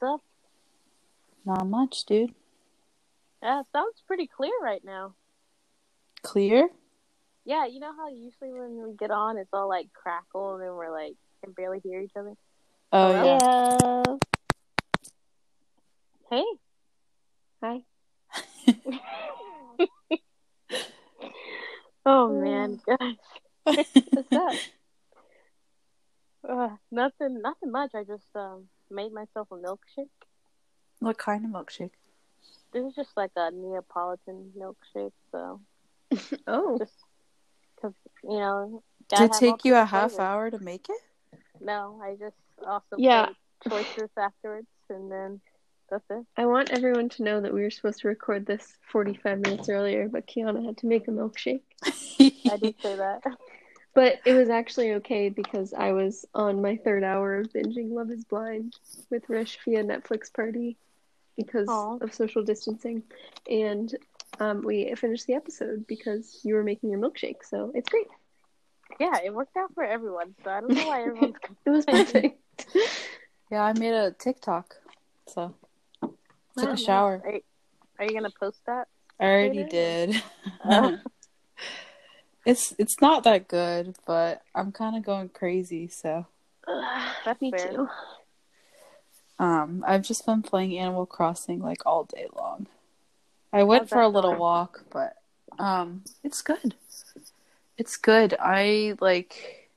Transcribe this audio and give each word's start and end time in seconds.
What's 0.00 0.14
up? 0.14 0.22
Not 1.44 1.66
much, 1.66 2.04
dude. 2.04 2.34
Yeah, 3.42 3.60
it 3.60 3.66
sounds 3.72 4.02
pretty 4.06 4.26
clear 4.26 4.52
right 4.62 4.82
now. 4.82 5.14
Clear? 6.22 6.70
Yeah, 7.44 7.66
you 7.66 7.80
know 7.80 7.92
how 7.94 8.08
usually 8.08 8.50
when 8.52 8.82
we 8.82 8.94
get 8.94 9.10
on, 9.10 9.36
it's 9.36 9.50
all 9.52 9.68
like 9.68 9.92
crackle 9.92 10.56
and 10.56 10.74
we're 10.74 10.90
like 10.90 11.16
can 11.42 11.52
barely 11.52 11.80
hear 11.80 12.00
each 12.00 12.12
other. 12.16 12.34
Oh 12.92 13.12
Hello? 13.12 14.02
yeah. 16.30 16.30
Hey. 16.30 16.44
Hi. 17.62 17.82
oh 22.06 22.28
man, 22.30 22.80
gosh. 22.86 23.16
What's 24.12 24.32
up? 24.32 24.54
Uh, 26.48 26.70
nothing, 26.90 27.40
nothing 27.42 27.70
much. 27.70 27.92
I 27.94 28.04
just 28.04 28.26
um 28.34 28.68
made 28.90 29.12
myself 29.12 29.48
a 29.50 29.54
milkshake. 29.56 30.08
What 31.00 31.18
kind 31.18 31.44
of 31.44 31.50
milkshake? 31.50 31.92
This 32.72 32.84
is 32.84 32.94
just 32.94 33.16
like 33.16 33.32
a 33.36 33.50
Neapolitan 33.50 34.52
milkshake, 34.58 35.12
so 35.32 35.60
Oh, 36.46 36.78
just 36.78 36.92
because 37.76 37.94
you 38.22 38.38
know. 38.38 38.82
Did 39.08 39.22
it 39.22 39.32
take 39.32 39.64
you 39.64 39.74
a 39.74 39.84
half 39.84 40.12
flavors. 40.12 40.20
hour 40.20 40.50
to 40.50 40.58
make 40.62 40.88
it? 40.88 41.00
No, 41.60 42.00
I 42.02 42.14
just 42.14 42.36
also 42.66 42.96
Yeah. 42.96 43.28
choices 43.68 44.08
afterwards, 44.16 44.68
and 44.88 45.10
then 45.10 45.40
that's 45.90 46.04
it. 46.10 46.24
I 46.36 46.46
want 46.46 46.70
everyone 46.70 47.08
to 47.10 47.24
know 47.24 47.40
that 47.40 47.52
we 47.52 47.62
were 47.62 47.70
supposed 47.70 48.00
to 48.00 48.08
record 48.08 48.46
this 48.46 48.78
45 48.92 49.40
minutes 49.40 49.68
earlier, 49.68 50.08
but 50.08 50.26
Kiana 50.28 50.64
had 50.64 50.78
to 50.78 50.86
make 50.86 51.08
a 51.08 51.10
milkshake. 51.10 51.62
I 51.82 52.56
did 52.56 52.76
say 52.82 52.94
that. 52.96 53.20
But 53.94 54.20
it 54.24 54.34
was 54.34 54.48
actually 54.48 54.92
okay 54.94 55.28
because 55.30 55.74
I 55.74 55.92
was 55.92 56.24
on 56.34 56.62
my 56.62 56.76
third 56.76 57.02
hour 57.02 57.38
of 57.40 57.52
binging 57.52 57.90
Love 57.90 58.10
is 58.10 58.24
Blind 58.24 58.74
with 59.10 59.28
Rish 59.28 59.58
via 59.64 59.82
Netflix 59.82 60.32
party 60.32 60.76
because 61.36 61.68
Aw. 61.68 61.98
of 62.00 62.14
social 62.14 62.44
distancing. 62.44 63.02
And 63.50 63.94
um, 64.38 64.62
we 64.62 64.94
finished 64.94 65.26
the 65.26 65.34
episode 65.34 65.86
because 65.88 66.38
you 66.44 66.54
were 66.54 66.62
making 66.62 66.90
your 66.90 67.00
milkshake, 67.00 67.42
so 67.42 67.72
it's 67.74 67.88
great. 67.88 68.06
Yeah, 69.00 69.18
it 69.24 69.34
worked 69.34 69.56
out 69.56 69.74
for 69.74 69.82
everyone, 69.84 70.34
so 70.44 70.50
I 70.50 70.60
don't 70.60 70.74
know 70.74 70.86
why 70.86 71.00
everyone's 71.02 71.34
It 71.66 71.70
was 71.70 71.84
perfect. 71.86 72.38
yeah, 73.50 73.62
I 73.62 73.72
made 73.72 73.94
a 73.94 74.12
TikTok. 74.12 74.76
So 75.26 75.54
took 76.02 76.12
Wow. 76.56 76.72
a 76.72 76.76
shower. 76.76 77.22
Are, 77.24 77.40
are 77.98 78.04
you 78.04 78.14
gonna 78.14 78.30
post 78.38 78.60
that? 78.66 78.88
I 79.18 79.24
already 79.24 79.58
Later? 79.58 79.68
did. 79.68 80.22
Oh. 80.64 80.96
it's 82.44 82.74
it's 82.78 83.00
not 83.00 83.24
that 83.24 83.48
good, 83.48 83.96
but 84.06 84.42
I'm 84.54 84.72
kind 84.72 84.96
of 84.96 85.02
going 85.04 85.28
crazy, 85.30 85.88
so 85.88 86.26
That's 87.24 87.40
Me 87.40 87.50
fair. 87.50 87.68
too. 87.70 87.88
um 89.38 89.84
I've 89.86 90.02
just 90.02 90.26
been 90.26 90.42
playing 90.42 90.76
Animal 90.78 91.06
Crossing 91.06 91.60
like 91.60 91.84
all 91.86 92.04
day 92.04 92.26
long. 92.34 92.66
I 93.52 93.62
went 93.64 93.82
How's 93.82 93.90
for 93.90 94.00
a 94.02 94.08
little 94.08 94.32
going? 94.32 94.40
walk, 94.40 94.84
but 94.90 95.16
um 95.58 96.02
it's 96.22 96.42
good. 96.42 96.74
It's 97.76 97.96
good. 97.96 98.36
I 98.38 98.94
like 99.00 99.70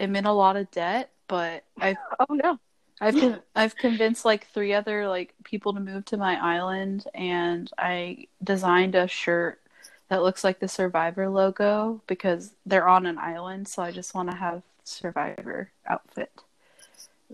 am 0.00 0.16
in 0.16 0.26
a 0.26 0.32
lot 0.34 0.56
of 0.56 0.70
debt, 0.70 1.12
but 1.28 1.64
I've 1.80 1.98
Oh 2.20 2.34
no. 2.34 2.58
I've 3.00 3.16
con- 3.16 3.42
I've 3.54 3.76
convinced 3.76 4.24
like 4.24 4.46
three 4.48 4.72
other 4.72 5.08
like 5.08 5.34
people 5.44 5.72
to 5.74 5.80
move 5.80 6.04
to 6.06 6.16
my 6.16 6.36
island, 6.36 7.04
and 7.14 7.70
I 7.78 8.26
designed 8.42 8.94
a 8.94 9.06
shirt 9.08 9.60
that 10.08 10.22
looks 10.22 10.42
like 10.44 10.58
the 10.58 10.68
Survivor 10.68 11.28
logo 11.28 12.00
because 12.06 12.52
they're 12.64 12.88
on 12.88 13.06
an 13.06 13.18
island. 13.18 13.68
So 13.68 13.82
I 13.82 13.90
just 13.90 14.14
want 14.14 14.30
to 14.30 14.36
have 14.36 14.62
Survivor 14.84 15.70
outfit. 15.86 16.32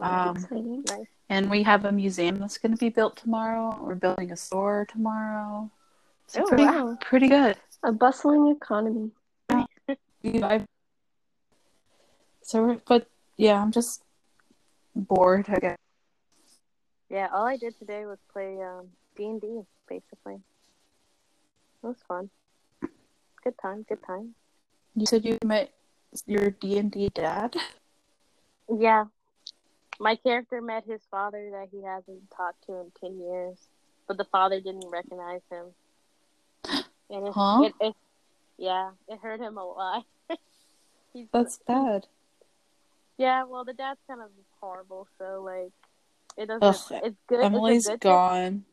Um, 0.00 0.48
Nice. 0.50 1.06
and 1.30 1.50
we 1.50 1.62
have 1.62 1.84
a 1.84 1.92
museum 1.92 2.38
that's 2.38 2.58
going 2.58 2.72
to 2.72 2.78
be 2.78 2.88
built 2.88 3.16
tomorrow. 3.16 3.78
We're 3.80 3.94
building 3.94 4.32
a 4.32 4.36
store 4.36 4.86
tomorrow. 4.90 5.70
So 6.26 6.42
Oh, 6.42 6.48
pretty 6.48 6.64
wow. 6.64 6.98
pretty 7.00 7.28
good. 7.28 7.56
A 7.82 7.92
bustling 7.92 8.48
economy. 8.48 9.10
Yeah, 10.22 10.64
so, 12.42 12.62
we're, 12.62 12.80
but 12.86 13.06
yeah, 13.36 13.60
I'm 13.60 13.70
just 13.70 14.02
bored. 14.94 15.46
I 15.48 15.58
guess. 15.58 15.76
Yeah, 17.10 17.28
all 17.32 17.46
I 17.46 17.56
did 17.56 17.78
today 17.78 18.06
was 18.06 18.18
play 18.32 18.60
um 18.62 18.88
D 19.16 19.26
and 19.26 19.40
D 19.40 19.60
basically. 19.88 20.34
It 20.34 21.86
was 21.86 21.96
fun. 22.08 22.30
Good 23.44 23.54
time, 23.60 23.84
good 23.88 24.02
time. 24.06 24.34
You 24.96 25.06
said 25.06 25.24
you 25.24 25.38
met 25.44 25.70
your 26.26 26.50
D 26.50 26.78
and 26.78 26.90
D 26.90 27.10
dad. 27.14 27.54
Yeah. 28.74 29.04
My 30.00 30.16
character 30.16 30.60
met 30.62 30.84
his 30.84 31.02
father 31.10 31.50
that 31.52 31.68
he 31.70 31.82
hasn't 31.84 32.30
talked 32.36 32.64
to 32.66 32.72
in 32.80 32.92
ten 33.00 33.20
years. 33.20 33.58
But 34.08 34.16
the 34.18 34.24
father 34.24 34.60
didn't 34.60 34.88
recognize 34.88 35.40
him. 35.50 35.66
And 37.10 37.26
it, 37.26 37.32
Huh? 37.34 37.62
it, 37.64 37.74
it 37.80 37.94
yeah, 38.56 38.90
it 39.08 39.18
hurt 39.20 39.40
him 39.40 39.58
a 39.58 39.64
lot. 39.64 40.04
He's 41.12 41.26
That's 41.32 41.58
bad. 41.66 42.06
Yeah, 43.18 43.44
well, 43.44 43.64
the 43.64 43.72
dad's 43.74 44.00
kind 44.08 44.20
of 44.20 44.30
horrible, 44.60 45.06
so 45.18 45.42
like, 45.42 45.72
it 46.36 46.46
doesn't. 46.46 46.62
Ugh, 46.62 46.74
it's 47.04 47.16
good. 47.28 47.36
it's 47.38 47.44
Emily's 47.44 47.86
good 47.86 48.00
thing. 48.00 48.10
gone. 48.10 48.64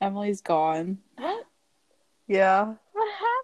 Emily's 0.00 0.40
gone. 0.42 0.98
What? 1.16 1.46
Yeah. 2.26 2.74
What 2.92 3.10
happened? 3.12 3.35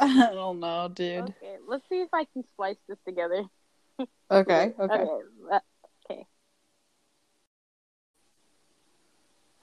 I 0.00 0.30
don't 0.32 0.60
know, 0.60 0.88
dude. 0.92 1.24
Okay, 1.24 1.56
let's 1.66 1.88
see 1.88 2.00
if 2.02 2.08
I 2.12 2.24
can 2.32 2.44
splice 2.48 2.76
this 2.88 2.98
together. 3.06 3.44
Okay, 4.30 4.72
okay. 4.80 5.06
Okay. 6.08 6.26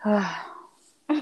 uh, 0.05 0.33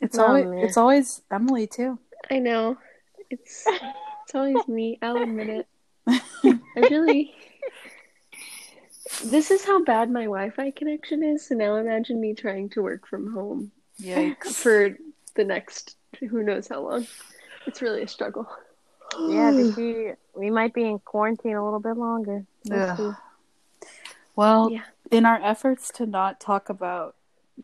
it's 0.00 0.18
Oh, 0.18 0.26
always 0.26 0.46
man. 0.46 0.58
it's 0.58 0.76
always 0.76 1.22
Emily 1.30 1.66
too. 1.66 1.98
I 2.30 2.38
know. 2.38 2.76
It's 3.30 3.64
it's 3.66 4.34
always 4.34 4.66
me. 4.68 4.98
I'll 5.02 5.16
admit 5.22 5.48
it. 5.48 5.66
I 6.06 6.80
really. 6.80 7.34
This 9.24 9.50
is 9.50 9.64
how 9.64 9.82
bad 9.84 10.10
my 10.10 10.24
Wi-Fi 10.24 10.70
connection 10.72 11.22
is. 11.22 11.46
So 11.48 11.54
now 11.54 11.76
imagine 11.76 12.20
me 12.20 12.34
trying 12.34 12.70
to 12.70 12.82
work 12.82 13.06
from 13.06 13.32
home 13.32 13.70
Yikes. 14.00 14.54
for 14.54 14.96
the 15.34 15.44
next 15.44 15.96
who 16.20 16.42
knows 16.42 16.68
how 16.68 16.80
long. 16.80 17.06
It's 17.66 17.80
really 17.82 18.02
a 18.02 18.08
struggle. 18.08 18.48
yeah, 19.28 19.50
did 19.50 19.76
you, 19.76 20.16
we 20.34 20.50
might 20.50 20.72
be 20.74 20.82
in 20.84 20.98
quarantine 21.00 21.54
a 21.56 21.64
little 21.64 21.80
bit 21.80 21.96
longer. 21.96 22.44
We'll 22.68 22.80
Ugh. 22.80 22.96
see. 23.80 23.88
Well, 24.36 24.70
Yeah. 24.70 24.82
in 25.10 25.26
our 25.26 25.40
efforts 25.42 25.90
to 25.96 26.06
not 26.06 26.40
talk 26.40 26.68
about 26.68 27.14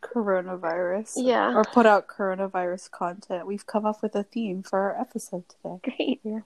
coronavirus 0.01 1.15
Yeah. 1.17 1.55
or 1.55 1.65
put 1.65 1.87
out 1.87 2.07
coronavirus 2.09 2.91
content, 2.91 3.47
we've 3.47 3.67
come 3.67 3.87
up 3.87 4.03
with 4.03 4.15
a 4.15 4.23
theme 4.23 4.63
for 4.63 4.79
our 4.79 5.01
episode 5.01 5.45
today. 5.49 5.81
Great. 5.97 6.21
Yeah. 6.23 6.41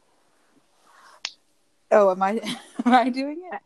Oh, 1.90 2.10
am 2.10 2.22
I 2.22 2.32
am 2.86 2.92
I 2.94 3.08
doing 3.10 3.42
it? 3.52 3.60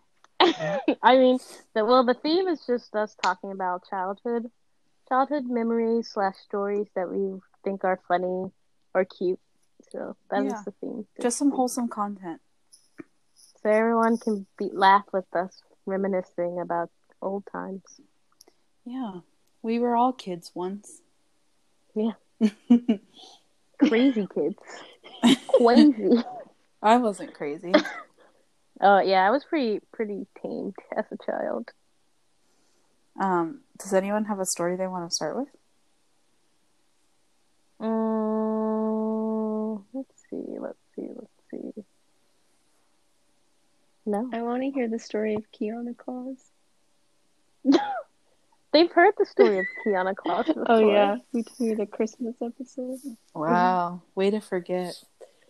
I 1.03 1.17
mean, 1.17 1.39
the, 1.75 1.85
well, 1.85 2.05
the 2.05 2.15
theme 2.15 2.49
is 2.49 2.65
just 2.67 2.95
us 2.95 3.17
talking 3.23 3.53
about 3.53 3.89
childhood, 3.89 4.51
childhood 5.09 5.47
memories 5.47 6.09
slash 6.09 6.37
stories 6.45 6.87
that 6.95 7.11
we 7.11 7.41
think 7.67 7.83
are 7.85 8.01
funny 8.07 8.53
or 8.95 9.05
cute. 9.05 9.41
So 9.91 10.17
that 10.31 10.45
is 10.47 10.53
Yeah. 10.53 10.63
the 10.65 10.71
theme. 10.81 11.07
Just 11.21 11.37
some 11.39 11.51
wholesome 11.51 11.89
content. 11.89 12.41
so 13.63 13.71
everyone 13.71 14.17
can 14.19 14.47
be 14.57 14.71
laugh 14.73 15.05
with 15.13 15.27
us 15.35 15.61
reminiscing 15.87 16.61
about 16.61 16.91
old 17.21 17.45
times. 17.51 17.83
Yeah. 18.85 19.21
We 19.63 19.81
were 19.81 19.97
all 19.97 20.13
kids 20.13 20.53
once. 20.55 21.03
Yeah. 21.95 22.13
Crazy 23.79 24.27
kids, 24.35 24.57
crazy. 25.59 26.23
I 26.83 26.97
wasn't 26.99 27.35
crazy. 27.35 27.73
Oh 28.79 29.01
yeah, 29.01 29.27
I 29.27 29.31
was 29.31 29.43
pretty 29.43 29.81
pretty 29.91 30.27
tamed 30.43 30.75
as 30.95 31.07
a 31.11 31.17
child. 31.25 31.71
Um, 33.19 33.63
does 33.79 33.95
anyone 33.95 34.27
have 34.27 34.39
a 34.39 34.45
story 34.45 34.77
they 34.77 34.87
want 34.87 35.09
to 35.09 35.15
start 35.15 35.35
with? 35.35 35.49
Mm, 37.81 39.83
let's 39.93 40.23
see, 40.31 40.59
let's 40.59 40.79
see, 40.95 41.09
let's 41.15 41.31
see. 41.51 41.85
No, 44.07 44.31
I 44.33 44.43
want 44.43 44.63
to 44.63 44.71
hear 44.71 44.89
the 44.89 44.99
story 44.99 45.35
of 45.35 45.45
Kiana 45.53 45.97
Claus. 45.97 46.39
they've 48.73 48.91
heard 48.93 49.15
the 49.19 49.27
story 49.27 49.59
of 49.59 49.67
Kiana 49.85 50.15
Claus. 50.15 50.47
Before. 50.47 50.65
Oh 50.69 50.91
yeah, 50.91 51.17
we 51.33 51.43
told 51.43 51.61
you 51.71 51.77
the 51.77 51.87
Christmas 51.87 52.37
episode. 52.43 52.99
Wow, 53.35 54.03
way 54.15 54.31
to 54.31 54.41
forget. 54.41 54.95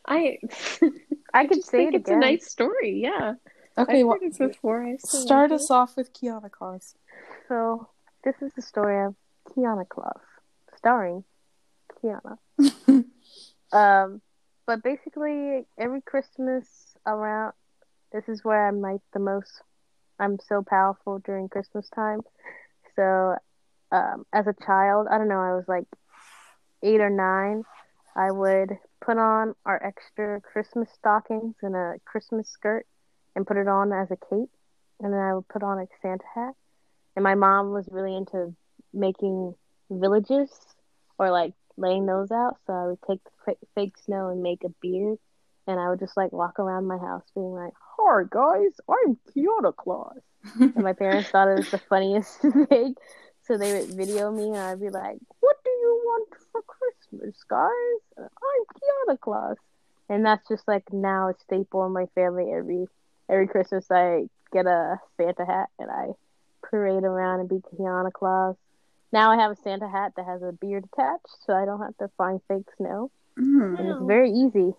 I 0.07 0.39
I 1.35 1.47
could 1.47 1.65
say 1.65 1.79
think 1.85 1.95
it 1.95 1.99
it's 2.01 2.09
again. 2.09 2.23
a 2.23 2.27
nice 2.27 2.51
story. 2.51 3.01
Yeah, 3.03 3.35
Okay, 3.79 4.01
I've 4.01 4.07
well, 4.07 4.19
heard 4.21 4.33
it 4.33 4.39
before. 4.39 4.85
I 4.85 4.97
start 4.97 5.51
like 5.51 5.61
us 5.61 5.71
off 5.71 5.97
with 5.97 6.13
Kiana 6.15 6.51
Claus. 6.51 6.95
So 7.49 7.89
this 8.25 8.35
is 8.41 8.53
the 8.55 8.63
story 8.63 9.05
of 9.05 9.15
Kiana 9.51 9.87
Claus, 9.89 10.21
starring 10.79 11.25
Kiana. 12.03 12.39
um, 13.73 14.21
but 14.67 14.83
basically, 14.83 15.67
every 15.79 16.01
Christmas 16.03 16.97
around, 17.07 17.53
this 18.13 18.25
is 18.29 18.45
where 18.45 18.67
I'm 18.67 18.81
like 18.81 19.01
the 19.13 19.21
most 19.21 19.63
I'm 20.19 20.39
so 20.49 20.63
powerful 20.63 21.19
during 21.19 21.49
Christmas 21.49 21.89
time. 21.95 22.21
So, 22.97 23.37
um, 23.93 24.25
as 24.33 24.47
a 24.47 24.55
child, 24.65 25.07
I 25.11 25.19
don't 25.19 25.29
know, 25.29 25.41
I 25.41 25.55
was 25.55 25.65
like 25.69 25.87
eight 26.83 27.01
or 27.01 27.11
nine. 27.11 27.65
I 28.17 28.31
would 28.31 28.79
put 29.05 29.19
on 29.19 29.55
our 29.67 29.83
extra 29.85 30.41
Christmas 30.41 30.89
stockings 30.99 31.55
and 31.63 31.77
a 31.77 31.95
Christmas 32.05 32.49
skirt 32.49 32.87
and 33.35 33.47
put 33.47 33.59
it 33.59 33.69
on 33.69 33.93
as 33.93 34.11
a 34.11 34.17
cape. 34.17 34.51
And 35.01 35.13
then 35.13 35.21
I 35.21 35.35
would 35.35 35.49
put 35.49 35.63
on 35.63 35.79
a 35.79 35.87
Santa 36.01 36.25
hat. 36.35 36.55
And 37.15 37.23
my 37.23 37.35
mom 37.35 37.73
was 37.73 37.87
really 37.91 38.17
into 38.17 38.55
making 38.93 39.55
villages 39.91 40.51
or 41.19 41.31
like 41.31 41.53
laying 41.77 42.07
those 42.07 42.31
out. 42.31 42.57
So 42.67 42.73
I 42.73 42.87
would 42.87 43.03
take 43.07 43.21
the 43.47 43.57
fake 43.75 43.95
snow 44.05 44.29
and 44.29 44.43
make 44.43 44.65
a 44.65 44.69
beard. 44.81 45.19
And 45.67 45.81
I 45.81 45.89
would 45.91 45.99
just 45.99 46.17
like 46.17 46.33
walk 46.33 46.59
around 46.59 46.87
my 46.87 46.99
house 46.99 47.25
being 47.35 47.53
like, 47.53 47.73
Hi 47.99 48.23
guys, 48.31 48.73
I'm 48.89 49.19
Santa 49.35 49.73
Claus. 49.73 50.19
and 50.61 50.77
my 50.77 50.93
parents 50.93 51.31
thought 51.31 51.49
it 51.49 51.59
was 51.59 51.71
the 51.71 51.79
funniest 51.79 52.39
thing. 52.69 52.95
So 53.43 53.57
they 53.59 53.73
would 53.79 53.91
video 53.97 54.31
me 54.31 54.45
and 54.49 54.59
I'd 54.59 54.81
be 54.81 54.91
like, 54.91 55.19
What 55.41 55.57
do 55.65 55.71
you 55.71 56.01
want 56.05 56.29
for 56.53 56.63
Christmas, 56.63 57.37
guys? 57.49 58.01
I'm 58.19 58.29
Santa 59.07 59.19
Claus. 59.19 59.57
And 60.09 60.25
that's 60.25 60.47
just 60.49 60.67
like 60.69 60.93
now 60.93 61.31
a 61.31 61.35
staple 61.45 61.85
in 61.87 61.93
my 61.93 62.07
family. 62.15 62.53
Every 62.53 62.87
every 63.29 63.49
Christmas 63.49 63.91
I 63.91 64.29
get 64.53 64.67
a 64.67 64.99
Santa 65.17 65.45
hat 65.45 65.69
and 65.79 65.91
I 65.91 66.11
parade 66.63 67.05
around 67.05 67.41
and 67.41 67.49
be 67.49 67.61
Santa 67.77 68.11
Claus. 68.13 68.57
Now 69.13 69.31
I 69.31 69.37
have 69.37 69.53
a 69.53 69.57
Santa 69.57 69.89
hat 69.89 70.13
that 70.17 70.27
has 70.27 70.43
a 70.43 70.53
beard 70.53 70.85
attached, 70.93 71.29
so 71.47 71.55
I 71.55 71.65
don't 71.65 71.81
have 71.81 71.97
to 71.99 72.09
find 72.19 72.41
fake 72.49 72.67
snow. 72.77 73.11
Mm, 73.39 73.79
And 73.79 73.89
it's 73.89 74.03
very 74.07 74.31
easy. 74.31 74.75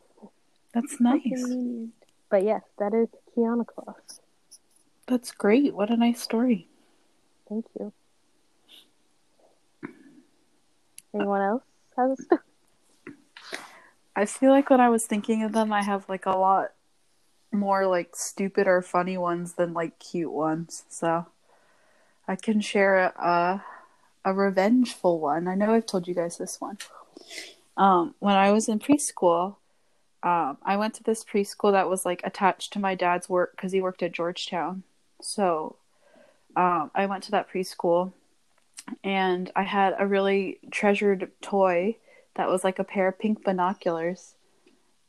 that's 0.74 1.00
nice. 1.00 1.56
But 2.30 2.44
yes, 2.44 2.62
that 2.78 2.94
is 2.94 3.08
Kiana 3.36 3.66
Claus. 3.66 4.22
That's 5.08 5.32
great. 5.32 5.74
What 5.74 5.90
a 5.90 5.96
nice 5.98 6.22
story. 6.22 6.68
Thank 7.48 7.66
you. 7.80 7.94
Anyone 11.14 11.42
else 11.42 11.64
has 11.96 12.20
a 12.20 12.24
story? 12.24 12.42
I 14.16 14.26
feel 14.26 14.52
like 14.52 14.70
when 14.70 14.82
I 14.82 14.90
was 14.90 15.06
thinking 15.06 15.44
of 15.44 15.54
them, 15.54 15.72
I 15.72 15.84
have 15.84 16.10
like 16.10 16.26
a 16.26 16.32
lot 16.38 16.74
more 17.52 17.88
like 17.88 18.16
stupid 18.16 18.68
or 18.68 18.82
funny 18.82 19.18
ones 19.18 19.54
than 19.54 19.74
like 19.74 20.00
cute 20.00 20.32
ones. 20.32 20.84
So 20.90 21.28
I 22.28 22.36
can 22.36 22.60
share 22.60 22.98
a 22.98 23.14
a 23.18 23.64
revengeful 24.34 25.20
one. 25.20 25.48
I 25.48 25.56
know 25.56 25.74
I've 25.74 25.86
told 25.86 26.08
you 26.08 26.14
guys 26.14 26.38
this 26.38 26.60
one. 26.60 26.78
Um, 27.76 28.16
when 28.20 28.36
I 28.36 28.52
was 28.52 28.68
in 28.68 28.80
preschool, 28.80 29.56
um, 30.24 30.58
I 30.64 30.78
went 30.78 30.96
to 30.96 31.04
this 31.04 31.24
preschool 31.24 31.72
that 31.72 31.90
was 31.90 32.06
like 32.06 32.22
attached 32.24 32.74
to 32.74 32.80
my 32.80 32.96
dad's 32.96 33.30
work 33.30 33.52
because 33.56 33.72
he 33.72 33.82
worked 33.82 34.04
at 34.04 34.12
Georgetown. 34.12 34.84
So 35.22 35.76
um, 36.56 36.92
I 36.96 37.06
went 37.06 37.24
to 37.24 37.32
that 37.32 37.50
preschool, 37.50 38.14
and 39.04 39.52
I 39.56 39.64
had 39.64 39.96
a 40.00 40.08
really 40.08 40.60
treasured 40.72 41.32
toy 41.42 41.98
that 42.36 42.50
was 42.50 42.64
like 42.64 42.80
a 42.80 42.84
pair 42.84 43.08
of 43.08 43.20
pink 43.20 43.44
binoculars. 43.44 44.34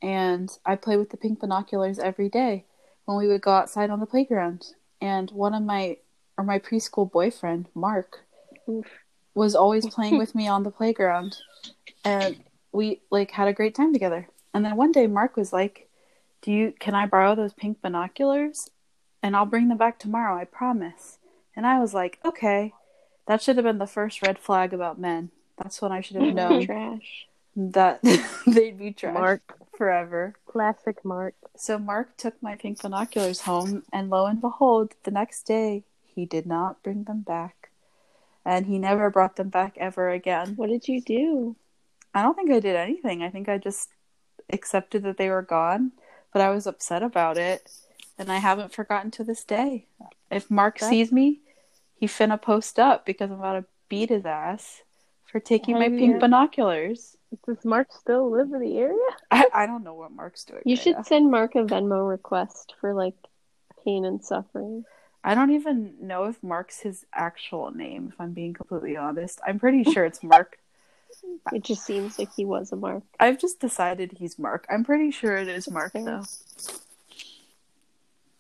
And 0.01 0.51
I 0.65 0.77
played 0.77 0.99
with 0.99 1.11
the 1.11 1.17
pink 1.17 1.41
binoculars 1.41 1.99
every 1.99 2.29
day 2.29 2.65
when 3.05 3.17
we 3.17 3.27
would 3.27 3.41
go 3.41 3.51
outside 3.51 3.91
on 3.91 4.01
the 4.01 4.07
playground. 4.07 4.67
And 5.01 5.31
one 5.31 5.55
of 5.55 5.63
my, 5.63 5.97
or 6.37 6.45
my 6.45 6.59
preschool 6.59 7.11
boyfriend, 7.11 7.67
Mark, 7.75 8.21
Oof. 8.69 8.87
Was 9.39 9.55
always 9.55 9.87
playing 9.87 10.19
with 10.23 10.35
me 10.35 10.49
on 10.49 10.63
the 10.65 10.71
playground. 10.71 11.39
And 12.05 12.37
we 12.73 13.01
like 13.11 13.31
had 13.33 13.49
a 13.49 13.53
great 13.53 13.75
time 13.75 13.93
together. 13.93 14.29
And 14.53 14.65
then 14.65 14.77
one 14.77 14.93
day 14.93 15.07
Mark 15.07 15.37
was 15.37 15.53
like, 15.53 15.89
"Do 16.43 16.53
you 16.53 16.73
can 16.79 16.95
I 16.95 17.07
borrow 17.07 17.35
those 17.35 17.53
pink 17.55 17.81
binoculars? 17.81 18.71
And 19.23 19.35
I'll 19.35 19.47
bring 19.47 19.69
them 19.69 19.79
back 19.79 19.99
tomorrow, 19.99 20.37
I 20.37 20.45
promise." 20.45 21.19
And 21.57 21.67
I 21.67 21.79
was 21.81 21.95
like, 21.95 22.19
"Okay." 22.25 22.73
That 23.27 23.43
should 23.43 23.57
have 23.57 23.65
been 23.65 23.79
the 23.79 23.87
first 23.87 24.23
red 24.23 24.39
flag 24.39 24.73
about 24.73 24.99
men. 24.99 25.31
That's 25.59 25.83
when 25.83 25.93
I 25.93 26.01
should 26.01 26.17
have 26.17 26.35
known 26.35 26.65
Trash. 26.65 27.27
that 27.55 28.01
they'd 28.47 28.79
be 28.79 28.93
trash 28.93 29.13
Mark. 29.13 29.59
forever. 29.77 30.35
Classic 30.47 31.05
Mark. 31.05 31.35
So 31.55 31.79
Mark 31.79 32.17
took 32.17 32.43
my 32.43 32.55
pink 32.57 32.81
binoculars 32.81 33.43
home, 33.43 33.83
and 33.93 34.09
lo 34.09 34.25
and 34.25 34.41
behold, 34.41 34.95
the 35.03 35.11
next 35.11 35.43
day 35.43 35.85
he 36.07 36.25
did 36.25 36.47
not 36.47 36.83
bring 36.83 37.05
them 37.05 37.21
back. 37.21 37.58
And 38.45 38.67
he 38.67 38.79
never 38.79 39.11
brought 39.11 39.37
them 39.37 39.51
back 39.51 39.77
ever 39.77 40.11
again. 40.11 40.55
What 40.57 40.69
did 40.71 40.89
you 40.89 41.01
do? 41.03 41.57
I 42.15 42.23
don't 42.23 42.35
think 42.35 42.51
I 42.51 42.61
did 42.61 42.77
anything. 42.77 43.23
I 43.23 43.31
think 43.31 43.49
I 43.49 43.59
just 43.59 43.91
accepted 44.51 45.03
that 45.03 45.19
they 45.19 45.29
were 45.29 45.43
gone, 45.43 45.93
but 46.33 46.41
I 46.41 46.51
was 46.51 46.67
upset 46.67 47.03
about 47.03 47.37
it, 47.37 47.71
and 48.17 48.33
I 48.33 48.39
haven't 48.39 48.73
forgotten 48.73 49.11
to 49.13 49.25
this 49.25 49.45
day. 49.45 49.87
If 50.31 50.51
Mark 50.51 50.79
That's- 50.79 50.91
sees 50.91 51.13
me, 51.13 51.41
he 51.95 52.07
finna 52.07 52.41
post 52.41 52.79
up 52.79 53.05
because 53.05 53.31
I'm 53.31 53.39
about 53.39 53.55
to 53.61 53.65
beat 53.89 54.09
his 54.09 54.25
ass 54.25 54.83
for 55.27 55.41
taking 55.41 55.75
my 55.75 55.89
Hell 55.89 55.99
pink 55.99 56.21
binoculars. 56.21 57.17
Does 57.47 57.63
Mark 57.65 57.89
still 57.93 58.31
live 58.31 58.53
in 58.53 58.61
the 58.61 58.79
area? 58.79 58.97
I, 59.31 59.47
I 59.53 59.67
don't 59.67 59.85
know 59.85 59.95
what 59.95 60.13
Mark's 60.13 60.45
doing. 60.45 60.63
You 60.65 60.77
right 60.77 60.83
should 60.83 60.97
now. 60.97 61.03
send 61.03 61.31
Mark 61.31 61.55
a 61.57 61.65
Venmo 61.65 62.09
request 62.09 62.75
for 62.81 62.95
like 62.95 63.15
pain 63.85 64.07
and 64.07 64.25
suffering. 64.25 64.85
I 65.29 65.35
don't 65.35 65.51
even 65.51 65.93
know 66.01 66.25
if 66.25 66.43
Mark's 66.43 66.81
his 66.81 67.05
actual 67.13 67.71
name, 67.71 68.09
if 68.11 68.19
I'm 68.19 68.33
being 68.33 68.55
completely 68.55 68.97
honest. 68.97 69.43
I'm 69.47 69.59
pretty 69.59 69.85
sure 69.85 70.07
it's 70.07 70.23
Mark. 70.23 70.59
It 71.53 71.65
just 71.65 71.85
seems 71.85 72.19
like 72.19 72.33
he 72.35 72.45
was 72.45 72.71
a 72.71 72.77
Mark. 72.77 73.03
I've 73.19 73.39
just 73.39 73.61
decided 73.61 74.13
he's 74.19 74.39
Mark. 74.39 74.67
I'm 74.71 74.85
pretty 74.85 75.11
sure 75.11 75.37
it 75.37 75.49
is 75.49 75.69
Mark, 75.69 75.93
Fair. 75.93 76.05
though. 76.05 76.23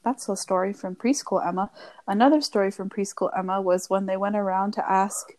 That's 0.05 0.29
a 0.29 0.37
story 0.37 0.73
from 0.73 0.94
preschool 0.94 1.44
Emma. 1.46 1.70
Another 2.06 2.40
story 2.40 2.70
from 2.70 2.88
preschool 2.88 3.37
Emma 3.37 3.61
was 3.61 3.91
when 3.91 4.06
they 4.06 4.17
went 4.17 4.37
around 4.37 4.73
to 4.73 4.91
ask 4.91 5.32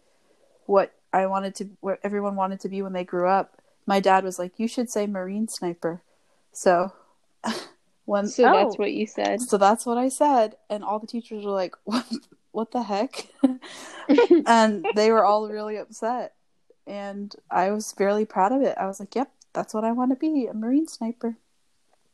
what 0.66 0.94
I 1.14 1.28
wanted 1.28 1.56
to, 1.56 1.70
what 1.80 2.00
everyone 2.04 2.36
wanted 2.36 2.60
to 2.62 2.70
be 2.70 2.82
when 2.82 2.94
they 2.94 3.04
grew 3.04 3.28
up. 3.28 3.62
My 3.86 4.00
dad 4.00 4.24
was 4.24 4.38
like, 4.38 4.60
"You 4.60 4.68
should 4.68 4.90
say 4.90 5.08
Marine 5.08 5.48
Sniper." 5.48 6.02
So, 6.52 6.94
when 8.10 8.28
So 8.28 8.44
Oh. 8.48 8.52
that's 8.52 8.78
what 8.80 8.92
you 8.92 9.06
said. 9.06 9.40
so 9.42 9.58
that's 9.58 9.86
what 9.86 9.98
I 9.98 10.10
said, 10.10 10.56
and 10.70 10.84
all 10.84 11.00
the 11.00 11.08
teachers 11.08 11.46
were 11.46 11.52
like, 11.52 11.76
"What? 11.86 12.06
What 12.52 12.72
the 12.72 12.82
heck?" 12.84 13.28
and 14.48 14.86
they 14.96 15.12
were 15.12 15.24
all 15.24 15.48
really 15.48 15.78
upset, 15.78 16.34
and 16.88 17.36
I 17.52 17.72
was 17.72 17.92
fairly 17.92 18.26
proud 18.26 18.52
of 18.52 18.62
it. 18.64 18.76
I 18.78 18.88
was 18.88 19.00
like, 19.00 19.14
"Yep, 19.16 19.32
that's 19.54 19.74
what 19.74 19.84
I 19.84 19.92
want 19.92 20.12
to 20.12 20.16
be, 20.16 20.48
a 20.48 20.54
marine 20.54 20.88
sniper." 20.88 21.38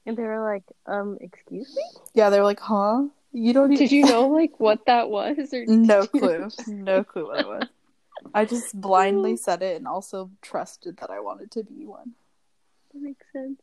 And 0.05 0.15
they 0.17 0.23
were 0.23 0.43
like, 0.53 0.63
um, 0.85 1.17
excuse 1.19 1.73
me? 1.75 1.81
Yeah, 2.13 2.29
they 2.29 2.37
were 2.39 2.45
like, 2.45 2.59
"Huh? 2.59 3.05
You 3.31 3.53
don't 3.53 3.71
even 3.73 3.87
Did 3.87 3.91
you 3.91 4.03
know 4.05 4.27
like 4.27 4.59
what 4.59 4.85
that 4.85 5.09
was 5.09 5.53
or 5.53 5.65
No 5.65 6.01
did 6.01 6.09
you 6.13 6.19
clue, 6.19 6.49
no 6.67 7.03
clue 7.03 7.27
what 7.27 7.39
it 7.39 7.47
was. 7.47 7.67
I 8.33 8.45
just 8.45 8.79
blindly 8.79 9.35
said 9.37 9.61
it, 9.61 9.77
and 9.77 9.87
also 9.87 10.29
trusted 10.41 10.97
that 10.97 11.09
I 11.09 11.19
wanted 11.21 11.51
to 11.51 11.63
be 11.63 11.85
one. 11.85 12.13
That 12.93 13.01
makes 13.01 13.25
sense. 13.33 13.59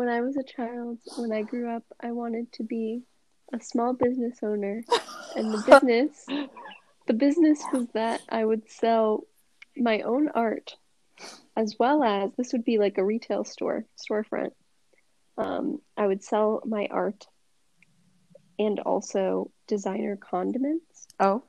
When 0.00 0.08
I 0.08 0.22
was 0.22 0.38
a 0.38 0.42
child, 0.42 0.96
when 1.18 1.30
I 1.30 1.42
grew 1.42 1.68
up, 1.68 1.82
I 2.02 2.12
wanted 2.12 2.50
to 2.54 2.62
be 2.62 3.02
a 3.52 3.60
small 3.60 3.92
business 3.92 4.38
owner. 4.42 4.82
And 5.36 5.52
the 5.52 5.58
business 5.58 6.24
the 7.06 7.12
business 7.12 7.62
was 7.70 7.86
that 7.92 8.22
I 8.26 8.42
would 8.42 8.70
sell 8.70 9.24
my 9.76 10.00
own 10.00 10.30
art 10.30 10.74
as 11.54 11.76
well 11.78 12.02
as 12.02 12.30
this 12.38 12.54
would 12.54 12.64
be 12.64 12.78
like 12.78 12.96
a 12.96 13.04
retail 13.04 13.44
store, 13.44 13.84
storefront. 13.98 14.52
Um, 15.36 15.82
I 15.98 16.06
would 16.06 16.24
sell 16.24 16.62
my 16.64 16.88
art 16.90 17.26
and 18.58 18.80
also 18.80 19.50
designer 19.66 20.16
condiments. 20.16 21.08
Oh, 21.20 21.42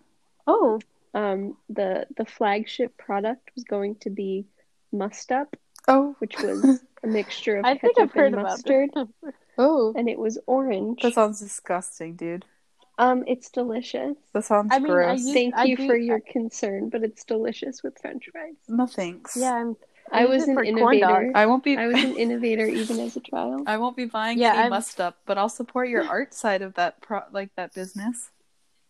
Oh, 0.45 0.81
Um, 1.13 1.55
the 1.69 2.05
the 2.17 2.25
flagship 2.25 2.97
product 2.97 3.51
was 3.55 3.63
going 3.63 3.95
to 4.01 4.09
be 4.09 4.47
Must 4.91 5.31
Up, 5.31 5.55
oh, 5.87 6.15
which 6.19 6.35
was 6.41 6.81
a 7.03 7.07
mixture 7.07 7.57
of 7.57 7.65
I 7.65 7.77
think 7.77 7.95
ketchup 7.95 8.09
I've 8.09 8.13
heard 8.15 8.25
and 8.33 8.35
about 8.35 8.49
mustard, 8.51 8.89
oh! 9.57 9.93
and 9.95 10.09
it 10.09 10.19
was 10.19 10.37
orange. 10.47 11.01
That 11.01 11.13
sounds 11.13 11.39
disgusting, 11.39 12.15
dude. 12.15 12.45
Um, 12.97 13.23
it's 13.25 13.49
delicious. 13.49 14.15
That 14.33 14.45
sounds 14.45 14.69
I 14.71 14.77
mean, 14.79 14.91
I 14.91 14.95
gross. 14.95 15.21
used- 15.21 15.33
Thank 15.33 15.55
I 15.55 15.63
you 15.63 15.77
do- 15.77 15.87
for 15.87 15.95
your 15.97 16.19
concern, 16.19 16.89
but 16.89 17.03
it's 17.03 17.23
delicious 17.23 17.81
with 17.83 17.97
French 17.99 18.29
fries. 18.31 18.53
no 18.67 18.85
thanks. 18.85 19.35
yeah, 19.35 19.53
I'm, 19.55 19.75
I 20.11 20.21
use 20.25 20.29
was 20.29 20.47
an 20.49 20.65
innovator. 20.65 21.31
I 21.33 21.45
won't 21.45 21.63
be. 21.63 21.77
I 21.77 21.87
was 21.87 22.03
an 22.03 22.17
innovator 22.17 22.65
even 22.67 22.99
as 22.99 23.15
a 23.15 23.21
child. 23.21 23.63
I 23.65 23.77
won't 23.77 23.95
be 23.95 24.05
buying 24.05 24.37
Yeah, 24.37 24.49
any 24.51 24.59
I'm- 24.63 24.69
must 24.71 24.99
up, 25.01 25.17
but 25.25 25.37
I'll 25.37 25.49
support 25.49 25.87
your 25.89 26.03
art 26.09 26.33
side 26.33 26.61
of 26.61 26.73
that 26.75 27.01
pro 27.01 27.21
like 27.31 27.49
that 27.55 27.73
business. 27.73 28.29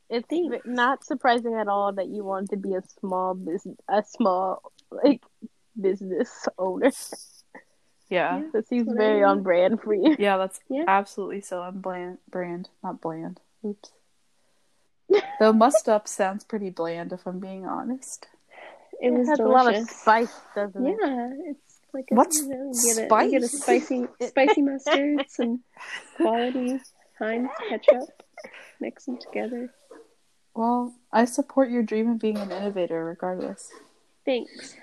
it's 0.09 0.27
Thanks. 0.27 0.57
not 0.65 1.05
surprising 1.05 1.53
at 1.53 1.67
all 1.69 1.93
that 1.93 2.07
you 2.07 2.25
want 2.25 2.49
to 2.49 2.57
be 2.57 2.73
a 2.73 2.81
small 2.99 3.33
business, 3.35 3.77
a 3.87 4.03
small 4.03 4.61
like 4.91 5.21
business 5.79 6.47
owner. 6.57 6.91
Yeah, 8.09 8.39
Yeah. 8.39 8.49
That 8.53 8.67
seems 8.67 8.87
what 8.87 8.97
I 8.97 8.99
very 8.99 9.21
want. 9.21 9.37
on 9.39 9.43
brand 9.43 9.81
for 9.81 9.93
you. 9.93 10.15
yeah, 10.19 10.37
that's 10.37 10.59
Yeah. 10.69 10.83
absolutely 10.87 11.41
so 11.41 11.61
unbland. 11.63 12.17
Brand, 12.29 12.69
not 12.83 12.99
bland. 13.01 13.39
Oops. 13.65 13.91
Though 15.39 15.53
must 15.53 15.89
up 15.89 16.07
sounds 16.07 16.43
pretty 16.43 16.69
bland, 16.69 17.11
if 17.13 17.25
I'm 17.27 17.39
being 17.39 17.65
honest. 17.65 18.27
It 19.01 19.11
was 19.11 19.27
has 19.27 19.37
delicious. 19.39 19.39
a 19.39 19.65
lot 19.65 19.75
of 19.75 19.89
spice, 19.89 20.41
doesn't 20.55 20.85
it? 20.85 20.97
Yeah, 21.01 21.29
it's 21.51 21.79
like 21.93 22.05
a, 22.11 22.15
What's 22.15 22.37
you 22.41 22.49
know, 22.49 22.71
you 22.73 22.95
get 22.95 23.11
a, 23.11 23.23
you 23.25 23.31
get 23.31 23.43
a 23.43 23.47
spicy 23.47 24.07
spicy 24.21 24.61
mustard, 24.61 25.25
some 25.29 25.63
quality 26.17 26.79
Heinz 27.19 27.49
ketchup, 27.69 28.09
mix 28.79 29.05
them 29.05 29.17
together. 29.17 29.73
Well, 30.53 30.93
I 31.11 31.25
support 31.25 31.69
your 31.71 31.83
dream 31.83 32.09
of 32.11 32.19
being 32.19 32.37
an 32.37 32.51
innovator 32.51 33.03
regardless. 33.03 33.69
Thanks. 34.25 34.75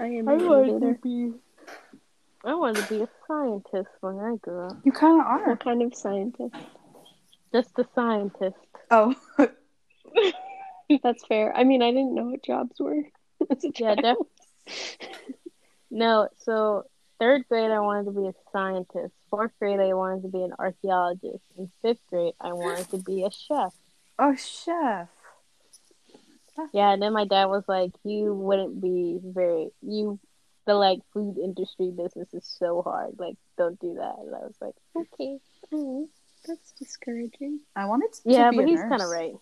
I 0.00 0.06
am 0.06 0.28
I 0.28 0.34
wanted 0.36 0.80
to 0.80 0.98
be. 1.02 1.32
I 2.44 2.54
wanted 2.54 2.86
to 2.86 2.94
be 2.94 3.02
a 3.02 3.08
scientist 3.28 3.90
when 4.00 4.18
I 4.18 4.36
grew 4.36 4.66
up. 4.66 4.78
You 4.84 4.92
kind 4.92 5.20
of 5.20 5.26
are. 5.26 5.50
What 5.50 5.62
kind 5.62 5.82
of 5.82 5.94
scientist? 5.94 6.54
Just 7.52 7.78
a 7.78 7.86
scientist. 7.94 8.56
Oh, 8.90 9.14
That's 11.02 11.24
fair. 11.26 11.54
I 11.56 11.64
mean, 11.64 11.82
I 11.82 11.90
didn't 11.90 12.14
know 12.14 12.24
what 12.30 12.42
jobs 12.42 12.80
were 12.80 13.02
as 13.50 13.62
a 13.64 13.70
Yeah, 13.76 13.94
child. 13.94 14.26
No, 15.90 16.28
so 16.38 16.84
third 17.18 17.46
grade 17.48 17.70
I 17.70 17.80
wanted 17.80 18.06
to 18.06 18.12
be 18.20 18.26
a 18.28 18.32
scientist. 18.52 19.12
Fourth 19.28 19.52
grade 19.58 19.80
I 19.80 19.92
wanted 19.92 20.22
to 20.22 20.28
be 20.28 20.42
an 20.42 20.54
archaeologist. 20.58 21.42
In 21.58 21.70
fifth 21.82 22.00
grade 22.08 22.34
I 22.40 22.52
wanted 22.54 22.88
to 22.90 22.98
be 22.98 23.24
a 23.24 23.30
chef. 23.30 23.74
oh, 24.18 24.34
chef. 24.34 25.08
Yeah, 26.72 26.92
and 26.92 27.02
then 27.02 27.12
my 27.12 27.24
dad 27.26 27.46
was 27.46 27.64
like, 27.68 27.92
"You 28.04 28.34
wouldn't 28.34 28.80
be 28.80 29.18
very 29.22 29.70
you." 29.82 30.18
The 30.66 30.74
like 30.74 31.00
food 31.12 31.38
industry 31.38 31.90
business 31.90 32.32
is 32.34 32.46
so 32.58 32.82
hard. 32.82 33.18
Like, 33.18 33.36
don't 33.56 33.80
do 33.80 33.94
that. 33.94 34.16
And 34.18 34.34
I 34.34 34.40
was 34.40 34.54
like, 34.60 34.74
okay. 34.94 35.38
Oh, 35.72 36.08
that's 36.46 36.72
discouraging. 36.72 37.60
I 37.74 37.86
wanted 37.86 38.12
to 38.12 38.20
Yeah, 38.24 38.50
be 38.50 38.56
but 38.56 38.64
a 38.66 38.68
he's 38.68 38.80
kind 38.80 39.00
of 39.02 39.08
right. 39.08 39.34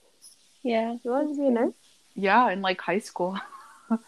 Yeah. 0.63 0.97
You 1.03 1.11
wanted 1.11 1.35
to 1.35 1.41
be 1.41 1.47
a 1.49 1.51
nurse? 1.51 1.75
Yeah, 2.15 2.51
in 2.51 2.63
like 2.63 2.81
high 2.81 3.01
school. 3.01 3.37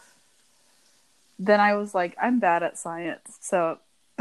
then 1.38 1.60
I 1.60 1.74
was 1.74 1.94
like, 1.94 2.16
I'm 2.20 2.38
bad 2.38 2.62
at 2.62 2.78
science, 2.78 3.38
so 3.40 3.78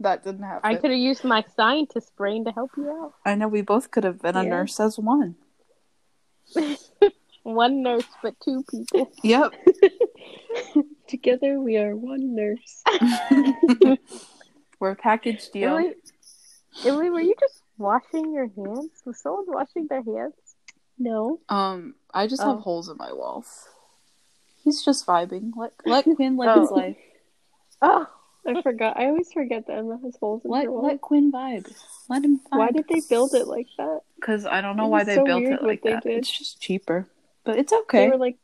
that 0.00 0.24
didn't 0.24 0.42
happen. 0.42 0.60
I 0.64 0.74
could 0.74 0.90
have 0.90 0.98
used 0.98 1.24
my 1.24 1.44
scientist 1.56 2.14
brain 2.16 2.44
to 2.46 2.52
help 2.52 2.72
you 2.76 2.90
out. 2.90 3.14
I 3.24 3.34
know 3.36 3.48
we 3.48 3.62
both 3.62 3.90
could 3.90 4.04
have 4.04 4.20
been 4.20 4.36
a 4.36 4.42
nurse 4.42 4.80
as 4.80 4.98
one. 4.98 5.36
One 7.44 7.82
nurse, 7.82 8.06
but 8.22 8.34
two 8.44 8.64
people. 8.70 9.10
Yep. 9.22 9.52
Together 11.08 11.60
we 11.60 11.76
are 11.76 11.94
one 11.96 12.34
nurse. 12.34 12.82
We're 14.80 14.90
a 14.92 14.96
package 14.96 15.50
deal. 15.50 15.76
Emily, 15.76 15.94
Emily, 16.84 17.10
were 17.10 17.20
you 17.20 17.34
just 17.38 17.62
washing 17.78 18.32
your 18.32 18.46
hands? 18.48 18.90
Was 19.04 19.20
someone 19.20 19.44
washing 19.48 19.86
their 19.88 20.02
hands? 20.02 20.34
No. 20.98 21.40
Um, 21.48 21.94
I 22.12 22.26
just 22.26 22.42
have 22.42 22.56
Oh. 22.56 22.60
holes 22.60 22.88
in 22.88 22.96
my 22.96 23.12
walls. 23.12 23.68
He's 24.64 24.84
just 24.84 25.06
vibing. 25.06 25.52
Let 25.56 25.72
let 25.84 26.04
Quinn 26.16 26.36
live 26.36 26.48
Oh. 26.56 26.60
his 26.62 26.70
life. 26.70 26.96
Oh, 27.80 28.06
I 28.46 28.62
forgot. 28.62 28.96
I 28.96 29.06
always 29.06 29.32
forget 29.32 29.66
that 29.66 29.78
Emma 29.78 29.98
has 30.04 30.16
holes 30.20 30.44
in 30.44 30.50
Let 30.50 30.64
her 30.64 30.70
wall. 30.72 30.82
let 30.86 31.00
Quinn 31.00 31.32
vibe. 31.32 31.72
Let 32.08 32.24
him 32.24 32.38
vibe. 32.38 32.58
Why 32.58 32.70
did 32.70 32.86
they 32.88 33.00
build 33.08 33.34
it 33.34 33.46
like 33.48 33.66
that? 33.78 34.00
Because 34.16 34.46
I 34.46 34.60
don't 34.60 34.76
know 34.76 34.86
It 34.86 34.90
why 34.90 35.04
they 35.04 35.16
so 35.16 35.24
built 35.24 35.42
it 35.44 35.62
like 35.62 35.82
they 35.82 35.94
that. 35.94 36.02
did. 36.04 36.18
It's 36.18 36.38
just 36.38 36.60
cheaper, 36.60 37.08
but 37.44 37.58
it's 37.58 37.72
okay. 37.72 38.06
They 38.06 38.10
were 38.10 38.18
like, 38.18 38.38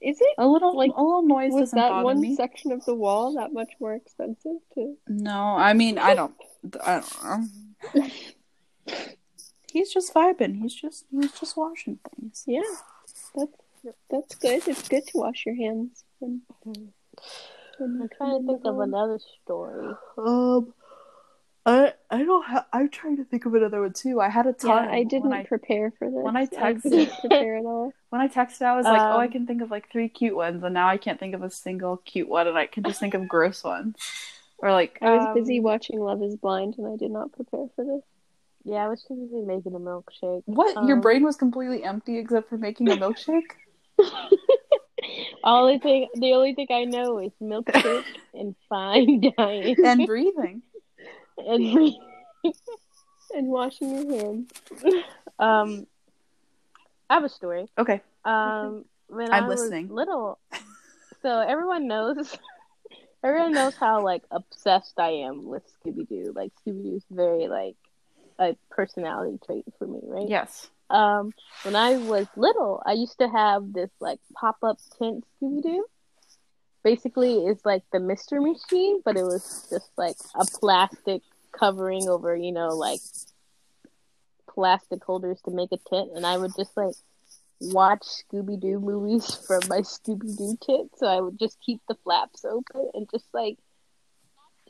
is 0.00 0.20
it? 0.20 0.34
a 0.38 0.46
little 0.46 0.76
like, 0.76 0.92
a 0.96 1.02
little 1.02 1.22
noise 1.22 1.52
Was 1.52 1.72
that 1.72 2.02
one 2.02 2.20
me. 2.20 2.34
section 2.34 2.72
of 2.72 2.84
the 2.84 2.94
wall 2.94 3.34
that 3.34 3.52
much 3.52 3.72
more 3.80 3.94
expensive 3.94 4.56
to? 4.74 4.96
No, 5.08 5.56
I 5.56 5.74
mean 5.74 5.98
I 5.98 6.14
don't. 6.14 6.34
I 6.84 7.00
don't 7.00 7.24
know. 7.94 8.06
He's 9.72 9.92
just 9.92 10.12
vibing. 10.14 10.60
He's 10.60 10.74
just 10.74 11.04
he's 11.10 11.32
just 11.32 11.56
washing 11.56 11.98
things. 12.16 12.44
Yeah, 12.46 12.62
that's 13.34 13.52
that's 14.10 14.34
good. 14.34 14.66
It's 14.66 14.88
good 14.88 15.06
to 15.08 15.18
wash 15.18 15.46
your 15.46 15.54
hands. 15.54 16.04
When, 16.18 16.42
when 16.64 16.92
I'm 17.80 18.08
trying 18.16 18.40
to 18.40 18.46
think 18.46 18.64
of 18.64 18.80
another 18.80 19.18
story. 19.42 19.94
Um, 20.18 20.74
I 21.66 21.92
I 22.10 22.22
don't. 22.24 22.44
have. 22.46 22.66
I'm 22.72 22.88
trying 22.88 23.16
to 23.18 23.24
think 23.24 23.44
of 23.46 23.54
another 23.54 23.82
one 23.82 23.92
too. 23.92 24.20
I 24.20 24.28
had 24.30 24.46
a 24.46 24.54
Yeah. 24.64 24.88
I 24.90 25.04
didn't 25.04 25.28
When 25.30 25.38
I, 25.40 25.44
prepare 25.44 25.92
for 25.98 26.08
this. 26.10 26.22
when 26.22 26.36
I 26.36 26.42
I 26.42 26.46
texted- 26.46 26.82
didn't 26.90 27.12
prepare 27.20 27.58
at 27.58 27.64
all. 27.64 27.92
when 28.10 28.20
I 28.22 28.28
texted, 28.28 28.62
I 28.62 28.76
was 28.76 28.86
like, 28.86 29.00
"Oh, 29.00 29.18
I 29.18 29.26
Um, 29.26 29.32
can 29.32 29.46
think 29.46 29.60
of 29.62 29.70
like 29.70 29.90
three 29.90 30.08
cute 30.08 30.34
ones," 30.34 30.62
and 30.64 30.72
now 30.74 30.88
I 30.88 30.96
can't 30.96 31.20
think 31.20 31.34
of 31.34 31.42
a 31.42 31.50
single 31.50 31.98
cute 31.98 32.28
one, 32.28 32.46
and 32.48 32.56
I 32.56 32.66
can 32.66 32.82
just 32.84 32.98
think 32.98 33.14
of 33.14 33.28
gross 33.28 33.62
ones. 33.74 33.96
Or 34.58 34.72
like, 34.72 34.98
I 35.02 35.16
was 35.16 35.34
busy 35.34 35.58
Um, 35.58 35.64
watching 35.64 36.00
Love 36.00 36.22
Is 36.22 36.36
Blind, 36.36 36.76
and 36.78 36.86
I 36.86 36.96
did 36.96 37.10
not 37.10 37.32
prepare 37.32 37.66
for 37.76 37.84
this. 37.84 38.02
Yeah, 38.64 38.84
I 38.84 38.88
was 38.88 39.02
too 39.04 39.14
busy 39.14 39.40
making 39.42 39.74
a 39.74 39.78
milkshake. 39.78 40.42
what? 40.46 40.84
Your 40.86 40.96
Um, 40.96 41.00
brain 41.02 41.24
was 41.24 41.36
completely 41.36 41.82
empty 41.84 42.18
except 42.18 42.48
for 42.50 42.58
making 42.58 42.88
a 42.90 42.96
milkshake. 42.96 43.52
Only 45.42 45.78
thing, 45.78 46.08
the 46.14 46.34
only 46.34 46.54
thing 46.54 46.66
I 46.70 46.84
know 46.84 47.18
is 47.18 47.32
milkshake 47.42 48.04
and 48.34 48.54
fine 48.68 49.32
dining 49.36 49.76
and 49.84 50.06
breathing. 50.06 50.62
And 51.46 51.94
And 53.32 53.46
washing 53.46 53.90
your 53.90 54.20
hands. 54.20 54.50
um. 55.38 55.86
I 57.08 57.14
have 57.14 57.24
a 57.24 57.28
story. 57.28 57.66
Okay. 57.76 58.02
Um, 58.24 58.84
when 59.08 59.32
I'm 59.32 59.44
I 59.44 59.48
was 59.48 59.60
listening. 59.60 59.88
little, 59.88 60.38
so 61.22 61.40
everyone 61.40 61.88
knows, 61.88 62.36
everyone 63.24 63.52
knows 63.52 63.74
how 63.74 64.04
like 64.04 64.22
obsessed 64.30 64.98
I 64.98 65.10
am 65.10 65.46
with 65.46 65.62
Scooby 65.78 66.08
Doo. 66.08 66.32
Like 66.34 66.52
Scooby 66.66 66.82
Doo's 66.84 67.04
very 67.10 67.48
like 67.48 67.76
a 68.38 68.56
personality 68.70 69.38
trait 69.44 69.64
for 69.78 69.86
me, 69.86 70.00
right? 70.04 70.28
Yes. 70.28 70.68
Um, 70.88 71.32
when 71.62 71.74
I 71.74 71.96
was 71.96 72.26
little, 72.36 72.82
I 72.84 72.92
used 72.92 73.18
to 73.18 73.28
have 73.28 73.72
this 73.72 73.90
like 74.00 74.20
pop 74.34 74.58
up 74.62 74.78
tent 74.98 75.24
Scooby 75.42 75.62
Doo. 75.62 75.84
Basically, 76.82 77.44
it's 77.46 77.64
like 77.64 77.82
the 77.92 78.00
Mystery 78.00 78.40
Machine, 78.40 79.02
but 79.04 79.16
it 79.16 79.22
was 79.22 79.66
just 79.68 79.90
like 79.98 80.16
a 80.34 80.44
plastic 80.44 81.22
covering 81.52 82.08
over, 82.08 82.34
you 82.36 82.52
know, 82.52 82.68
like 82.68 83.00
plastic 84.48 85.02
holders 85.04 85.40
to 85.44 85.50
make 85.50 85.72
a 85.72 85.78
tent, 85.88 86.10
and 86.14 86.26
I 86.26 86.36
would 86.36 86.52
just 86.56 86.76
like 86.76 86.94
watch 87.60 88.02
Scooby 88.02 88.58
Doo 88.60 88.80
movies 88.80 89.34
from 89.46 89.60
my 89.68 89.80
Scooby 89.80 90.36
Doo 90.36 90.56
tent. 90.62 90.90
So 90.96 91.06
I 91.06 91.20
would 91.20 91.38
just 91.38 91.58
keep 91.60 91.80
the 91.88 91.94
flaps 92.04 92.44
open 92.44 92.90
and 92.94 93.08
just 93.10 93.26
like 93.32 93.58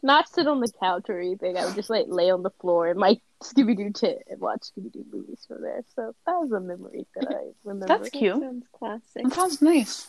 not 0.03 0.29
sit 0.29 0.47
on 0.47 0.61
the 0.61 0.73
couch 0.81 1.05
or 1.09 1.21
anything. 1.21 1.57
I 1.57 1.65
would 1.67 1.75
just 1.75 1.91
like 1.91 2.07
lay 2.09 2.31
on 2.31 2.43
the 2.43 2.51
floor 2.51 2.89
in 2.89 2.99
my 2.99 3.21
Scooby 3.43 3.77
Doo 3.77 3.91
tent 3.91 4.19
and 4.29 4.41
watch 4.41 4.63
Scooby 4.63 4.93
Doo 4.93 5.05
movies 5.13 5.45
from 5.47 5.63
there. 5.63 5.83
So 5.95 6.15
that 6.27 6.33
was 6.33 6.53
a 6.53 6.61
memory 6.61 7.07
that 7.15 7.29
I 7.31 7.51
remember. 7.65 7.87
That's 7.87 8.11
That 8.11 8.19
cute. 8.19 8.41
sounds 8.41 8.67
classic. 8.73 9.25
That 9.25 9.33
sounds 9.35 9.63
nice. 9.63 10.07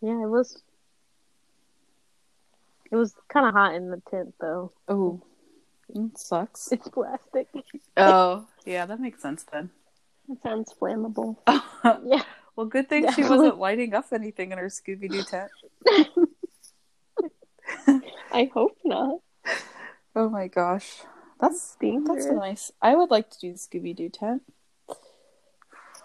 Yeah, 0.00 0.22
it 0.22 0.28
was. 0.28 0.60
It 2.90 2.96
was 2.96 3.14
kind 3.28 3.46
of 3.46 3.54
hot 3.54 3.74
in 3.74 3.90
the 3.90 4.02
tent 4.10 4.34
though. 4.40 4.72
Oh, 4.88 5.22
it 5.94 6.18
sucks. 6.18 6.72
It's 6.72 6.88
plastic. 6.88 7.48
Oh, 7.96 8.46
yeah, 8.64 8.86
that 8.86 9.00
makes 9.00 9.20
sense 9.22 9.44
then. 9.52 9.70
It 10.30 10.38
sounds 10.42 10.72
flammable. 10.80 11.36
Yeah. 12.04 12.22
well, 12.54 12.66
good 12.66 12.88
thing 12.88 13.10
she 13.12 13.24
wasn't 13.24 13.58
lighting 13.58 13.92
up 13.92 14.06
anything 14.12 14.52
in 14.52 14.58
her 14.58 14.68
Scooby 14.68 15.10
Doo 15.10 15.24
tent. 15.24 15.50
I 18.32 18.48
hope 18.54 18.78
not. 18.84 19.18
Oh 20.14 20.28
my 20.28 20.46
gosh, 20.46 21.02
that's 21.40 21.76
Dangerous. 21.80 22.24
that's 22.26 22.36
nice. 22.36 22.70
I 22.80 22.94
would 22.94 23.10
like 23.10 23.30
to 23.30 23.38
do 23.40 23.52
the 23.52 23.58
Scooby 23.58 23.96
Doo 23.96 24.08
tent. 24.10 24.42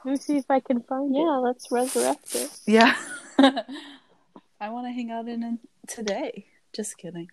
Let 0.03 0.11
me 0.11 0.17
see 0.17 0.37
if 0.37 0.49
I 0.49 0.59
can 0.59 0.81
find 0.81 1.15
it. 1.15 1.19
Yeah, 1.19 1.37
let's 1.37 1.69
resurrect 1.71 2.33
it. 2.33 2.49
Yeah, 2.65 2.95
I 3.37 4.69
want 4.69 4.87
to 4.87 4.91
hang 4.91 5.11
out 5.11 5.27
in 5.27 5.43
it 5.43 5.59
today. 5.87 6.47
Just 6.73 6.97
kidding. 6.97 7.29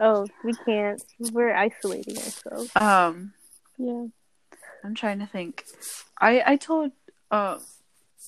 Oh, 0.00 0.26
we 0.44 0.52
can't. 0.64 1.02
We're 1.18 1.54
isolating 1.54 2.16
ourselves. 2.18 2.70
Um, 2.76 3.32
Yeah. 3.76 4.06
I'm 4.84 4.94
trying 4.94 5.18
to 5.18 5.26
think. 5.26 5.64
I 6.20 6.42
I 6.46 6.56
told 6.56 6.92
uh 7.30 7.58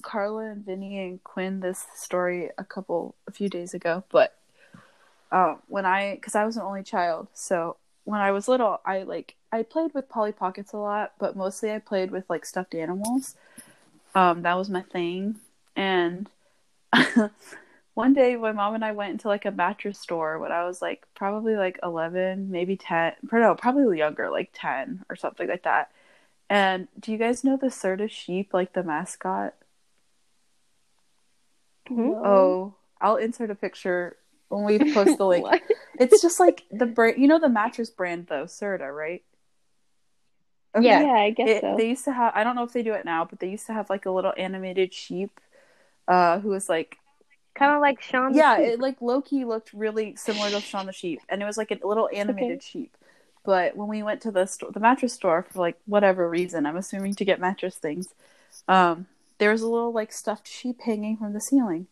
Carla 0.03 0.51
and 0.51 0.65
Vinny 0.65 0.99
and 0.99 1.23
Quinn 1.23 1.61
this 1.61 1.87
story 1.95 2.51
a 2.59 2.65
couple 2.65 3.15
a 3.29 3.33
few 3.33 3.49
days 3.49 3.73
ago, 3.75 4.05
but 4.11 4.37
uh, 5.31 5.57
when 5.69 5.87
I 5.87 6.17
because 6.17 6.35
I 6.35 6.45
was 6.45 6.57
an 6.57 6.63
only 6.63 6.83
child, 6.83 7.29
so 7.35 7.77
when 8.05 8.21
I 8.21 8.33
was 8.33 8.49
little, 8.49 8.81
I 8.85 9.03
like 9.05 9.37
I 9.53 9.63
played 9.63 9.95
with 9.95 10.09
Polly 10.09 10.33
Pockets 10.33 10.73
a 10.73 10.79
lot, 10.79 11.13
but 11.19 11.37
mostly 11.37 11.71
I 11.73 11.79
played 11.79 12.11
with 12.11 12.29
like 12.29 12.45
stuffed 12.45 12.75
animals. 12.75 13.37
Um, 14.15 14.43
that 14.43 14.57
was 14.57 14.69
my 14.69 14.83
thing, 14.83 15.37
and 15.77 16.29
one 17.95 18.15
day 18.15 18.37
my 18.37 18.53
mom 18.53 18.75
and 18.75 18.85
I 18.85 18.93
went 18.93 19.13
into 19.13 19.29
like 19.29 19.45
a 19.45 19.51
mattress 19.51 19.99
store 19.99 20.39
when 20.39 20.53
I 20.53 20.65
was 20.65 20.81
like 20.83 21.07
probably 21.15 21.57
like 21.57 21.79
11, 21.83 22.51
maybe 22.51 22.77
10, 22.77 23.15
no, 23.33 23.55
probably 23.55 23.99
younger, 23.99 24.31
like 24.31 24.51
10 24.55 25.05
or 25.11 25.17
something 25.17 25.49
like 25.49 25.65
that. 25.65 25.91
And 26.51 26.89
do 26.99 27.13
you 27.13 27.19
guys 27.19 27.45
know 27.45 27.57
the 27.57 27.69
Serta 27.69 28.11
sheep, 28.11 28.53
like 28.55 28.73
the 28.73 28.83
mascot? 28.83 29.55
Oh, 32.25 32.75
I'll 33.01 33.17
insert 33.17 33.51
a 33.51 33.55
picture 33.55 34.17
when 34.49 34.65
we 34.65 34.79
post 34.93 35.19
the 35.19 35.27
link. 35.29 35.47
It's 35.99 36.23
just 36.23 36.41
like 36.41 36.65
the 36.71 36.87
brand, 36.87 37.19
you 37.21 37.29
know, 37.29 37.39
the 37.39 37.49
mattress 37.49 37.91
brand 37.91 38.27
though, 38.29 38.45
Serta, 38.45 38.95
right? 38.95 39.23
Yeah. 40.79 41.03
Yeah, 41.03 41.13
I 41.15 41.31
guess 41.31 41.49
It, 41.49 41.61
so. 41.63 41.77
They 41.77 41.89
used 41.89 42.05
to 42.05 42.13
have, 42.13 42.33
I 42.35 42.45
don't 42.45 42.57
know 42.57 42.65
if 42.65 42.73
they 42.73 42.83
do 42.83 42.95
it 42.95 43.05
now, 43.05 43.25
but 43.25 43.41
they 43.41 43.49
used 43.51 43.67
to 43.67 43.73
have 43.73 43.91
like 43.91 44.07
a 44.07 44.11
little 44.11 44.33
animated 44.37 44.95
sheep 44.95 45.41
uh, 46.09 46.39
who 46.41 46.51
was 46.51 46.69
like, 46.69 47.00
Kind 47.61 47.75
of 47.75 47.83
like 47.83 48.01
Shaun. 48.01 48.33
the 48.33 48.39
yeah, 48.39 48.57
Sheep. 48.57 48.67
it 48.67 48.81
like 48.81 49.01
lowkey 49.01 49.47
looked 49.47 49.75
really 49.75 50.17
similar 50.17 50.49
to 50.49 50.61
Shaun 50.63 50.87
the 50.87 50.95
Sheep, 50.95 51.21
and 51.29 51.43
it 51.43 51.45
was 51.45 51.59
like 51.59 51.71
a 51.71 51.87
little 51.87 52.09
animated 52.11 52.63
sheep. 52.63 52.97
But 53.45 53.77
when 53.77 53.87
we 53.87 54.03
went 54.03 54.23
to 54.23 54.31
the 54.31 54.47
store, 54.47 54.71
the 54.73 54.81
mattress 54.81 55.13
store 55.13 55.43
for 55.43 55.59
like 55.59 55.77
whatever 55.85 56.27
reason, 56.27 56.65
I'm 56.65 56.79
assuming 56.79 57.17
to 57.17 57.25
get 57.27 57.39
mattress 57.39 57.77
things, 57.77 58.15
um, 58.67 59.09
there 59.37 59.53
was 59.53 59.61
a 59.61 59.69
little 59.69 59.93
like 59.93 60.11
stuffed 60.11 60.49
sheep 60.49 60.81
hanging 60.81 61.19
from 61.19 61.35
the 61.35 61.41
ceiling 61.41 61.87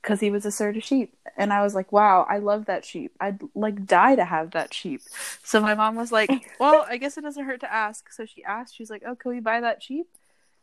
because 0.00 0.20
he 0.20 0.30
was 0.30 0.46
a 0.46 0.48
Serta 0.48 0.82
sheep. 0.82 1.14
And 1.36 1.52
I 1.52 1.62
was 1.62 1.74
like, 1.74 1.92
wow, 1.92 2.26
I 2.26 2.38
love 2.38 2.64
that 2.64 2.86
sheep. 2.86 3.12
I'd 3.20 3.40
like 3.54 3.84
die 3.84 4.16
to 4.16 4.24
have 4.24 4.52
that 4.52 4.72
sheep. 4.72 5.02
So 5.44 5.60
my 5.60 5.74
mom 5.74 5.96
was 5.96 6.10
like, 6.10 6.30
well, 6.58 6.86
I 6.88 6.96
guess 6.96 7.18
it 7.18 7.24
doesn't 7.24 7.44
hurt 7.44 7.60
to 7.60 7.70
ask. 7.70 8.10
So 8.10 8.24
she 8.24 8.42
asked, 8.42 8.74
she's 8.74 8.88
like, 8.88 9.02
oh, 9.06 9.16
can 9.16 9.32
we 9.32 9.40
buy 9.40 9.60
that 9.60 9.82
sheep? 9.82 10.06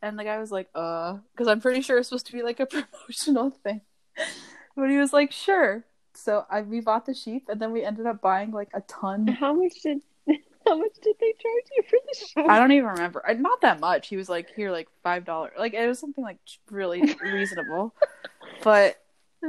And 0.02 0.18
the 0.18 0.24
guy 0.24 0.38
was 0.38 0.50
like, 0.50 0.68
uh, 0.74 1.18
because 1.32 1.46
I'm 1.46 1.60
pretty 1.60 1.80
sure 1.80 1.96
it's 1.98 2.08
supposed 2.08 2.26
to 2.26 2.32
be 2.32 2.42
like 2.42 2.58
a 2.58 2.66
promotional 3.06 3.50
thing. 3.50 3.82
But 4.76 4.90
he 4.90 4.98
was 4.98 5.12
like, 5.12 5.32
sure. 5.32 5.84
So 6.14 6.46
I 6.50 6.62
we 6.62 6.80
bought 6.80 7.06
the 7.06 7.14
sheep, 7.14 7.48
and 7.48 7.60
then 7.60 7.72
we 7.72 7.84
ended 7.84 8.06
up 8.06 8.20
buying 8.20 8.50
like 8.50 8.70
a 8.74 8.80
ton. 8.82 9.26
How 9.26 9.52
much 9.52 9.82
did 9.82 10.00
how 10.66 10.78
much 10.78 10.94
did 11.02 11.16
they 11.20 11.32
charge 11.32 11.64
you 11.76 11.82
for 11.88 11.98
the 12.06 12.26
sheep? 12.26 12.48
I 12.48 12.58
don't 12.58 12.72
even 12.72 12.88
remember. 12.88 13.22
Not 13.38 13.60
that 13.60 13.80
much. 13.80 14.08
He 14.08 14.16
was 14.16 14.28
like, 14.28 14.48
here, 14.54 14.70
like 14.70 14.88
five 15.02 15.24
dollars. 15.24 15.52
Like 15.58 15.74
it 15.74 15.86
was 15.86 15.98
something 15.98 16.24
like 16.24 16.38
really 16.70 17.14
reasonable. 17.22 17.94
but 18.62 19.02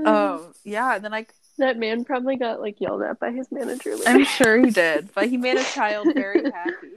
um, 0.05 0.53
yeah. 0.63 0.95
And 0.95 1.05
then 1.05 1.13
I 1.13 1.25
that 1.57 1.77
man 1.77 2.03
probably 2.03 2.35
got 2.35 2.61
like 2.61 2.79
yelled 2.79 3.01
at 3.01 3.19
by 3.19 3.31
his 3.31 3.51
manager. 3.51 3.95
Later. 3.95 4.09
I'm 4.09 4.25
sure 4.25 4.63
he 4.63 4.71
did, 4.71 5.09
but 5.13 5.29
he 5.29 5.37
made 5.37 5.57
a 5.57 5.63
child 5.63 6.07
very 6.13 6.43
happy. 6.51 6.96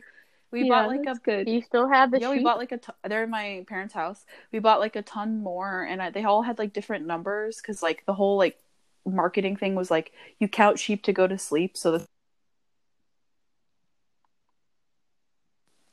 We 0.53 0.65
Yeah, 0.65 0.69
bought 0.83 0.89
like 0.89 1.07
a 1.07 1.15
good. 1.23 1.47
Do 1.47 1.53
you 1.53 1.63
still 1.63 1.89
have 1.89 2.11
the 2.11 2.21
yeah, 2.21 2.31
we 2.31 2.43
bought 2.43 2.59
like 2.59 2.73
a. 2.73 2.81
They're 3.09 3.25
in 3.25 3.31
my 3.31 3.65
parents' 3.69 3.95
house. 3.95 4.25
We 4.53 4.59
bought 4.59 4.81
like 4.81 4.97
a 4.97 5.03
ton 5.03 5.43
more, 5.43 5.83
and 5.83 6.03
I, 6.03 6.11
they 6.11 6.25
all 6.25 6.43
had 6.43 6.59
like 6.59 6.73
different 6.73 7.07
numbers 7.07 7.59
because 7.59 7.83
like 7.83 8.05
the 8.07 8.15
whole 8.15 8.37
like 8.37 8.59
marketing 9.07 9.57
thing 9.57 9.75
was 9.75 9.91
like 9.91 10.13
you 10.39 10.49
count 10.49 10.79
sheep 10.79 11.03
to 11.05 11.13
go 11.13 11.27
to 11.27 11.39
sleep. 11.39 11.77
So 11.77 11.93
the 11.93 12.07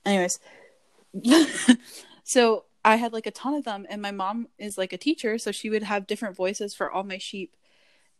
anyways, 0.05 0.39
so 2.23 2.65
I 2.85 2.95
had 2.97 3.13
like 3.13 3.27
a 3.27 3.31
ton 3.31 3.53
of 3.55 3.63
them, 3.65 3.85
and 3.89 4.01
my 4.01 4.11
mom 4.11 4.47
is 4.57 4.77
like 4.77 4.93
a 4.93 4.97
teacher, 4.97 5.37
so 5.37 5.51
she 5.51 5.69
would 5.69 5.83
have 5.83 6.07
different 6.07 6.35
voices 6.35 6.73
for 6.75 6.91
all 6.91 7.03
my 7.03 7.17
sheep, 7.17 7.55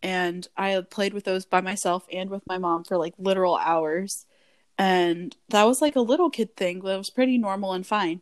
and 0.03 0.48
I 0.58 0.82
played 0.89 1.13
with 1.13 1.25
those 1.25 1.46
by 1.46 1.62
myself 1.62 2.08
and 2.13 2.29
with 2.29 2.44
my 2.48 2.58
mom 2.58 2.84
for 2.84 2.98
like 2.98 3.15
literal 3.17 3.58
hours, 3.58 4.25
and 4.78 5.36
that 5.50 5.64
was 5.64 5.82
like 5.82 5.96
a 5.96 6.02
little 6.02 6.30
kid 6.30 6.56
thing, 6.56 6.82
but 6.82 6.94
it 6.94 6.98
was 6.98 7.10
pretty 7.10 7.38
normal 7.38 7.74
and 7.74 7.86
fine. 7.86 8.22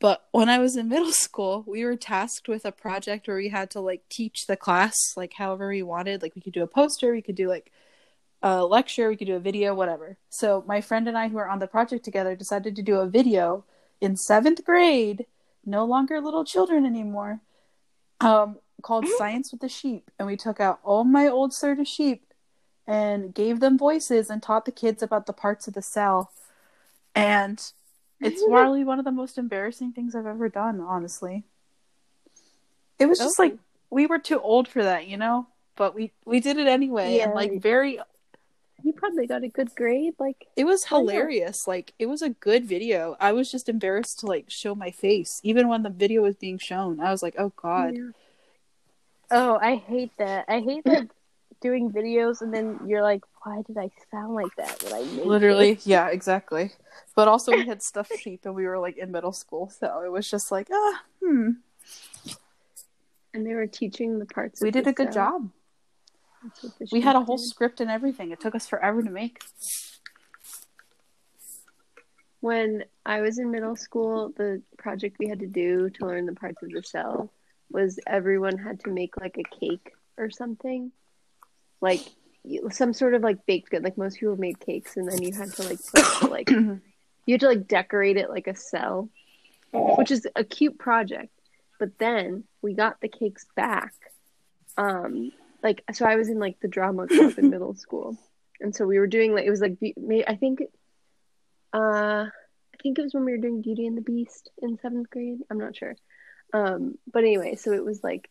But 0.00 0.26
when 0.32 0.48
I 0.48 0.58
was 0.58 0.76
in 0.76 0.88
middle 0.90 1.12
school, 1.12 1.64
we 1.66 1.84
were 1.84 1.96
tasked 1.96 2.48
with 2.48 2.64
a 2.64 2.72
project 2.72 3.26
where 3.26 3.36
we 3.36 3.48
had 3.48 3.70
to 3.70 3.80
like 3.80 4.02
teach 4.08 4.46
the 4.46 4.56
class 4.56 4.94
like 5.16 5.34
however 5.34 5.68
we 5.68 5.82
wanted. 5.82 6.22
Like 6.22 6.34
we 6.34 6.42
could 6.42 6.52
do 6.52 6.62
a 6.62 6.66
poster, 6.66 7.12
we 7.12 7.22
could 7.22 7.36
do 7.36 7.48
like 7.48 7.72
a 8.42 8.64
lecture, 8.64 9.08
we 9.08 9.16
could 9.16 9.26
do 9.26 9.36
a 9.36 9.40
video, 9.40 9.74
whatever. 9.74 10.18
So 10.28 10.62
my 10.66 10.82
friend 10.82 11.08
and 11.08 11.16
I 11.16 11.28
who 11.28 11.36
were 11.36 11.48
on 11.48 11.58
the 11.58 11.66
project 11.66 12.04
together 12.04 12.36
decided 12.36 12.76
to 12.76 12.82
do 12.82 12.96
a 12.96 13.06
video 13.06 13.64
in 14.00 14.16
seventh 14.16 14.62
grade, 14.64 15.24
no 15.64 15.86
longer 15.86 16.20
little 16.20 16.44
children 16.44 16.84
anymore, 16.84 17.40
um, 18.20 18.58
called 18.82 19.06
Science 19.18 19.50
with 19.50 19.62
the 19.62 19.68
Sheep. 19.70 20.10
And 20.18 20.28
we 20.28 20.36
took 20.36 20.60
out 20.60 20.80
all 20.84 21.04
my 21.04 21.26
old 21.28 21.52
Serta 21.52 21.86
sheep 21.86 22.33
and 22.86 23.34
gave 23.34 23.60
them 23.60 23.78
voices 23.78 24.30
and 24.30 24.42
taught 24.42 24.64
the 24.64 24.72
kids 24.72 25.02
about 25.02 25.26
the 25.26 25.32
parts 25.32 25.68
of 25.68 25.74
the 25.74 25.82
cell. 25.82 26.32
And 27.14 27.62
it's 28.22 28.44
probably 28.44 28.84
one 28.84 28.98
of 28.98 29.04
the 29.06 29.12
most 29.12 29.38
embarrassing 29.38 29.92
things 29.92 30.14
I've 30.14 30.26
ever 30.26 30.48
done, 30.48 30.80
honestly. 30.80 31.44
It 32.98 33.06
was 33.06 33.22
just 33.22 33.38
Okay. 33.38 33.38
like 33.38 33.58
we 33.90 34.06
were 34.06 34.18
too 34.18 34.40
old 34.40 34.68
for 34.68 34.82
that, 34.82 35.06
you 35.06 35.16
know? 35.16 35.46
But 35.76 35.94
we 35.94 36.12
we 36.24 36.40
did 36.40 36.56
it 36.58 36.66
anyway 36.66 37.18
and 37.20 37.34
like 37.34 37.54
very 37.54 38.00
You 38.84 38.92
probably 38.92 39.26
got 39.26 39.42
a 39.42 39.48
good 39.48 39.74
grade. 39.74 40.14
Like 40.20 40.46
it 40.56 40.64
was 40.64 40.86
hilarious. 40.86 41.66
Like 41.66 41.94
it 41.98 42.06
was 42.06 42.22
a 42.22 42.30
good 42.30 42.64
video. 42.66 43.16
I 43.20 43.32
was 43.32 43.50
just 43.50 43.68
embarrassed 43.68 44.20
to 44.20 44.26
like 44.26 44.50
show 44.50 44.74
my 44.74 44.90
face 44.90 45.40
even 45.42 45.68
when 45.68 45.82
the 45.82 45.90
video 45.90 46.22
was 46.22 46.36
being 46.36 46.58
shown. 46.58 47.00
I 47.00 47.10
was 47.10 47.22
like, 47.22 47.34
"Oh 47.38 47.52
god." 47.56 47.98
yeah. 47.98 48.10
Oh, 49.30 49.58
I 49.60 49.76
hate 49.76 50.16
that. 50.18 50.44
I 50.48 50.60
hate 50.60 50.86
like 50.86 51.10
doing 51.64 51.90
videos 51.90 52.42
and 52.42 52.52
then 52.52 52.78
you're 52.86 53.02
like, 53.02 53.22
why 53.42 53.62
did 53.66 53.78
I 53.78 53.88
sound 54.10 54.34
like 54.34 54.54
that 54.56 54.82
when 54.82 54.92
I 54.92 55.00
made 55.02 55.26
Literally, 55.26 55.74
this? 55.74 55.86
yeah, 55.86 56.08
exactly. 56.08 56.72
But 57.16 57.26
also 57.26 57.52
we 57.52 57.66
had 57.66 57.82
stuffed 57.82 58.12
sheep 58.20 58.42
and 58.44 58.54
we 58.54 58.66
were 58.66 58.78
like 58.78 58.98
in 58.98 59.10
middle 59.10 59.32
school, 59.32 59.70
so 59.70 60.02
it 60.04 60.12
was 60.12 60.28
just 60.30 60.52
like, 60.52 60.68
"Ah, 60.70 61.02
hmm. 61.22 61.50
and 63.32 63.46
they 63.46 63.54
were 63.54 63.66
teaching 63.66 64.18
the 64.18 64.26
parts. 64.26 64.60
We 64.60 64.68
of 64.68 64.74
did 64.74 64.86
a 64.86 64.92
good 64.92 65.12
cell. 65.14 65.30
job." 65.40 65.50
That's 66.42 66.62
what 66.62 66.78
the 66.78 66.88
We 66.92 67.00
had 67.00 67.16
a 67.16 67.22
whole 67.22 67.38
did. 67.38 67.46
script 67.46 67.80
and 67.80 67.90
everything. 67.90 68.30
It 68.30 68.40
took 68.40 68.54
us 68.54 68.66
forever 68.66 69.02
to 69.02 69.10
make. 69.10 69.42
When 72.40 72.84
I 73.06 73.20
was 73.22 73.38
in 73.38 73.50
middle 73.50 73.76
school, 73.76 74.30
the 74.36 74.60
project 74.76 75.16
we 75.18 75.28
had 75.28 75.40
to 75.40 75.46
do 75.46 75.88
to 75.88 76.06
learn 76.06 76.26
the 76.26 76.34
parts 76.34 76.62
of 76.62 76.70
the 76.70 76.82
cell 76.82 77.30
was 77.70 77.98
everyone 78.06 78.58
had 78.58 78.80
to 78.84 78.90
make 78.90 79.16
like 79.18 79.38
a 79.38 79.56
cake 79.60 79.92
or 80.18 80.28
something, 80.30 80.92
like 81.84 82.00
some 82.70 82.94
sort 82.94 83.14
of 83.14 83.22
like 83.22 83.44
baked 83.46 83.70
good. 83.70 83.84
Like 83.84 83.98
most 83.98 84.18
people 84.18 84.36
made 84.36 84.58
cakes, 84.58 84.96
and 84.96 85.06
then 85.06 85.22
you 85.22 85.32
had 85.32 85.52
to 85.52 85.62
like 85.62 85.78
put, 85.84 86.30
like 86.30 86.50
you 87.26 87.34
had 87.34 87.40
to 87.40 87.48
like 87.48 87.68
decorate 87.68 88.16
it 88.16 88.30
like 88.30 88.46
a 88.46 88.56
cell, 88.56 89.10
which 89.72 90.10
is 90.10 90.26
a 90.34 90.42
cute 90.42 90.78
project. 90.78 91.28
But 91.78 91.98
then 91.98 92.44
we 92.62 92.72
got 92.72 93.00
the 93.00 93.08
cakes 93.08 93.44
back. 93.54 93.92
Um, 94.78 95.30
like 95.62 95.84
so, 95.92 96.06
I 96.06 96.16
was 96.16 96.28
in 96.28 96.38
like 96.38 96.58
the 96.60 96.68
drama 96.68 97.06
club 97.06 97.38
in 97.38 97.50
middle 97.56 97.74
school, 97.74 98.16
and 98.60 98.74
so 98.74 98.86
we 98.86 98.98
were 98.98 99.06
doing 99.06 99.34
like 99.34 99.44
it 99.44 99.50
was 99.50 99.60
like 99.60 99.78
be- 99.78 100.24
I 100.26 100.36
think 100.36 100.62
uh, 101.74 102.26
I 102.26 102.76
think 102.82 102.98
it 102.98 103.02
was 103.02 103.12
when 103.12 103.26
we 103.26 103.32
were 103.32 103.38
doing 103.38 103.60
Beauty 103.60 103.86
and 103.86 103.96
the 103.96 104.02
Beast 104.02 104.50
in 104.62 104.78
seventh 104.78 105.10
grade. 105.10 105.40
I'm 105.50 105.58
not 105.58 105.76
sure. 105.76 105.96
Um, 106.54 106.96
but 107.12 107.24
anyway, 107.24 107.56
so 107.56 107.72
it 107.72 107.84
was 107.84 108.02
like 108.02 108.30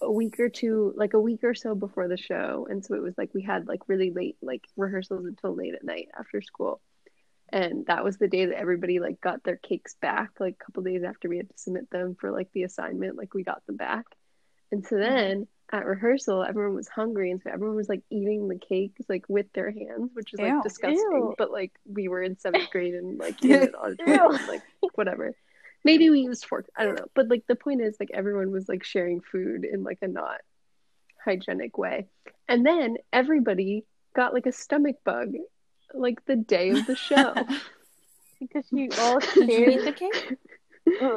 a 0.00 0.10
week 0.10 0.38
or 0.40 0.48
two, 0.48 0.92
like 0.96 1.14
a 1.14 1.20
week 1.20 1.44
or 1.44 1.54
so 1.54 1.74
before 1.74 2.08
the 2.08 2.16
show, 2.16 2.66
and 2.70 2.84
so 2.84 2.94
it 2.94 3.02
was 3.02 3.16
like 3.18 3.34
we 3.34 3.42
had 3.42 3.68
like 3.68 3.88
really 3.88 4.10
late 4.10 4.36
like 4.42 4.64
rehearsals 4.76 5.26
until 5.26 5.54
late 5.54 5.74
at 5.74 5.84
night 5.84 6.08
after 6.18 6.40
school, 6.40 6.80
and 7.50 7.86
that 7.86 8.04
was 8.04 8.16
the 8.16 8.28
day 8.28 8.46
that 8.46 8.58
everybody 8.58 9.00
like 9.00 9.20
got 9.20 9.42
their 9.44 9.56
cakes 9.56 9.94
back. 10.00 10.30
Like 10.40 10.56
a 10.60 10.64
couple 10.64 10.82
days 10.82 11.02
after 11.02 11.28
we 11.28 11.36
had 11.36 11.48
to 11.48 11.58
submit 11.58 11.90
them 11.90 12.16
for 12.18 12.30
like 12.30 12.48
the 12.52 12.62
assignment, 12.62 13.16
like 13.16 13.34
we 13.34 13.44
got 13.44 13.64
them 13.66 13.76
back, 13.76 14.06
and 14.72 14.84
so 14.86 14.96
mm-hmm. 14.96 15.14
then 15.14 15.46
at 15.72 15.86
rehearsal, 15.86 16.42
everyone 16.42 16.74
was 16.74 16.88
hungry, 16.88 17.30
and 17.30 17.40
so 17.42 17.50
everyone 17.50 17.76
was 17.76 17.88
like 17.88 18.02
eating 18.10 18.48
the 18.48 18.58
cakes 18.58 19.02
like 19.08 19.24
with 19.28 19.46
their 19.52 19.70
hands, 19.70 20.10
which 20.14 20.32
is 20.32 20.40
like 20.40 20.52
Ew. 20.52 20.62
disgusting. 20.62 20.96
Ew. 20.98 21.34
But 21.38 21.50
like 21.50 21.72
we 21.86 22.08
were 22.08 22.22
in 22.22 22.38
seventh 22.38 22.70
grade 22.72 22.94
and 22.94 23.18
like 23.18 23.42
in 23.44 23.62
an 23.62 23.74
auditorium, 23.74 24.38
like 24.48 24.62
whatever. 24.94 25.34
Maybe 25.84 26.10
we 26.10 26.20
used 26.20 26.44
forks. 26.44 26.70
I 26.76 26.84
don't 26.84 26.98
know. 26.98 27.06
But 27.14 27.28
like 27.28 27.44
the 27.46 27.56
point 27.56 27.80
is, 27.80 27.96
like 27.98 28.10
everyone 28.12 28.50
was 28.50 28.68
like 28.68 28.84
sharing 28.84 29.20
food 29.20 29.64
in 29.64 29.82
like 29.82 29.98
a 30.02 30.08
not 30.08 30.40
hygienic 31.24 31.78
way, 31.78 32.06
and 32.48 32.64
then 32.64 32.96
everybody 33.12 33.84
got 34.14 34.34
like 34.34 34.46
a 34.46 34.52
stomach 34.52 34.96
bug, 35.04 35.34
like 35.94 36.24
the 36.26 36.36
day 36.36 36.70
of 36.70 36.86
the 36.86 36.96
show. 36.96 37.34
Because 38.40 38.64
you 38.72 38.88
all 38.98 39.18
Did 39.34 39.36
you 39.36 39.44
eat 39.44 39.50
shared 39.50 39.84
the 39.84 39.92
cake? 39.92 40.38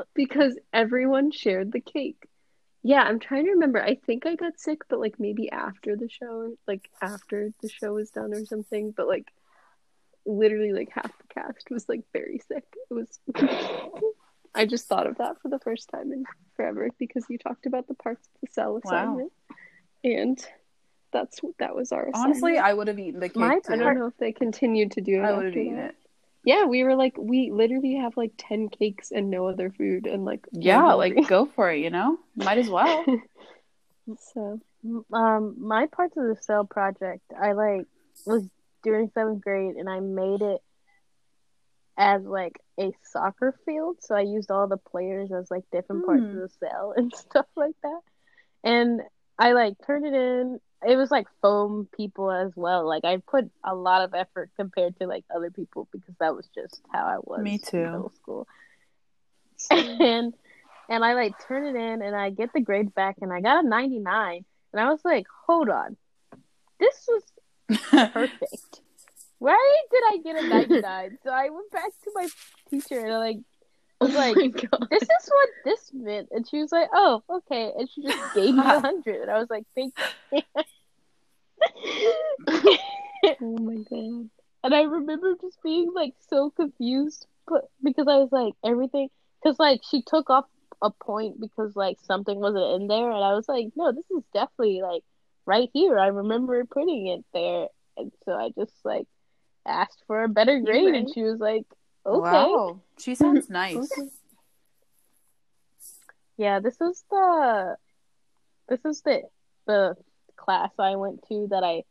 because 0.13 0.59
everyone 0.73 1.31
shared 1.31 1.71
the 1.71 1.79
cake. 1.79 2.27
Yeah, 2.83 3.01
I'm 3.01 3.19
trying 3.19 3.45
to 3.45 3.51
remember. 3.51 3.81
I 3.81 3.95
think 3.95 4.25
I 4.25 4.35
got 4.35 4.59
sick, 4.59 4.81
but 4.89 4.99
like 4.99 5.19
maybe 5.19 5.49
after 5.49 5.95
the 5.95 6.09
show, 6.09 6.55
like 6.67 6.89
after 7.01 7.51
the 7.61 7.69
show 7.69 7.93
was 7.93 8.09
done 8.09 8.33
or 8.33 8.45
something. 8.45 8.91
But 8.91 9.07
like 9.07 9.31
literally, 10.25 10.73
like 10.73 10.89
half 10.89 11.17
the 11.17 11.33
cast 11.33 11.69
was 11.71 11.87
like 11.87 12.01
very 12.11 12.39
sick. 12.39 12.65
It 12.91 12.93
was. 12.93 13.19
I 14.55 14.65
just 14.65 14.87
thought 14.87 15.07
of 15.07 15.17
that 15.17 15.41
for 15.41 15.49
the 15.49 15.59
first 15.59 15.89
time 15.89 16.11
in 16.11 16.23
forever 16.55 16.89
because 16.99 17.25
you 17.29 17.37
talked 17.37 17.65
about 17.65 17.87
the 17.87 17.95
parts 17.95 18.27
of 18.27 18.41
the 18.41 18.53
cell 18.53 18.73
Wow. 18.73 18.83
assignment, 18.85 19.31
and 20.03 20.45
that's 21.11 21.41
what 21.41 21.53
that 21.59 21.75
was 21.75 21.91
our 21.91 22.09
Honestly, 22.13 22.51
assignment. 22.53 22.65
I 22.67 22.73
would 22.73 22.87
have 22.87 22.99
eaten 22.99 23.19
the 23.19 23.29
cake 23.29 23.35
My 23.39 23.55
too. 23.55 23.73
I 23.73 23.77
don't 23.77 23.99
know 23.99 24.07
if 24.07 24.17
they 24.17 24.31
continued 24.31 24.91
to 24.93 25.01
do 25.01 25.21
it. 25.21 25.25
I 25.25 25.33
would 25.33 25.45
have 25.45 25.57
eaten 25.57 25.77
that. 25.77 25.89
it. 25.89 25.95
Yeah, 26.45 26.65
we 26.65 26.83
were 26.83 26.95
like, 26.95 27.15
we 27.17 27.51
literally 27.51 27.95
have 27.95 28.17
like 28.17 28.33
10 28.37 28.67
cakes 28.69 29.11
and 29.11 29.29
no 29.29 29.47
other 29.47 29.69
food, 29.69 30.05
and 30.07 30.25
like, 30.25 30.45
Yeah, 30.51 30.93
like 30.93 31.27
go 31.27 31.45
for 31.45 31.71
it, 31.71 31.79
you 31.79 31.89
know? 31.89 32.17
Might 32.35 32.57
as 32.57 32.69
well. 32.69 33.05
so, 34.33 34.59
um 35.13 35.55
my 35.59 35.87
parts 35.87 36.17
of 36.17 36.23
the 36.27 36.35
cell 36.41 36.65
project 36.65 37.21
I 37.41 37.53
like 37.53 37.85
was 38.25 38.43
during 38.83 39.09
seventh 39.13 39.41
grade 39.41 39.75
and 39.75 39.89
I 39.89 40.01
made 40.01 40.41
it 40.41 40.61
as 41.97 42.23
like 42.23 42.59
a 42.79 42.91
soccer 43.03 43.57
field. 43.65 43.97
So 44.01 44.15
I 44.15 44.21
used 44.21 44.51
all 44.51 44.67
the 44.67 44.77
players 44.77 45.31
as 45.31 45.51
like 45.51 45.63
different 45.71 46.05
parts 46.05 46.23
of 46.23 46.31
Hmm. 46.31 46.39
the 46.39 46.49
cell 46.59 46.93
and 46.97 47.13
stuff 47.15 47.45
like 47.55 47.75
that. 47.83 48.01
And 48.63 49.01
I 49.37 49.53
like 49.53 49.75
turned 49.85 50.05
it 50.05 50.13
in. 50.13 50.59
It 50.85 50.97
was 50.97 51.11
like 51.11 51.27
foam 51.41 51.87
people 51.95 52.29
as 52.31 52.51
well. 52.55 52.85
Like 52.87 53.05
I 53.05 53.17
put 53.17 53.49
a 53.63 53.73
lot 53.73 54.01
of 54.03 54.13
effort 54.13 54.49
compared 54.57 54.97
to 54.99 55.07
like 55.07 55.23
other 55.33 55.49
people 55.49 55.87
because 55.91 56.15
that 56.19 56.35
was 56.35 56.47
just 56.53 56.81
how 56.91 57.05
I 57.05 57.17
was 57.23 57.43
Me 57.43 57.53
in 57.53 57.59
too. 57.59 57.83
middle 57.83 58.11
school. 58.11 58.47
and 59.71 60.33
and 60.89 61.05
I 61.05 61.13
like 61.13 61.33
turn 61.47 61.65
it 61.65 61.79
in 61.79 62.01
and 62.01 62.15
I 62.15 62.31
get 62.31 62.51
the 62.53 62.59
grades 62.59 62.91
back 62.91 63.15
and 63.21 63.31
I 63.31 63.39
got 63.39 63.63
a 63.63 63.67
99 63.67 64.43
and 64.73 64.79
I 64.81 64.89
was 64.89 64.99
like, 65.05 65.25
hold 65.47 65.69
on, 65.69 65.95
this 66.79 67.07
was 67.07 67.23
perfect. 68.13 68.81
Why 69.43 69.77
did 69.91 70.03
I 70.07 70.17
get 70.23 70.41
a 70.41 70.47
99. 70.69 71.17
so 71.21 71.29
I 71.29 71.49
went 71.49 71.69
back 71.69 71.91
to 72.05 72.11
my 72.15 72.29
teacher 72.69 72.99
and 72.99 73.11
I 73.11 73.17
like 73.17 73.39
Oh 73.99 74.05
was 74.05 74.15
like, 74.15 74.35
my 74.37 74.47
this 74.89 75.03
is 75.03 75.29
what 75.29 75.49
this 75.65 75.91
meant. 75.93 76.29
And 76.31 76.47
she 76.47 76.59
was 76.59 76.71
like, 76.71 76.89
oh, 76.93 77.23
okay. 77.29 77.73
And 77.77 77.89
she 77.89 78.03
just 78.03 78.33
gave 78.33 78.55
me 78.55 78.61
a 78.61 78.63
100. 78.79 79.21
And 79.21 79.31
I 79.31 79.39
was 79.39 79.49
like, 79.49 79.65
thank 79.75 79.93
you. 80.31 80.41
Oh 83.41 83.57
my 83.57 83.75
god. 83.75 84.29
and 84.63 84.75
I 84.75 84.81
remember 84.83 85.35
just 85.39 85.61
being 85.63 85.91
like 85.93 86.13
so 86.29 86.49
confused 86.49 87.25
but 87.47 87.69
because 87.81 88.07
I 88.07 88.17
was 88.17 88.31
like, 88.31 88.53
everything. 88.63 89.09
Because 89.41 89.59
like 89.59 89.81
she 89.89 90.03
took 90.03 90.29
off 90.29 90.45
a 90.81 90.89
point 90.89 91.41
because 91.41 91.75
like 91.75 91.97
something 92.03 92.39
wasn't 92.39 92.81
in 92.81 92.87
there. 92.87 93.11
And 93.11 93.23
I 93.23 93.33
was 93.33 93.49
like, 93.49 93.67
no, 93.75 93.91
this 93.91 94.09
is 94.09 94.23
definitely 94.33 94.81
like 94.81 95.03
right 95.45 95.69
here. 95.73 95.99
I 95.99 96.07
remember 96.07 96.63
putting 96.65 97.07
it 97.07 97.25
there. 97.33 97.67
And 97.97 98.11
so 98.23 98.33
I 98.33 98.51
just 98.57 98.73
like 98.85 99.07
asked 99.65 100.03
for 100.07 100.23
a 100.23 100.29
better 100.29 100.59
grade. 100.59 100.85
right. 100.85 100.95
And 100.95 101.13
she 101.13 101.21
was 101.21 101.39
like, 101.39 101.65
okay. 102.05 102.31
Wow. 102.31 102.81
She 102.97 103.15
sounds 103.15 103.49
nice. 103.49 103.89
Yeah, 106.37 106.59
this 106.59 106.77
was 106.79 107.03
the 107.09 107.77
this 108.69 108.79
is 108.85 109.01
the 109.01 109.21
the 109.67 109.95
class 110.35 110.71
I 110.79 110.95
went 110.95 111.23
to 111.29 111.47
that 111.51 111.63
I 111.63 111.83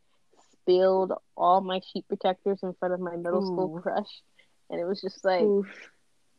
spilled 0.53 1.13
all 1.37 1.61
my 1.61 1.81
sheet 1.93 2.07
protectors 2.09 2.61
in 2.63 2.75
front 2.75 2.95
of 2.95 3.01
my 3.01 3.17
middle 3.17 3.43
school 3.43 3.81
crush, 3.81 4.11
and 4.71 4.81
it 4.81 4.85
was 4.85 5.01
just 5.01 5.25
like 5.25 5.43
Oof. 5.43 5.91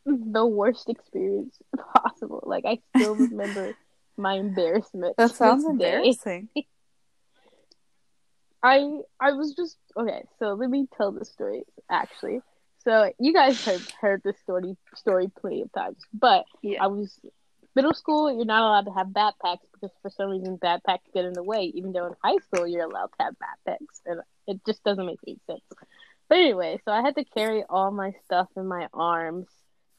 the 0.04 0.46
worst 0.46 0.88
experience 0.88 1.56
possible. 1.96 2.42
Like 2.44 2.64
I 2.66 2.80
still 2.96 3.14
remember 3.14 3.74
my 4.16 4.34
embarrassment. 4.34 5.16
That 5.16 5.34
sounds 5.34 5.64
embarrassing. 5.64 6.48
I 8.64 9.00
I 9.20 9.32
was 9.32 9.54
just 9.54 9.76
okay. 9.96 10.24
So 10.40 10.54
let 10.54 10.70
me 10.70 10.88
tell 10.96 11.12
the 11.12 11.26
story 11.26 11.64
actually. 11.90 12.40
So 12.84 13.12
you 13.20 13.32
guys 13.34 13.64
have 13.66 13.86
heard 14.00 14.22
this 14.24 14.38
story 14.40 14.76
story 14.96 15.30
plenty 15.40 15.62
of 15.62 15.72
times, 15.72 15.98
but 16.14 16.46
Yeah. 16.62 16.84
I 16.84 16.88
was 16.88 17.20
middle 17.76 17.94
school. 17.94 18.34
You're 18.34 18.46
not 18.46 18.62
allowed 18.62 18.86
to 18.86 18.98
have 18.98 19.08
backpacks 19.08 19.66
because 19.74 19.90
for 20.02 20.10
some 20.10 20.30
reason 20.30 20.58
backpacks 20.58 21.12
get 21.14 21.26
in 21.26 21.34
the 21.34 21.44
way. 21.44 21.64
Even 21.74 21.92
though 21.92 22.06
in 22.06 22.14
high 22.24 22.38
school 22.38 22.66
you're 22.66 22.86
allowed 22.86 23.10
to 23.18 23.24
have 23.24 23.34
backpacks, 23.34 24.00
and 24.06 24.22
it 24.48 24.60
just 24.66 24.82
doesn't 24.84 25.06
make 25.06 25.20
any 25.26 25.38
sense. 25.46 25.62
But 26.28 26.38
anyway, 26.38 26.80
so 26.84 26.92
I 26.92 27.02
had 27.02 27.16
to 27.16 27.24
carry 27.24 27.64
all 27.68 27.90
my 27.90 28.12
stuff 28.24 28.48
in 28.56 28.66
my 28.66 28.88
arms 28.94 29.46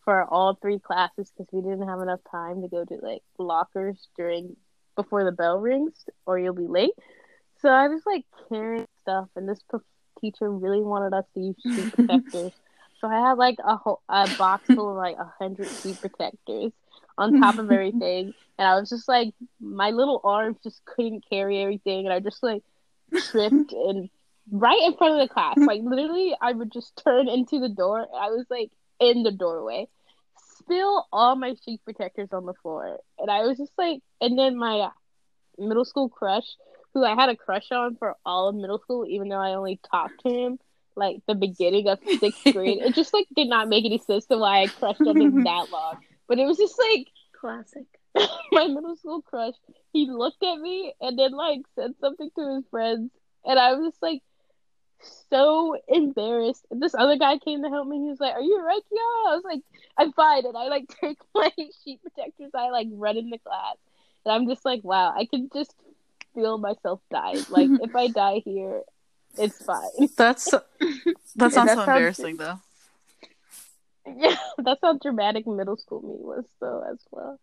for 0.04 0.24
all 0.26 0.56
three 0.56 0.80
classes 0.80 1.32
because 1.38 1.52
we 1.54 1.62
didn't 1.62 1.88
have 1.88 2.02
enough 2.02 2.22
time 2.32 2.64
to 2.64 2.68
go 2.68 2.86
to 2.86 2.96
like 3.02 3.24
lockers 3.38 4.08
during 4.18 4.56
before 4.96 5.24
the 5.24 5.32
bell 5.32 5.60
rings 5.60 5.94
or 6.26 6.40
you'll 6.40 6.54
be 6.56 6.68
late. 6.68 6.94
So 7.62 7.70
I 7.70 7.88
was 7.88 8.02
like 8.06 8.26
carrying 8.50 8.88
stuff, 9.02 9.30
and 9.36 9.48
this 9.48 9.60
teacher 10.20 10.50
really 10.50 10.82
wanted 10.82 11.14
us 11.14 11.26
to 11.34 11.40
use 11.40 11.56
sheet 11.64 11.94
protectors. 11.96 12.52
so 13.00 13.08
I 13.08 13.30
had 13.30 13.34
like 13.34 13.58
a 13.64 13.76
whole 13.76 14.02
a 14.10 14.30
box 14.38 14.66
full 14.74 14.92
of 14.92 14.98
like 14.98 15.18
a 15.18 15.32
hundred 15.40 15.68
sheet 15.68 16.00
protectors 16.00 16.72
on 17.18 17.40
top 17.40 17.58
of 17.58 17.72
everything, 17.72 18.34
and 18.58 18.68
I 18.68 18.80
was 18.80 18.90
just 18.90 19.08
like 19.08 19.34
my 19.60 19.92
little 19.92 20.22
arms 20.24 20.58
just 20.64 20.84
couldn't 20.86 21.26
carry 21.30 21.62
everything, 21.62 22.06
and 22.06 22.14
I 22.14 22.20
just 22.20 22.44
like 22.44 22.64
tripped 23.30 23.72
and 23.72 24.10
right 24.52 24.82
in 24.86 24.96
front 24.98 25.20
of 25.20 25.28
the 25.28 25.34
class, 25.34 25.58
like 25.58 25.82
literally, 25.84 26.36
I 26.40 26.52
would 26.52 26.72
just 26.72 27.02
turn 27.04 27.28
into 27.28 27.60
the 27.60 27.70
door, 27.70 28.00
and 28.00 28.20
I 28.20 28.30
was 28.30 28.46
like 28.50 28.72
in 29.00 29.24
the 29.24 29.32
doorway. 29.32 29.88
Spill 30.58 31.06
all 31.12 31.36
my 31.36 31.56
sheet 31.64 31.82
protectors 31.86 32.30
on 32.32 32.46
the 32.46 32.54
floor, 32.54 33.00
and 33.20 33.30
I 33.30 33.42
was 33.42 33.58
just 33.58 33.74
like, 33.78 34.02
and 34.20 34.38
then 34.38 34.58
my 34.58 34.90
middle 35.58 35.86
school 35.86 36.10
crush 36.10 36.46
who 36.96 37.04
I 37.04 37.14
had 37.14 37.30
a 37.30 37.36
crush 37.36 37.72
on 37.72 37.98
for 37.98 38.16
all 38.26 38.48
of 38.48 38.56
middle 38.56 38.80
school, 38.80 39.06
even 39.06 39.28
though 39.28 39.36
I 39.36 39.54
only 39.54 39.80
talked 39.92 40.24
to 40.24 40.30
him 40.30 40.60
like 40.96 41.18
the 41.28 41.36
beginning 41.36 41.90
of 41.90 42.00
sixth 42.20 42.42
grade. 42.54 42.80
It 42.80 42.96
just 42.96 43.14
like 43.14 43.28
did 43.36 43.50
not 43.50 43.68
make 43.68 43.86
any 43.86 44.00
sense 44.00 44.26
to 44.28 44.38
why 44.38 44.64
I 44.64 44.68
crushed 44.68 45.02
on 45.02 45.22
him 45.22 45.44
that 45.44 45.70
long. 45.72 45.98
But 46.28 46.40
it 46.40 46.46
was 46.46 46.58
just 46.58 46.80
like 46.80 47.08
Classic. 47.40 47.86
my 48.52 48.68
middle 48.68 48.96
school 48.96 49.22
crush. 49.22 49.56
He 49.92 50.10
looked 50.10 50.42
at 50.42 50.58
me 50.58 50.94
and 51.02 51.20
then 51.20 51.34
like 51.34 51.60
said 51.76 51.92
something 52.00 52.30
to 52.36 52.56
his 52.56 52.64
friends, 52.72 53.12
and 53.46 53.60
I 53.60 53.74
was 53.74 53.92
just 53.92 54.02
like 54.02 54.24
so 55.30 55.78
embarrassed. 55.90 56.66
And 56.72 56.82
this 56.82 56.96
other 56.96 57.18
guy 57.18 57.38
came 57.40 57.62
to 57.64 57.70
help 57.70 57.88
me. 57.88 57.98
He 57.98 58.10
was 58.10 58.22
like, 58.22 58.34
"Are 58.34 58.42
you 58.42 58.58
alright, 58.58 58.82
Kiara?" 58.84 59.32
I 59.32 59.36
was 59.36 59.44
like, 59.44 59.62
"I'm 59.98 60.14
fine." 60.14 60.46
And 60.46 60.56
I 60.56 60.70
like 60.70 60.88
take 61.02 61.20
my 61.36 61.52
sheet 61.84 62.02
protectors. 62.02 62.52
I 62.56 62.70
like 62.70 62.88
run 62.92 63.18
in 63.18 63.30
the 63.30 63.38
class, 63.38 63.76
and 64.26 64.34
I'm 64.34 64.48
just 64.48 64.64
like, 64.64 64.82
"Wow, 64.86 65.14
I 65.16 65.26
can 65.26 65.50
just 65.54 65.76
feel 66.36 66.58
myself 66.60 67.02
die. 67.12 67.36
Like 67.50 67.70
if 67.82 67.96
I 67.96 68.08
die 68.10 68.42
here, 68.46 68.82
it's 69.38 69.64
fine." 69.66 70.10
That's 70.16 70.44
that 70.52 70.62
Yeah, 70.82 71.14
sounds 71.16 71.54
that 71.54 71.56
so 71.56 71.66
sounds- 71.66 71.80
embarrassing 71.88 72.38
though. 72.38 72.60
Yeah, 74.08 74.36
that's 74.60 74.82
how 74.84 74.98
dramatic 75.00 75.48
middle 75.48 75.78
school 75.78 76.02
me 76.02 76.16
was 76.20 76.46
though 76.62 76.84
as 76.92 77.00
well. 77.12 77.40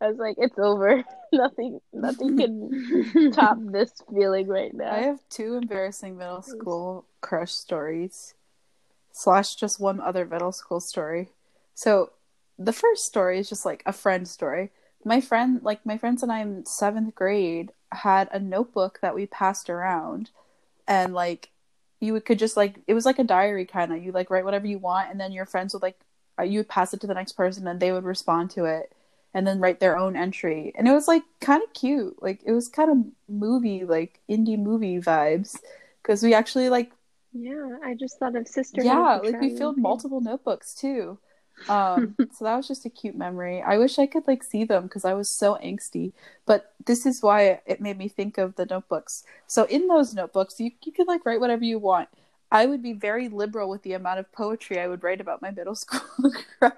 I 0.00 0.08
was 0.08 0.16
like, 0.18 0.36
it's 0.38 0.58
over. 0.58 1.04
nothing 1.32 1.80
nothing 1.92 2.36
can 2.38 3.32
top 3.32 3.58
this 3.60 3.92
feeling 4.12 4.46
right 4.46 4.72
now. 4.72 4.92
I 4.92 4.98
have 5.00 5.20
two 5.28 5.54
embarrassing 5.54 6.16
middle 6.16 6.42
school 6.42 7.04
crush 7.20 7.52
stories, 7.52 8.34
slash 9.12 9.54
just 9.56 9.78
one 9.80 10.00
other 10.00 10.24
middle 10.24 10.52
school 10.52 10.80
story. 10.80 11.30
So, 11.74 12.10
the 12.58 12.72
first 12.72 13.04
story 13.04 13.38
is 13.38 13.48
just 13.48 13.66
like 13.66 13.82
a 13.84 13.92
friend 13.92 14.26
story. 14.26 14.70
My 15.04 15.20
friend, 15.20 15.60
like 15.62 15.84
my 15.84 15.98
friends 15.98 16.22
and 16.22 16.32
I 16.32 16.40
in 16.40 16.64
seventh 16.66 17.14
grade, 17.14 17.72
had 17.92 18.28
a 18.32 18.38
notebook 18.38 18.98
that 19.02 19.14
we 19.14 19.26
passed 19.26 19.70
around, 19.70 20.30
and 20.88 21.14
like 21.14 21.50
you 22.00 22.18
could 22.20 22.38
just 22.38 22.56
like 22.56 22.76
it 22.86 22.94
was 22.94 23.06
like 23.06 23.18
a 23.18 23.24
diary 23.24 23.64
kind 23.64 23.92
of. 23.92 24.02
You 24.02 24.12
like 24.12 24.30
write 24.30 24.44
whatever 24.44 24.66
you 24.66 24.78
want, 24.78 25.10
and 25.10 25.20
then 25.20 25.32
your 25.32 25.46
friends 25.46 25.72
would 25.74 25.82
like 25.82 25.98
uh, 26.38 26.42
you 26.44 26.60
would 26.60 26.68
pass 26.68 26.92
it 26.94 27.00
to 27.00 27.06
the 27.06 27.14
next 27.14 27.32
person, 27.32 27.66
and 27.66 27.80
they 27.80 27.92
would 27.92 28.04
respond 28.04 28.50
to 28.52 28.64
it 28.64 28.92
and 29.34 29.46
then 29.46 29.60
write 29.60 29.80
their 29.80 29.98
own 29.98 30.16
entry. 30.16 30.72
And 30.76 30.88
it 30.88 30.92
was 30.92 31.06
like 31.06 31.22
kind 31.40 31.62
of 31.62 31.72
cute. 31.74 32.22
Like 32.22 32.40
it 32.44 32.52
was 32.52 32.68
kind 32.68 32.90
of 32.90 32.98
movie, 33.28 33.84
like 33.84 34.20
indie 34.30 34.58
movie 34.58 34.98
vibes. 34.98 35.58
Because 36.02 36.22
we 36.22 36.32
actually 36.34 36.70
like, 36.70 36.90
Yeah, 37.32 37.76
I 37.84 37.94
just 37.94 38.18
thought 38.18 38.34
of 38.36 38.48
sister. 38.48 38.82
yeah, 38.82 39.20
like 39.22 39.40
we 39.40 39.50
filled 39.50 39.76
multiple 39.76 40.20
notebooks 40.22 40.74
too. 40.74 41.18
Um, 41.68 42.16
so 42.32 42.44
that 42.44 42.56
was 42.56 42.68
just 42.68 42.84
a 42.84 42.90
cute 42.90 43.16
memory. 43.16 43.62
I 43.62 43.78
wish 43.78 43.98
I 43.98 44.06
could 44.06 44.26
like 44.26 44.42
see 44.42 44.64
them 44.64 44.84
because 44.84 45.04
I 45.04 45.14
was 45.14 45.28
so 45.28 45.58
angsty. 45.62 46.12
But 46.44 46.72
this 46.84 47.06
is 47.06 47.22
why 47.22 47.60
it 47.66 47.80
made 47.80 47.98
me 47.98 48.08
think 48.08 48.38
of 48.38 48.56
the 48.56 48.66
notebooks. 48.66 49.24
So 49.46 49.64
in 49.64 49.88
those 49.88 50.14
notebooks, 50.14 50.60
you 50.60 50.70
you 50.84 50.92
could 50.92 51.08
like 51.08 51.24
write 51.24 51.40
whatever 51.40 51.64
you 51.64 51.78
want. 51.78 52.08
I 52.50 52.66
would 52.66 52.82
be 52.82 52.92
very 52.92 53.28
liberal 53.28 53.68
with 53.68 53.82
the 53.82 53.94
amount 53.94 54.20
of 54.20 54.32
poetry 54.32 54.78
I 54.78 54.86
would 54.86 55.02
write 55.02 55.20
about 55.20 55.42
my 55.42 55.50
middle 55.50 55.74
school 55.74 56.32
crush. 56.58 56.72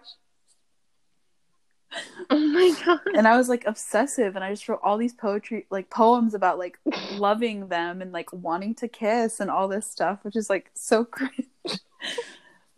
Oh 2.30 2.38
my 2.38 2.74
god. 2.84 3.00
and 3.14 3.26
I 3.26 3.36
was 3.36 3.48
like 3.48 3.66
obsessive 3.66 4.36
and 4.36 4.44
I 4.44 4.50
just 4.50 4.68
wrote 4.68 4.80
all 4.82 4.98
these 4.98 5.14
poetry 5.14 5.66
like 5.70 5.88
poems 5.88 6.34
about 6.34 6.58
like 6.58 6.78
loving 7.12 7.68
them 7.68 8.02
and 8.02 8.12
like 8.12 8.30
wanting 8.32 8.74
to 8.76 8.88
kiss 8.88 9.40
and 9.40 9.50
all 9.50 9.68
this 9.68 9.86
stuff 9.86 10.18
which 10.22 10.36
is 10.36 10.50
like 10.50 10.70
so 10.74 11.04
cringe. 11.06 11.48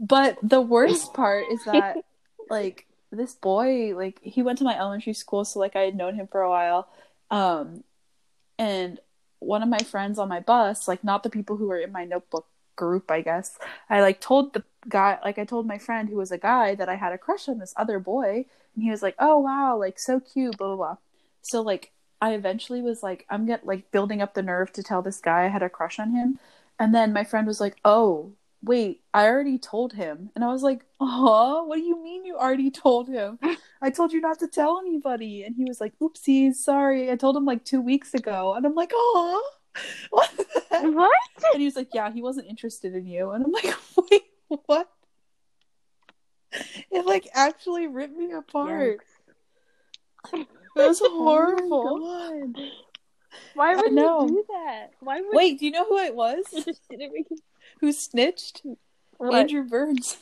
But 0.00 0.38
the 0.42 0.60
worst 0.60 1.14
part 1.14 1.44
is 1.52 1.64
that 1.64 1.98
like 2.48 2.86
this 3.12 3.34
boy 3.34 3.94
like 3.94 4.18
he 4.22 4.42
went 4.42 4.58
to 4.58 4.64
my 4.64 4.76
elementary 4.76 5.12
school 5.12 5.44
so 5.44 5.60
like 5.60 5.76
I 5.76 5.82
had 5.82 5.96
known 5.96 6.14
him 6.14 6.26
for 6.26 6.42
a 6.42 6.50
while 6.50 6.88
um 7.30 7.84
and 8.58 8.98
one 9.38 9.62
of 9.62 9.68
my 9.68 9.78
friends 9.78 10.18
on 10.18 10.28
my 10.28 10.40
bus 10.40 10.88
like 10.88 11.04
not 11.04 11.22
the 11.22 11.30
people 11.30 11.56
who 11.56 11.68
were 11.68 11.78
in 11.78 11.92
my 11.92 12.04
notebook 12.04 12.46
group 12.76 13.10
I 13.10 13.20
guess 13.20 13.58
I 13.88 14.00
like 14.00 14.20
told 14.20 14.54
the 14.54 14.64
guy 14.88 15.18
like 15.24 15.38
I 15.38 15.44
told 15.44 15.66
my 15.66 15.78
friend 15.78 16.08
who 16.08 16.16
was 16.16 16.32
a 16.32 16.38
guy 16.38 16.74
that 16.74 16.88
I 16.88 16.96
had 16.96 17.12
a 17.12 17.18
crush 17.18 17.48
on 17.48 17.58
this 17.58 17.74
other 17.76 17.98
boy 17.98 18.46
and 18.74 18.84
he 18.84 18.90
was 18.90 19.02
like, 19.02 19.14
"Oh 19.18 19.38
wow, 19.38 19.76
like 19.76 19.98
so 19.98 20.20
cute, 20.20 20.56
blah 20.56 20.68
blah 20.68 20.76
blah." 20.76 20.96
So 21.42 21.60
like 21.62 21.92
I 22.20 22.34
eventually 22.34 22.82
was 22.82 23.02
like, 23.02 23.26
I'm 23.30 23.46
get 23.46 23.66
like 23.66 23.90
building 23.90 24.22
up 24.22 24.34
the 24.34 24.42
nerve 24.42 24.72
to 24.74 24.82
tell 24.82 25.02
this 25.02 25.20
guy 25.20 25.44
I 25.44 25.48
had 25.48 25.62
a 25.62 25.68
crush 25.68 25.98
on 25.98 26.10
him, 26.12 26.38
and 26.78 26.94
then 26.94 27.12
my 27.12 27.24
friend 27.24 27.46
was 27.46 27.60
like, 27.60 27.76
"Oh 27.84 28.32
wait, 28.62 29.02
I 29.14 29.26
already 29.26 29.58
told 29.58 29.92
him," 29.92 30.30
and 30.34 30.44
I 30.44 30.48
was 30.48 30.62
like, 30.62 30.84
"Oh, 31.00 31.64
what 31.64 31.76
do 31.76 31.82
you 31.82 32.02
mean 32.02 32.24
you 32.24 32.36
already 32.36 32.70
told 32.70 33.08
him? 33.08 33.38
I 33.82 33.90
told 33.90 34.12
you 34.12 34.20
not 34.20 34.38
to 34.40 34.48
tell 34.48 34.78
anybody," 34.78 35.44
and 35.44 35.54
he 35.56 35.64
was 35.64 35.80
like, 35.80 35.98
"Oopsies, 36.00 36.54
sorry, 36.56 37.10
I 37.10 37.16
told 37.16 37.36
him 37.36 37.44
like 37.44 37.64
two 37.64 37.80
weeks 37.80 38.14
ago," 38.14 38.54
and 38.54 38.66
I'm 38.66 38.74
like, 38.74 38.92
"Oh." 38.94 39.42
What? 40.10 40.30
the 40.36 40.62
heck?" 40.68 40.82
what? 40.94 41.12
And 41.52 41.60
he 41.60 41.64
was 41.64 41.76
like, 41.76 41.90
"Yeah, 41.94 42.10
he 42.10 42.22
wasn't 42.22 42.48
interested 42.48 42.94
in 42.94 43.06
you," 43.06 43.30
and 43.30 43.44
I'm 43.44 43.52
like, 43.52 43.72
"Wait, 44.10 44.24
what?" 44.66 44.90
It 46.90 47.06
like 47.06 47.28
actually 47.34 47.86
ripped 47.86 48.16
me 48.16 48.32
apart. 48.32 49.00
It 50.32 50.48
was 50.74 51.00
oh 51.04 51.24
horrible. 51.24 52.52
Why 53.54 53.74
would 53.74 53.92
you 53.92 54.26
do 54.28 54.44
that? 54.48 54.90
Why 55.00 55.20
would 55.20 55.34
Wait, 55.34 55.58
do 55.58 55.66
you 55.66 55.70
know 55.70 55.84
who 55.84 55.98
it 55.98 56.14
was? 56.14 56.44
it 56.52 56.64
just 56.64 56.88
didn't 56.88 57.12
make 57.12 57.28
Who 57.80 57.92
snitched? 57.92 58.62
what? 59.16 59.34
Andrew 59.34 59.64
Burns. 59.64 60.16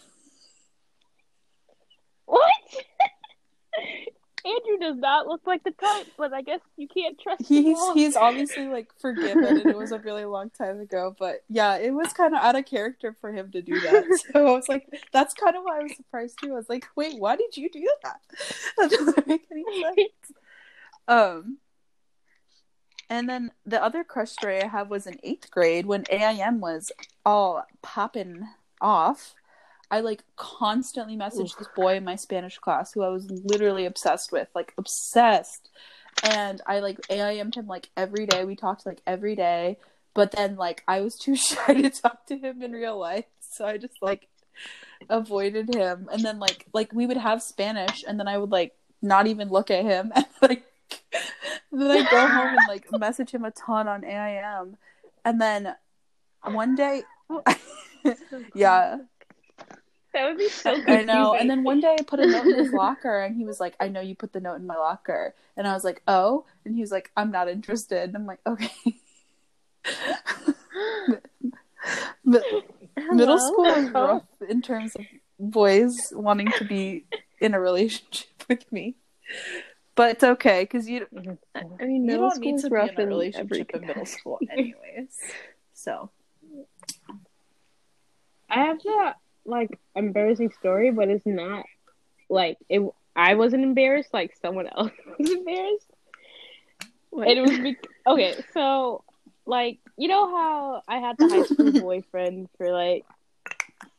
What? 2.26 2.52
Andrew 4.44 4.78
does 4.80 4.96
not 4.96 5.26
look 5.26 5.46
like 5.46 5.62
the 5.64 5.72
type, 5.72 6.06
but 6.16 6.32
I 6.32 6.42
guess 6.42 6.60
you 6.76 6.88
can't 6.88 7.18
trust 7.20 7.42
him. 7.42 7.64
he's 7.64 7.92
he's 7.92 8.16
obviously 8.16 8.66
like 8.66 8.88
forgiven 8.98 9.44
and 9.44 9.66
it 9.66 9.76
was 9.76 9.92
a 9.92 9.98
really 10.08 10.24
long 10.24 10.50
time 10.50 10.80
ago 10.80 11.14
but 11.18 11.42
yeah 11.50 11.76
it 11.76 11.90
was 11.90 12.12
kind 12.12 12.34
of 12.34 12.40
out 12.42 12.56
of 12.56 12.64
character 12.64 13.14
for 13.20 13.32
him 13.32 13.50
to 13.50 13.60
do 13.60 13.78
that 13.80 14.04
so 14.32 14.46
i 14.46 14.52
was 14.52 14.68
like 14.68 14.86
that's 15.12 15.34
kind 15.34 15.56
of 15.56 15.64
why 15.64 15.80
i 15.80 15.82
was 15.82 15.96
surprised 15.96 16.38
too 16.40 16.52
i 16.52 16.56
was 16.56 16.68
like 16.68 16.86
wait 16.96 17.18
why 17.18 17.36
did 17.36 17.56
you 17.56 17.68
do 17.68 17.86
that 18.02 18.20
that 18.78 18.90
doesn't 18.90 19.26
make 19.26 19.46
any 19.50 19.64
sense 19.82 20.32
um 21.08 21.58
and 23.10 23.28
then 23.28 23.50
the 23.64 23.82
other 23.82 24.04
crush 24.04 24.30
story 24.30 24.62
i 24.62 24.66
have 24.66 24.90
was 24.90 25.06
in 25.06 25.18
eighth 25.22 25.50
grade 25.50 25.86
when 25.86 26.04
AIM 26.10 26.60
was 26.60 26.92
all 27.24 27.64
popping 27.82 28.46
off 28.80 29.34
I 29.90 30.00
like 30.00 30.22
constantly 30.36 31.16
messaged 31.16 31.58
this 31.58 31.68
boy 31.74 31.96
in 31.96 32.04
my 32.04 32.16
Spanish 32.16 32.58
class 32.58 32.92
who 32.92 33.02
I 33.02 33.08
was 33.08 33.30
literally 33.30 33.86
obsessed 33.86 34.32
with, 34.32 34.48
like 34.54 34.74
obsessed. 34.76 35.70
And 36.22 36.60
I 36.66 36.80
like 36.80 36.98
AIM'd 37.10 37.54
him 37.54 37.66
like 37.66 37.88
every 37.96 38.26
day. 38.26 38.44
We 38.44 38.54
talked 38.54 38.84
like 38.84 39.00
every 39.06 39.34
day. 39.34 39.78
But 40.14 40.32
then 40.32 40.56
like 40.56 40.82
I 40.86 41.00
was 41.00 41.16
too 41.16 41.36
shy 41.36 41.74
to 41.74 41.90
talk 41.90 42.26
to 42.26 42.36
him 42.36 42.62
in 42.62 42.72
real 42.72 42.98
life. 42.98 43.24
So 43.40 43.64
I 43.64 43.78
just 43.78 44.02
like 44.02 44.28
avoided 45.08 45.74
him. 45.74 46.08
And 46.12 46.22
then 46.22 46.38
like 46.38 46.66
like 46.74 46.92
we 46.92 47.06
would 47.06 47.16
have 47.16 47.42
Spanish 47.42 48.04
and 48.06 48.20
then 48.20 48.28
I 48.28 48.36
would 48.36 48.50
like 48.50 48.74
not 49.00 49.26
even 49.26 49.48
look 49.48 49.70
at 49.70 49.84
him 49.84 50.12
and 50.14 50.26
like 50.42 50.64
then 51.80 51.90
I 51.90 52.10
go 52.10 52.26
home 52.28 52.48
and 52.48 52.68
like 52.68 52.86
message 52.92 53.30
him 53.30 53.44
a 53.44 53.50
ton 53.50 53.88
on 53.88 54.04
AIM. 54.04 54.76
And 55.24 55.40
then 55.40 55.74
one 56.44 56.74
day 56.74 57.02
yeah. 58.54 58.98
that 60.12 60.24
would 60.24 60.38
be 60.38 60.48
so 60.48 60.76
I 60.86 61.02
know. 61.02 61.34
And 61.34 61.50
then 61.50 61.64
one 61.64 61.80
day 61.80 61.96
I 61.98 62.02
put 62.02 62.20
a 62.20 62.26
note 62.26 62.46
in 62.46 62.58
his 62.58 62.72
locker 62.72 63.20
and 63.22 63.36
he 63.36 63.44
was 63.44 63.60
like, 63.60 63.74
I 63.80 63.88
know 63.88 64.00
you 64.00 64.14
put 64.14 64.32
the 64.32 64.40
note 64.40 64.56
in 64.56 64.66
my 64.66 64.76
locker. 64.76 65.34
And 65.56 65.66
I 65.66 65.74
was 65.74 65.84
like, 65.84 66.02
oh. 66.08 66.46
And 66.64 66.74
he 66.74 66.80
was 66.80 66.90
like, 66.90 67.10
I'm 67.16 67.30
not 67.30 67.48
interested. 67.48 68.04
And 68.04 68.16
I'm 68.16 68.26
like, 68.26 68.40
okay. 68.46 68.70
middle 72.24 73.38
school 73.38 73.64
was 73.64 73.90
oh. 73.94 74.06
rough 74.06 74.22
in 74.48 74.62
terms 74.62 74.94
of 74.94 75.04
boys 75.38 76.12
wanting 76.14 76.50
to 76.58 76.64
be 76.64 77.04
in 77.40 77.54
a 77.54 77.60
relationship 77.60 78.44
with 78.48 78.70
me. 78.72 78.96
But 79.98 80.10
it's 80.12 80.22
okay 80.22 80.62
because 80.62 80.88
you, 80.88 81.08
mm-hmm, 81.12 81.30
mm-hmm. 81.30 81.74
I 81.80 81.84
mean, 81.84 82.02
you 82.04 82.12
middle 82.12 82.28
don't 82.28 82.38
need 82.38 82.60
school's 82.60 82.62
to 82.62 82.70
be 82.70 82.76
rough 82.76 82.90
in 82.90 82.98
a 82.98 83.02
in 83.02 83.08
every 83.08 83.16
relationship 83.18 83.70
in 83.74 83.80
middle 83.88 84.06
school, 84.16 84.38
anyways. 84.48 85.18
So, 85.74 86.10
I 88.48 88.66
have 88.66 88.80
the 88.80 89.14
like 89.44 89.76
embarrassing 89.96 90.52
story, 90.52 90.92
but 90.92 91.08
it's 91.08 91.26
not 91.26 91.66
like 92.28 92.58
it. 92.68 92.80
I 93.16 93.34
wasn't 93.34 93.64
embarrassed. 93.64 94.14
Like 94.14 94.36
someone 94.40 94.68
else 94.68 94.92
was 95.18 95.30
embarrassed. 95.32 95.90
What? 97.10 97.26
It 97.26 97.40
was 97.40 97.58
be- 97.58 97.76
okay. 98.06 98.36
So, 98.54 99.02
like, 99.46 99.80
you 99.96 100.06
know 100.06 100.28
how 100.28 100.82
I 100.86 100.98
had 100.98 101.16
the 101.18 101.28
high 101.28 101.42
school 101.42 101.72
boyfriend 101.80 102.50
for 102.56 102.70
like 102.70 103.04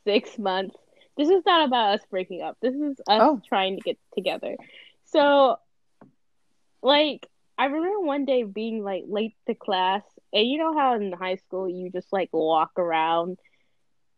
six 0.04 0.38
months. 0.38 0.76
This 1.18 1.28
is 1.28 1.42
not 1.44 1.68
about 1.68 1.96
us 1.96 2.06
breaking 2.10 2.40
up. 2.40 2.56
This 2.62 2.74
is 2.74 2.98
us 3.00 3.20
Oh. 3.20 3.42
trying 3.46 3.76
to 3.76 3.82
get 3.82 3.98
together. 4.14 4.56
So, 5.04 5.58
like, 6.82 7.26
I 7.58 7.66
remember 7.66 8.00
one 8.00 8.24
day 8.24 8.42
being 8.42 8.82
like 8.82 9.04
late 9.08 9.34
to 9.46 9.54
class, 9.54 10.02
and 10.32 10.46
you 10.46 10.58
know 10.58 10.76
how 10.76 10.94
in 10.94 11.12
high 11.12 11.36
school 11.36 11.68
you 11.68 11.90
just 11.90 12.12
like 12.12 12.30
walk 12.32 12.72
around 12.78 13.38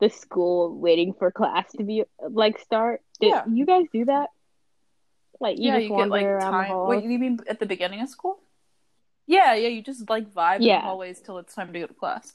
the 0.01 0.11
school 0.11 0.79
waiting 0.79 1.13
for 1.15 1.31
class 1.31 1.71
to 1.73 1.85
be 1.85 2.05
like 2.29 2.59
start. 2.59 3.01
Did 3.21 3.29
Yeah. 3.29 3.45
you 3.49 3.67
guys 3.67 3.87
do 3.93 4.05
that? 4.07 4.31
Like, 5.41 5.59
you 5.59 5.65
yeah, 5.65 5.79
just 5.79 5.91
you 5.91 5.97
get 5.97 6.09
like 6.11 6.25
around 6.27 6.53
the 6.53 6.57
time. 6.57 6.69
halls? 6.69 6.89
Wait, 6.91 7.05
you 7.05 7.19
mean 7.19 7.41
at 7.49 7.59
the 7.59 7.67
beginning 7.67 8.01
of 8.01 8.09
school? 8.09 8.39
Yeah, 9.27 9.55
yeah, 9.55 9.69
you 9.69 9.83
just 9.83 10.09
like 10.11 10.33
vibe 10.33 10.57
in 10.57 10.63
the 10.69 10.81
hallways 10.81 11.21
till 11.21 11.39
it's 11.39 11.55
time 11.55 11.73
to 11.73 11.81
go 11.81 11.87
to 11.87 11.95
class. 11.95 12.35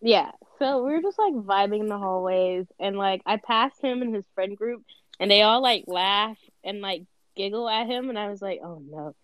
Yeah. 0.00 0.30
So 0.58 0.84
we 0.84 0.92
were 0.92 1.02
just 1.02 1.18
like 1.18 1.34
vibing 1.34 1.80
in 1.80 1.88
the 1.88 1.98
hallways 1.98 2.66
and 2.78 2.96
like 2.96 3.22
I 3.26 3.36
passed 3.38 3.80
him 3.82 4.02
and 4.02 4.14
his 4.14 4.26
friend 4.34 4.56
group 4.56 4.84
and 5.18 5.30
they 5.30 5.42
all 5.42 5.62
like 5.62 5.84
laugh 5.86 6.38
and 6.62 6.80
like 6.80 7.02
giggle 7.36 7.68
at 7.68 7.86
him 7.86 8.08
and 8.08 8.18
I 8.18 8.28
was 8.28 8.42
like, 8.42 8.60
Oh 8.62 8.82
no 8.88 9.14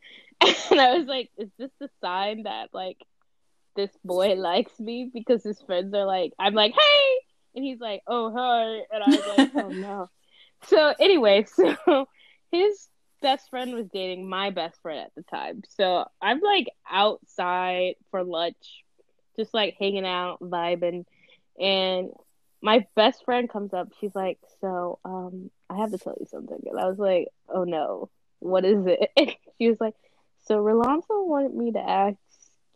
and 0.71 0.81
I 0.81 0.97
was 0.99 1.07
like, 1.07 1.31
Is 1.39 1.51
this 1.59 1.71
the 1.81 1.89
sign 2.01 2.45
that 2.45 2.71
like 2.73 2.99
this 3.77 3.91
boy 4.05 4.35
likes 4.35 4.79
me 4.79 5.11
because 5.13 5.43
his 5.43 5.61
friends 5.63 5.95
are 5.95 6.07
like 6.07 6.33
I'm 6.39 6.55
like, 6.55 6.73
Hey 6.73 7.17
and 7.55 7.65
he's 7.65 7.81
like, 7.81 8.03
Oh 8.07 8.33
hi 8.35 8.85
and 8.95 9.03
I 9.03 9.17
was 9.17 9.27
like, 9.27 9.51
Oh 9.55 9.69
no. 9.71 10.11
So 10.67 10.95
anyway, 10.99 11.45
so 11.55 12.07
his 12.51 12.89
best 13.23 13.51
friend 13.51 13.75
was 13.75 13.87
dating 13.93 14.29
my 14.29 14.51
best 14.51 14.81
friend 14.83 15.01
at 15.01 15.15
the 15.15 15.23
time. 15.23 15.63
So 15.69 16.07
I'm 16.21 16.41
like 16.41 16.69
outside 16.91 17.95
for 18.11 18.25
lunch, 18.25 18.85
just 19.37 19.55
like 19.55 19.77
hanging 19.79 20.07
out, 20.07 20.41
vibing, 20.41 21.05
and 21.59 22.11
my 22.63 22.87
best 22.95 23.25
friend 23.25 23.49
comes 23.49 23.73
up. 23.73 23.89
She's 24.01 24.15
like, 24.15 24.39
"So, 24.61 24.99
um, 25.05 25.51
I 25.71 25.77
have 25.79 25.93
to 25.93 25.99
tell 25.99 26.17
you 26.19 26.27
something." 26.27 26.61
And 26.67 26.79
I 26.79 26.87
was 26.89 26.99
like, 26.99 27.29
"Oh 27.49 27.65
no, 27.65 28.11
what 28.41 28.65
is 28.65 28.85
it?" 28.87 29.11
She 29.59 29.69
was 29.69 29.81
like, 29.81 29.95
"So, 30.47 30.59
Rolando 30.59 31.25
wanted 31.25 31.55
me 31.55 31.73
to 31.73 31.81
ask 31.81 32.19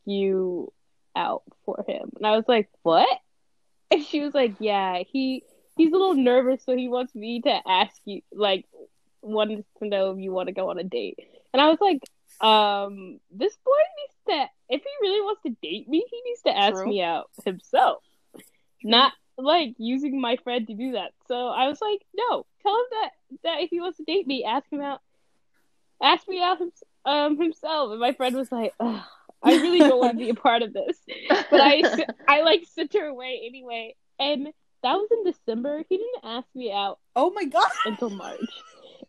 you 0.04 0.72
out 1.16 1.42
for 1.64 1.84
him," 1.86 2.10
and 2.16 2.26
I 2.26 2.36
was 2.36 2.44
like, 2.48 2.68
"What?" 2.82 3.08
And 3.90 4.04
she 4.04 4.20
was 4.20 4.34
like, 4.34 4.54
"Yeah, 4.60 5.02
he." 5.06 5.44
He's 5.76 5.92
a 5.92 5.96
little 5.96 6.14
nervous, 6.14 6.62
so 6.64 6.76
he 6.76 6.86
wants 6.86 7.16
me 7.16 7.40
to 7.40 7.60
ask 7.66 8.00
you, 8.04 8.22
like, 8.32 8.64
wanted 9.22 9.64
to 9.80 9.88
know 9.88 10.12
if 10.12 10.20
you 10.20 10.30
want 10.30 10.46
to 10.46 10.52
go 10.54 10.70
on 10.70 10.78
a 10.78 10.84
date. 10.84 11.18
And 11.52 11.60
I 11.60 11.68
was 11.68 11.80
like, 11.80 12.00
um, 12.40 13.18
this 13.30 13.56
boy 13.64 13.72
needs 13.98 14.14
to, 14.28 14.50
if 14.68 14.82
he 14.82 14.88
really 15.00 15.20
wants 15.20 15.42
to 15.42 15.56
date 15.62 15.88
me, 15.88 16.04
he 16.08 16.22
needs 16.24 16.42
to 16.42 16.56
ask 16.56 16.74
True. 16.74 16.88
me 16.88 17.02
out 17.02 17.30
himself, 17.44 18.02
not 18.82 19.12
like 19.36 19.74
using 19.78 20.20
my 20.20 20.36
friend 20.36 20.66
to 20.66 20.74
do 20.74 20.92
that. 20.92 21.12
So 21.26 21.48
I 21.48 21.68
was 21.68 21.80
like, 21.80 22.02
no, 22.14 22.46
tell 22.64 22.76
him 22.76 22.86
that 22.90 23.10
that 23.44 23.60
if 23.62 23.70
he 23.70 23.80
wants 23.80 23.98
to 23.98 24.04
date 24.04 24.26
me, 24.26 24.44
ask 24.44 24.70
him 24.70 24.80
out, 24.80 25.00
ask 26.02 26.26
me 26.28 26.42
out 26.42 26.60
him, 26.60 26.72
um 27.04 27.38
himself. 27.38 27.90
And 27.92 28.00
my 28.00 28.12
friend 28.12 28.34
was 28.34 28.50
like, 28.50 28.72
I 28.80 29.02
really 29.44 29.78
don't 29.78 29.98
want 29.98 30.12
to 30.12 30.24
be 30.24 30.30
a 30.30 30.34
part 30.34 30.62
of 30.62 30.72
this, 30.72 30.98
but 31.28 31.60
I 31.60 31.82
I 32.28 32.42
like 32.42 32.64
sent 32.74 32.94
her 32.94 33.06
away 33.06 33.42
anyway, 33.46 33.94
and 34.18 34.48
that 34.82 34.94
was 34.94 35.08
in 35.12 35.24
December. 35.24 35.84
He 35.88 35.98
didn't 35.98 36.24
ask 36.24 36.46
me 36.54 36.72
out 36.72 36.98
oh 37.14 37.30
my 37.30 37.44
god! 37.44 37.70
until 37.84 38.10
March. 38.10 38.40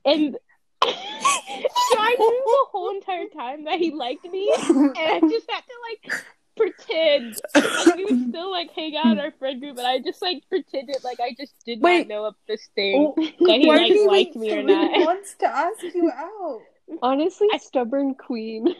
And 0.03 0.37
so 0.83 0.89
I 0.89 2.15
knew 2.19 2.43
the 2.45 2.65
whole 2.71 2.91
entire 2.91 3.27
time 3.27 3.65
that 3.65 3.79
he 3.79 3.91
liked 3.91 4.25
me, 4.25 4.53
and 4.53 4.97
I 4.97 5.19
just 5.21 5.49
had 5.49 5.61
to 5.61 5.73
like 5.89 6.23
pretend. 6.55 7.39
Like, 7.55 7.95
we 7.95 8.05
would 8.05 8.29
still 8.29 8.51
like 8.51 8.71
hang 8.71 8.95
out 8.95 9.07
in 9.13 9.19
our 9.19 9.31
friend 9.31 9.59
group, 9.61 9.77
and 9.77 9.85
I 9.87 9.99
just 9.99 10.21
like 10.21 10.43
pretended 10.49 11.03
like 11.03 11.19
I 11.19 11.35
just 11.37 11.53
did 11.65 11.81
Wait. 11.81 12.07
not 12.07 12.07
know 12.07 12.25
of 12.25 12.35
this 12.47 12.67
thing. 12.75 13.13
Oh, 13.17 13.21
That 13.47 13.59
he, 13.59 13.67
why 13.67 13.77
like, 13.77 13.87
did 13.87 13.97
he 13.97 14.07
liked 14.07 14.35
me 14.35 14.51
or 14.51 14.63
three 14.63 14.73
not. 14.73 14.99
months 15.05 15.35
to 15.39 15.45
ask 15.47 15.83
you 15.83 16.11
out? 16.15 16.61
Honestly, 17.01 17.47
I- 17.53 17.57
stubborn 17.57 18.15
queen. 18.15 18.73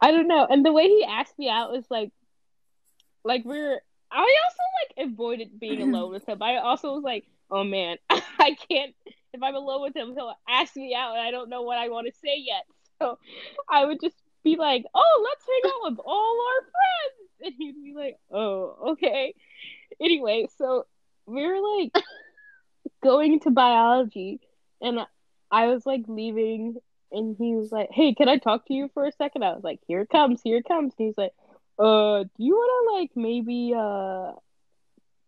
I 0.00 0.10
don't 0.12 0.28
know. 0.28 0.46
And 0.48 0.64
the 0.64 0.72
way 0.72 0.84
he 0.88 1.04
asked 1.08 1.38
me 1.38 1.48
out 1.48 1.72
was 1.72 1.84
like, 1.90 2.10
like 3.24 3.44
we're. 3.44 3.80
I 4.14 4.20
also 4.44 5.04
like 5.04 5.08
avoided 5.10 5.58
being 5.58 5.82
alone 5.94 6.12
with 6.12 6.28
him. 6.28 6.42
I 6.42 6.58
also 6.58 6.94
was 6.94 7.02
like, 7.02 7.24
oh 7.50 7.64
man, 7.64 7.96
I 8.10 8.56
can't. 8.68 8.94
If 9.34 9.42
I'm 9.42 9.54
alone 9.54 9.80
with 9.82 9.96
him, 9.96 10.12
he'll 10.14 10.34
ask 10.48 10.76
me 10.76 10.94
out, 10.94 11.12
and 11.16 11.20
I 11.22 11.30
don't 11.30 11.48
know 11.48 11.62
what 11.62 11.78
I 11.78 11.88
want 11.88 12.06
to 12.06 12.12
say 12.22 12.36
yet. 12.36 12.64
So 13.00 13.18
I 13.68 13.84
would 13.86 13.98
just 14.00 14.14
be 14.44 14.56
like, 14.56 14.84
oh, 14.94 15.24
let's 15.24 15.44
hang 15.46 15.72
out 15.72 15.90
with 15.90 15.98
all 16.04 16.38
our 16.48 16.62
friends, 16.62 17.30
and 17.44 17.54
he'd 17.58 17.84
be 17.84 17.94
like, 17.94 18.16
oh, 18.30 18.92
okay. 18.92 19.34
Anyway, 20.00 20.48
so 20.58 20.86
we 21.26 21.46
were 21.46 21.60
like 21.78 22.04
going 23.02 23.40
to 23.40 23.50
biology, 23.50 24.40
and 24.80 25.00
I 25.50 25.66
was 25.66 25.86
like 25.86 26.04
leaving 26.08 26.76
and 27.12 27.36
he 27.38 27.54
was 27.54 27.70
like, 27.70 27.90
"Hey, 27.90 28.14
can 28.14 28.28
I 28.28 28.38
talk 28.38 28.66
to 28.66 28.74
you 28.74 28.90
for 28.94 29.06
a 29.06 29.12
second? 29.12 29.44
I 29.44 29.52
was 29.52 29.62
like, 29.62 29.80
"Here 29.86 30.00
it 30.00 30.08
comes, 30.08 30.40
here 30.42 30.58
it 30.58 30.64
comes." 30.66 30.94
And 30.98 31.06
he's 31.06 31.18
like, 31.18 31.32
"Uh, 31.78 32.24
do 32.24 32.30
you 32.38 32.54
want 32.54 32.88
to 32.88 33.00
like 33.00 33.10
maybe 33.14 33.74
uh 33.76 34.32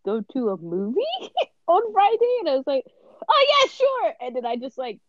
go 0.04 0.22
to 0.32 0.48
a 0.50 0.56
movie 0.56 1.02
on 1.66 1.92
Friday?" 1.92 2.36
And 2.40 2.48
I 2.48 2.56
was 2.56 2.66
like, 2.66 2.84
"Oh 3.28 3.46
yeah, 3.48 3.68
sure." 3.70 4.14
And 4.20 4.36
then 4.36 4.46
I 4.46 4.56
just 4.56 4.78
like 4.78 5.00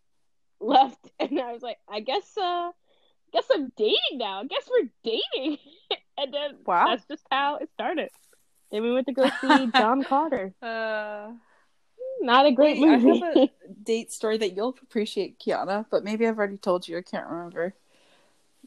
left, 0.60 1.00
and 1.20 1.39
I 1.39 1.54
was 1.54 1.62
like, 1.62 1.78
"I 1.89 2.02
guess 2.02 2.38
uh, 2.38 2.72
guess 3.36 3.45
I'm 3.52 3.71
dating 3.78 4.17
now. 4.17 4.41
I 4.41 4.45
guess 4.45 4.69
we're 4.69 4.89
dating." 5.04 5.58
and 6.17 6.34
then 6.34 6.58
Wow. 6.65 6.88
that's 6.88 7.06
just 7.08 7.24
how 7.32 7.58
it 7.58 7.69
started. 7.74 8.10
Then 8.71 8.82
we 8.84 8.93
went 8.93 9.08
to 9.08 9.13
go 9.13 9.30
see 9.41 9.67
John 9.71 10.04
Carter. 10.10 10.54
Uh, 10.62 11.32
Not 12.21 12.45
a 12.48 12.52
great 12.52 12.80
wait, 12.82 12.89
I 12.91 12.98
have 12.98 13.21
a 13.21 13.50
date 13.84 14.12
story 14.12 14.38
that 14.39 14.56
you'll 14.56 14.76
appreciate, 14.82 15.39
Kiana, 15.39 15.86
but 15.91 16.04
maybe 16.04 16.26
I've 16.28 16.38
already 16.38 16.58
told 16.58 16.88
you. 16.88 16.98
I 16.98 17.02
can't 17.02 17.28
remember. 17.28 17.76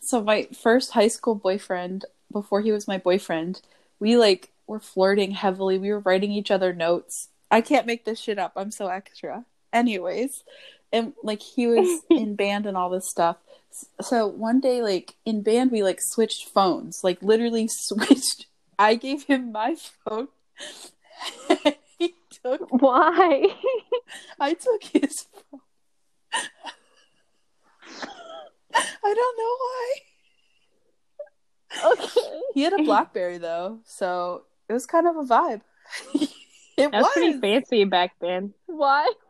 So 0.00 0.22
my 0.22 0.48
first 0.62 0.92
high 0.92 1.08
school 1.08 1.34
boyfriend, 1.34 2.04
before 2.30 2.60
he 2.60 2.70
was 2.72 2.86
my 2.86 2.98
boyfriend, 2.98 3.60
we 3.98 4.16
like 4.16 4.50
were 4.66 4.80
flirting 4.80 5.32
heavily. 5.32 5.78
We 5.78 5.90
were 5.90 5.98
writing 6.00 6.30
each 6.32 6.50
other 6.50 6.72
notes. 6.72 7.28
I 7.50 7.60
can't 7.62 7.86
make 7.86 8.04
this 8.04 8.20
shit 8.20 8.38
up. 8.38 8.52
I'm 8.56 8.70
so 8.70 8.86
extra. 8.88 9.44
anyways, 9.72 10.44
and 10.92 11.14
like 11.22 11.42
he 11.42 11.66
was 11.66 12.02
in 12.10 12.36
band 12.36 12.66
and 12.66 12.76
all 12.76 12.90
this 12.90 13.08
stuff. 13.08 13.36
So 14.00 14.26
one 14.26 14.60
day, 14.60 14.82
like 14.82 15.14
in 15.24 15.42
band, 15.42 15.70
we 15.70 15.82
like 15.82 16.00
switched 16.00 16.48
phones, 16.48 17.00
like 17.02 17.22
literally 17.22 17.68
switched. 17.70 18.46
I 18.78 18.94
gave 18.94 19.24
him 19.24 19.52
my 19.52 19.76
phone. 20.04 20.28
he 21.98 22.14
took. 22.42 22.66
Why? 22.70 23.46
I 24.40 24.54
took 24.54 24.82
his 24.84 25.26
phone. 25.32 25.60
I 29.04 29.14
don't 29.14 29.38
know 29.38 29.56
why. 29.64 29.94
okay. 31.92 32.40
He 32.54 32.62
had 32.62 32.72
a 32.72 32.82
BlackBerry 32.82 33.38
though, 33.38 33.80
so 33.84 34.44
it 34.68 34.72
was 34.72 34.86
kind 34.86 35.06
of 35.06 35.16
a 35.16 35.24
vibe. 35.24 35.60
it 36.14 36.90
That's 36.90 36.92
was. 36.92 37.12
pretty 37.12 37.40
fancy 37.40 37.84
back 37.84 38.14
then. 38.20 38.54
Why? 38.66 38.76
Why 38.76 39.06
would 39.06 39.12
a 39.12 39.27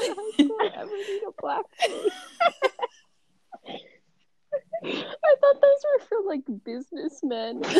middle 0.00 0.32
school 0.32 0.56
and 0.60 0.74
high 0.74 0.82
school 0.82 0.82
ever 0.82 0.96
need 0.96 1.22
a 1.26 1.32
BlackBerry? 1.40 2.10
I 4.84 5.34
thought 5.40 5.60
those 5.62 5.84
were 5.84 6.04
for 6.06 6.18
like 6.26 6.42
businessmen. 6.64 7.62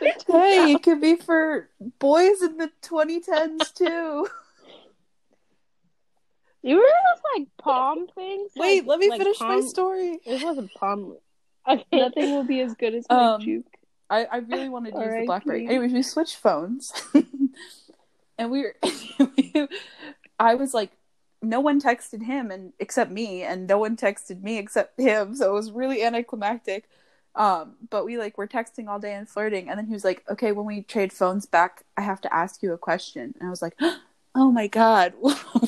Like, 0.00 0.26
Hey, 0.26 0.72
it 0.72 0.82
could 0.82 1.00
be 1.00 1.16
for 1.16 1.68
boys 1.98 2.42
in 2.42 2.56
the 2.58 2.70
2010s 2.82 3.72
too. 3.74 4.26
You 6.64 6.76
remember 6.76 6.88
those 7.14 7.22
like 7.40 7.48
palm 7.58 8.06
things? 8.14 8.52
Wait, 8.56 8.80
Like- 8.82 8.88
let 8.88 8.98
me 9.00 9.08
like 9.10 9.18
finish 9.20 9.40
my 9.40 9.60
story. 9.60 10.18
It 10.24 10.42
wasn't 10.42 10.72
palm. 10.74 11.16
Okay. 11.68 11.84
Nothing 11.92 12.30
will 12.32 12.44
be 12.44 12.60
as 12.60 12.74
good 12.74 12.94
as 12.94 13.06
my 13.08 13.34
Um, 13.34 13.40
juke. 13.40 13.66
I, 14.10 14.24
I 14.24 14.36
really 14.38 14.68
wanted 14.68 14.92
to 14.94 14.98
use 14.98 15.04
the 15.06 15.10
R.I.P.. 15.10 15.26
BlackBerry. 15.26 15.66
Anyways, 15.68 15.92
we 15.92 16.02
switched 16.02 16.36
phones, 16.36 16.92
and 18.38 18.50
we 18.50 18.62
were. 18.62 18.74
I 20.38 20.56
was 20.56 20.74
like, 20.74 20.90
no 21.42 21.60
one 21.60 21.80
texted 21.80 22.22
him 22.24 22.50
and 22.50 22.72
except 22.78 23.10
me, 23.10 23.42
and 23.42 23.66
no 23.66 23.78
one 23.78 23.96
texted 23.96 24.42
me 24.42 24.58
except 24.58 24.98
him. 25.00 25.34
So 25.34 25.50
it 25.50 25.54
was 25.54 25.72
really 25.72 26.02
anticlimactic. 26.02 26.88
Um, 27.34 27.76
but 27.90 28.04
we 28.04 28.18
like 28.18 28.36
were 28.36 28.46
texting 28.46 28.88
all 28.88 28.98
day 28.98 29.14
and 29.14 29.28
flirting, 29.28 29.68
and 29.68 29.78
then 29.78 29.86
he 29.86 29.94
was 29.94 30.04
like, 30.04 30.22
"Okay, 30.30 30.52
when 30.52 30.66
we 30.66 30.82
trade 30.82 31.12
phones 31.12 31.46
back, 31.46 31.84
I 31.96 32.02
have 32.02 32.20
to 32.22 32.34
ask 32.34 32.62
you 32.62 32.72
a 32.72 32.78
question." 32.78 33.34
And 33.38 33.46
I 33.48 33.50
was 33.50 33.62
like, 33.62 33.78
"Oh 34.34 34.52
my 34.52 34.66
god, 34.66 35.14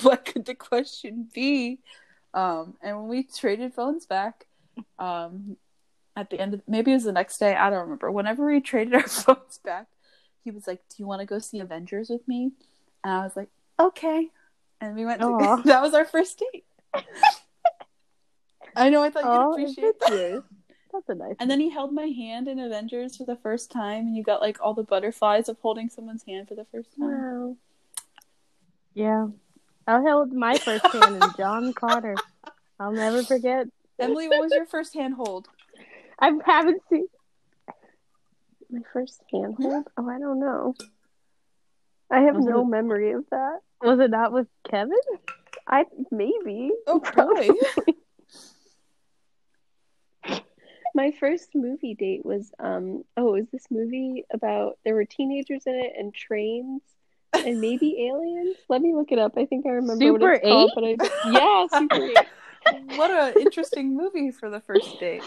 what 0.02 0.24
could 0.26 0.44
the 0.46 0.54
question 0.54 1.28
be?" 1.34 1.78
Um, 2.34 2.74
and 2.82 2.96
when 2.98 3.08
we 3.08 3.22
traded 3.22 3.74
phones 3.74 4.06
back, 4.06 4.46
um, 4.98 5.56
at 6.16 6.30
the 6.30 6.40
end 6.40 6.54
of 6.54 6.62
maybe 6.66 6.90
it 6.90 6.94
was 6.94 7.04
the 7.04 7.12
next 7.12 7.38
day 7.38 7.54
i 7.54 7.70
don't 7.70 7.82
remember 7.82 8.10
whenever 8.10 8.46
we 8.46 8.60
traded 8.60 8.94
our 8.94 9.02
phones 9.08 9.58
back 9.64 9.87
he 10.44 10.50
was 10.50 10.66
like 10.66 10.80
do 10.88 10.96
you 10.98 11.06
want 11.06 11.20
to 11.20 11.26
go 11.26 11.38
see 11.38 11.60
avengers 11.60 12.08
with 12.08 12.26
me 12.28 12.52
and 13.02 13.12
i 13.12 13.24
was 13.24 13.37
like 13.37 13.48
okay 13.78 14.28
and 14.80 14.94
we 14.96 15.04
went 15.04 15.20
to 15.20 15.62
that 15.64 15.82
was 15.82 15.94
our 15.94 16.04
first 16.04 16.38
date 16.52 16.64
i 18.76 18.88
know 18.90 19.02
i 19.02 19.10
thought 19.10 19.24
Oh, 19.24 19.56
you'd 19.56 19.64
appreciate 19.70 20.00
that 20.00 20.12
Avengers. 20.12 20.42
That's 20.92 21.08
a 21.08 21.14
nice. 21.16 21.34
and 21.40 21.50
then 21.50 21.58
he 21.58 21.70
held 21.70 21.92
my 21.92 22.06
hand 22.06 22.46
in 22.48 22.58
avengers 22.60 23.16
for 23.16 23.24
the 23.24 23.37
first 23.37 23.70
time 23.70 24.06
and 24.06 24.16
you 24.16 24.22
got 24.22 24.40
like 24.40 24.58
all 24.60 24.74
the 24.74 24.84
butterflies 24.84 25.48
of 25.48 25.58
holding 25.60 25.88
someone's 25.88 26.22
hand 26.24 26.46
for 26.48 26.54
the 26.54 26.66
first 26.70 26.90
time 26.96 27.10
Wow. 27.10 27.56
Yeah. 28.94 29.26
I 29.88 30.00
held 30.02 30.32
my 30.32 30.56
first 30.56 30.87
hand 30.87 31.22
in 31.22 31.30
John 31.37 31.72
Carter. 31.74 32.14
I'll 32.78 32.92
never 32.92 33.22
forget. 33.24 33.66
emily 33.98 34.28
what 34.28 34.40
was 34.40 34.52
your 34.52 34.66
first 34.66 34.94
hand 34.94 35.14
hold 35.14 35.48
I 36.20 36.30
haven't 36.46 36.80
seen. 36.88 37.06
My 38.70 38.80
first 38.92 39.20
handhold? 39.32 39.88
Oh, 39.96 40.08
I 40.08 40.18
don't 40.20 40.38
know. 40.38 40.74
I 42.10 42.20
have 42.20 42.36
Was 42.36 42.44
no 42.44 42.62
it- 42.62 42.68
memory 42.68 43.12
of 43.12 43.24
that. 43.30 43.60
Was 43.82 44.00
it 44.00 44.10
not 44.10 44.32
with 44.32 44.46
Kevin? 44.68 44.96
I 45.66 45.84
maybe. 46.10 46.70
oh 46.86 47.00
probably. 47.04 47.50
My 50.96 51.10
first 51.18 51.48
movie 51.54 51.94
date 51.94 52.24
was 52.24 52.52
um 52.58 53.04
oh, 53.16 53.34
it 53.34 53.40
was 53.40 53.48
this 53.52 53.66
movie 53.70 54.24
about 54.32 54.78
there 54.84 54.94
were 54.94 55.04
teenagers 55.04 55.64
in 55.66 55.74
it 55.74 55.92
and 55.98 56.14
trains 56.14 56.82
and 57.32 57.60
maybe 57.60 58.06
aliens. 58.10 58.56
Let 58.68 58.80
me 58.80 58.94
look 58.94 59.10
it 59.10 59.18
up. 59.18 59.36
I 59.36 59.44
think 59.46 59.66
I 59.66 59.70
remember 59.70 60.04
Super 60.04 60.20
what 60.20 60.34
it's 60.36 60.44
called, 60.46 60.70
but 60.74 60.84
I 60.84 60.96
yeah, 61.30 61.66
Super 61.78 62.04
8. 62.04 62.16
what 62.96 63.10
an 63.10 63.40
interesting 63.42 63.96
movie 63.96 64.30
for 64.30 64.50
the 64.50 64.60
first 64.60 64.98
date 65.00 65.22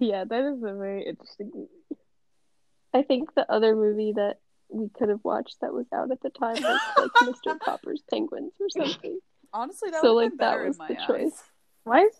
yeah, 0.00 0.24
that 0.24 0.40
is 0.44 0.58
a 0.64 0.74
very 0.74 1.04
interesting 1.06 1.48
movie. 1.54 1.99
I 2.92 3.02
think 3.02 3.34
the 3.34 3.50
other 3.50 3.74
movie 3.76 4.12
that 4.16 4.38
we 4.68 4.88
could 4.88 5.08
have 5.08 5.20
watched 5.24 5.56
that 5.60 5.72
was 5.72 5.86
out 5.92 6.10
at 6.10 6.20
the 6.22 6.30
time 6.30 6.62
was 6.62 6.80
like 6.96 7.10
Mr. 7.22 7.58
Popper's 7.60 8.02
Penguins 8.10 8.52
or 8.60 8.68
something. 8.70 9.18
honestly 9.52 9.90
that 9.90 10.00
So, 10.02 10.14
would 10.14 10.32
like, 10.32 10.38
that 10.38 10.64
was 10.66 10.78
my 10.78 10.88
the 10.88 10.98
eyes 11.00 11.06
choice. 11.06 11.42
Why 11.84 12.00
is 12.04 12.14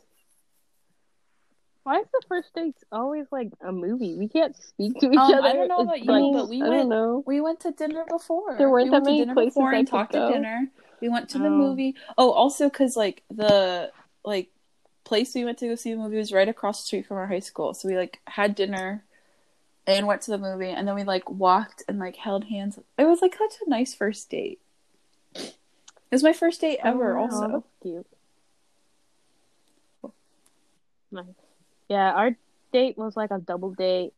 why 1.83 1.99
is 2.01 2.07
the 2.13 2.23
first 2.29 2.55
date 2.55 2.77
always 2.93 3.27
like 3.33 3.51
a 3.67 3.73
movie? 3.73 4.15
We 4.15 4.29
can't 4.29 4.55
speak 4.55 4.95
to 5.01 5.07
each 5.11 5.17
Um, 5.19 5.33
other. 5.35 5.49
I 5.49 5.53
don't 5.55 5.69
know 5.69 5.81
It's 5.81 5.85
about 5.89 6.03
you, 6.05 6.13
like- 6.13 6.33
but 6.43 6.49
we 6.51 6.63
I 6.63 6.69
went- 6.69 6.89
know. 6.89 7.23
We 7.27 7.41
went 7.41 7.61
to 7.61 7.73
dinner 7.73 8.05
before. 8.09 8.57
There 8.59 8.69
weren't 8.69 8.91
we 8.91 8.99
that 8.99 9.05
many 9.05 9.25
places 9.33 9.55
before 9.55 9.75
I 9.75 9.79
and 9.79 9.87
could 9.89 9.91
talked 9.91 10.13
to 10.13 10.19
go. 10.19 10.31
dinner. 10.33 10.71
We 11.01 11.09
went 11.09 11.31
to 11.31 11.39
the 11.39 11.47
Oh. 11.47 11.51
movie. 11.51 11.97
Oh, 12.19 12.33
also 12.33 12.69
because 12.69 12.97
like 12.97 13.23
the 13.31 13.91
like 14.25 14.51
place 15.05 15.35
we 15.35 15.45
went 15.47 15.57
to 15.59 15.69
go 15.69 15.75
see 15.75 15.93
the 15.95 15.99
movie 15.99 16.19
was 16.19 16.33
right 16.33 16.49
across 16.49 16.83
the 16.83 16.87
street 16.87 17.07
from 17.07 17.17
our 17.17 17.27
high 17.27 17.39
school, 17.41 17.73
so 17.73 17.89
we 17.89 17.97
like 17.97 18.21
had 18.27 18.55
dinner 18.55 19.05
and 19.87 20.07
went 20.07 20.23
to 20.23 20.31
the 20.31 20.39
movie, 20.39 20.69
and 20.69 20.87
then 20.87 20.95
we 20.95 21.05
like 21.05 21.29
walked 21.31 21.83
and 21.89 21.99
like 21.99 22.17
held 22.17 22.45
hands. 22.45 22.79
It 22.99 23.05
was 23.05 23.23
like 23.23 23.35
such 23.35 23.59
a 23.67 23.71
nice 23.71 23.95
first 23.95 24.31
date. 24.31 24.61
It 25.35 26.15
was 26.15 26.23
my 26.23 26.33
first 26.33 26.61
date 26.61 26.79
oh, 26.85 26.89
ever. 26.91 27.15
wow. 27.17 27.23
Also, 27.23 27.45
Oh, 27.45 27.65
cute. 27.83 28.07
Nice. 31.13 31.25
Yeah, 31.89 32.13
our 32.13 32.37
date 32.73 32.97
was 32.97 33.17
like 33.17 33.31
a 33.31 33.39
double 33.39 33.73
date. 33.73 34.13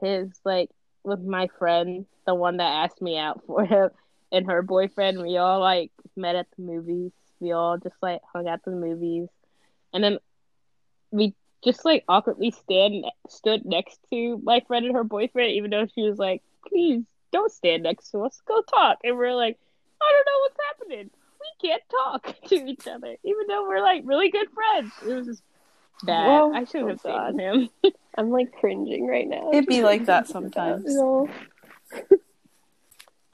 His 0.00 0.30
like 0.44 0.70
with 1.04 1.20
my 1.20 1.48
friend, 1.58 2.06
the 2.26 2.34
one 2.34 2.56
that 2.56 2.84
asked 2.84 3.00
me 3.00 3.18
out 3.18 3.42
for 3.46 3.64
him, 3.64 3.90
and 4.32 4.46
her 4.46 4.62
boyfriend. 4.62 5.20
We 5.22 5.36
all 5.36 5.60
like 5.60 5.92
met 6.16 6.34
at 6.34 6.46
the 6.56 6.62
movies. 6.62 7.12
We 7.40 7.52
all 7.52 7.78
just 7.78 7.96
like 8.02 8.20
hung 8.32 8.48
out 8.48 8.54
at 8.54 8.64
the 8.64 8.72
movies, 8.72 9.28
and 9.92 10.02
then 10.02 10.18
we 11.10 11.34
just 11.64 11.84
like 11.84 12.04
awkwardly 12.08 12.50
stand 12.50 13.04
stood 13.28 13.64
next 13.64 13.98
to 14.10 14.38
my 14.42 14.60
friend 14.66 14.84
and 14.86 14.94
her 14.94 15.04
boyfriend, 15.04 15.52
even 15.52 15.70
though 15.70 15.86
she 15.94 16.02
was 16.02 16.18
like, 16.18 16.42
"Please 16.68 17.02
don't 17.32 17.50
stand 17.52 17.82
next 17.82 18.10
to 18.10 18.20
us. 18.24 18.40
Go 18.46 18.60
talk." 18.62 18.98
And 19.04 19.16
we're 19.16 19.34
like, 19.34 19.58
"I 20.02 20.12
don't 20.12 20.26
know 20.26 20.40
what's 20.40 20.58
happening. 20.68 21.10
We 21.40 21.68
can't 21.68 21.82
talk 21.90 22.40
to 22.48 22.54
each 22.66 22.86
other, 22.86 23.16
even 23.24 23.46
though 23.48 23.66
we're 23.68 23.80
like 23.82 24.02
really 24.04 24.30
good 24.30 24.48
friends." 24.50 24.92
It 25.06 25.12
was 25.14 25.26
just 25.26 25.42
bad. 26.04 26.26
Whoa. 26.26 26.52
I 26.52 26.64
shouldn't 26.64 26.84
Oh, 26.84 26.88
have 26.88 27.02
God. 27.02 27.36
dated 27.36 27.70
him. 27.84 27.92
I'm 28.16 28.30
like 28.30 28.52
cringing 28.52 29.06
right 29.06 29.26
now. 29.26 29.50
It'd 29.52 29.66
be 29.66 29.82
like 29.82 30.04
that 30.06 30.20
Just 30.24 30.32
sometimes. 30.32 30.84
You 30.86 30.94
know, 30.94 31.30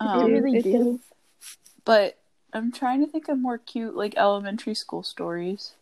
um, 0.00 0.30
It 0.30 0.32
really 0.32 0.56
it 0.58 0.62
did. 0.62 0.78
does. 0.84 0.98
but 1.84 2.16
I'm 2.52 2.72
trying 2.72 3.04
to 3.04 3.10
think 3.10 3.28
of 3.28 3.38
more 3.38 3.58
cute 3.58 3.94
like 3.94 4.14
elementary 4.16 4.74
school 4.74 5.02
stories. 5.02 5.74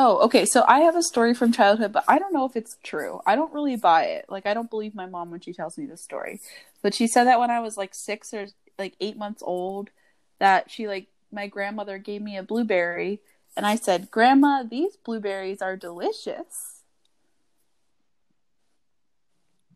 Oh, 0.00 0.18
okay. 0.18 0.44
So 0.44 0.64
I 0.68 0.82
have 0.82 0.94
a 0.94 1.02
story 1.02 1.34
from 1.34 1.50
childhood, 1.50 1.92
but 1.92 2.04
I 2.06 2.20
don't 2.20 2.32
know 2.32 2.44
if 2.44 2.54
it's 2.54 2.76
true. 2.84 3.20
I 3.26 3.34
don't 3.34 3.52
really 3.52 3.74
buy 3.74 4.04
it. 4.04 4.26
Like 4.28 4.46
I 4.46 4.54
don't 4.54 4.70
believe 4.70 4.94
my 4.94 5.06
mom 5.06 5.32
when 5.32 5.40
she 5.40 5.52
tells 5.52 5.76
me 5.76 5.86
this 5.86 6.04
story. 6.04 6.40
But 6.82 6.94
she 6.94 7.08
said 7.08 7.24
that 7.24 7.40
when 7.40 7.50
I 7.50 7.58
was 7.58 7.76
like 7.76 7.96
6 7.96 8.32
or 8.32 8.46
like 8.78 8.94
8 9.00 9.16
months 9.16 9.42
old 9.44 9.90
that 10.38 10.70
she 10.70 10.86
like 10.86 11.08
my 11.32 11.48
grandmother 11.48 11.98
gave 11.98 12.22
me 12.22 12.36
a 12.36 12.44
blueberry 12.44 13.18
and 13.56 13.66
I 13.66 13.74
said, 13.74 14.12
"Grandma, 14.12 14.62
these 14.62 14.96
blueberries 14.96 15.60
are 15.60 15.76
delicious." 15.76 16.82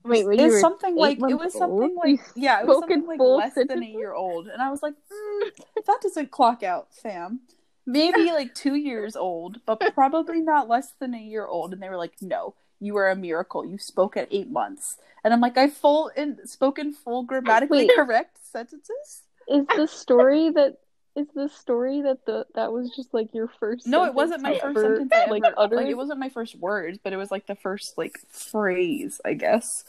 Wait, 0.05 0.25
when 0.25 0.39
it 0.39 0.43
you 0.43 0.53
was 0.53 0.61
something 0.61 0.95
like 0.95 1.19
it 1.19 1.35
was 1.35 1.53
something 1.53 1.97
old? 1.97 1.97
like 1.97 2.21
yeah, 2.37 2.61
it 2.61 2.69
was 2.69 2.79
something 2.79 3.07
like 3.09 3.19
less 3.19 3.55
than 3.55 3.83
a 3.83 3.87
year 3.87 4.13
old, 4.13 4.47
and 4.47 4.63
I 4.63 4.71
was 4.71 4.85
like, 4.85 4.95
mm, 4.95 5.85
that 5.85 5.99
doesn't 6.01 6.31
clock 6.31 6.63
out, 6.63 6.95
fam. 6.95 7.41
Maybe 7.87 8.27
like 8.33 8.55
two 8.55 8.75
years 8.75 9.17
old, 9.17 9.61
but 9.67 9.95
probably 9.95 10.41
not 10.41 10.69
less 10.69 10.93
than 10.99 11.15
a 11.15 11.21
year 11.21 11.47
old. 11.47 11.73
And 11.73 11.83
they 11.83 11.89
were 11.89 11.97
like, 11.97 12.15
no, 12.21 12.55
you 12.81 12.97
are 12.97 13.11
a 13.11 13.17
miracle. 13.17 13.65
You 13.65 13.79
spoke 13.79 14.17
at 14.17 14.29
eight 14.31 14.51
months, 14.51 14.97
and 15.25 15.33
I'm 15.33 15.41
like, 15.41 15.57
I 15.57 15.69
full 15.69 16.09
in 16.09 16.47
spoken 16.47 16.93
full 16.93 17.23
grammatically 17.25 17.87
Wait. 17.87 17.91
correct 17.95 18.39
sentences. 18.51 19.23
Is 19.49 19.67
the 19.77 19.87
story 19.87 20.51
that 20.51 20.79
is 21.15 21.27
the 21.35 21.49
story 21.49 22.03
that 22.03 22.25
the 22.27 22.47
that 22.55 22.73
was 22.73 22.91
just 22.95 23.13
like 23.13 23.35
your 23.35 23.49
first? 23.61 23.87
No, 23.87 24.05
it 24.05 24.15
wasn't 24.15 24.43
my 24.43 24.55
sentence 24.55 24.75
first 24.75 24.97
sentence 24.99 25.13
I 25.15 25.31
like 25.31 25.45
ever 25.45 25.55
uttered. 25.59 25.77
like 25.77 25.89
it 25.89 25.97
wasn't 25.97 26.21
my 26.21 26.29
first 26.29 26.57
words, 26.57 26.99
but 27.03 27.13
it 27.13 27.17
was 27.17 27.31
like 27.31 27.47
the 27.47 27.57
first 27.57 27.99
like 27.99 28.19
phrase, 28.31 29.21
I 29.25 29.35
guess. 29.35 29.85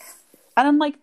And 0.55 0.67
I'm 0.67 0.77
like, 0.77 0.95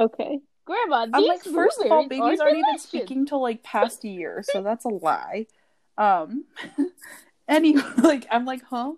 Okay. 0.00 0.40
Grandma, 0.64 1.06
I'm 1.12 1.24
like, 1.24 1.42
first 1.42 1.80
of 1.80 1.90
all, 1.90 2.06
babies 2.08 2.40
are 2.40 2.46
aren't 2.46 2.58
even 2.58 2.78
speaking 2.78 3.26
till 3.26 3.42
like 3.42 3.62
past 3.62 4.04
a 4.04 4.08
year, 4.08 4.44
so 4.44 4.62
that's 4.62 4.84
a 4.84 4.88
lie. 4.88 5.46
Um, 5.98 6.44
any 7.48 7.76
like 7.98 8.26
I'm 8.30 8.44
like, 8.44 8.62
huh? 8.64 8.92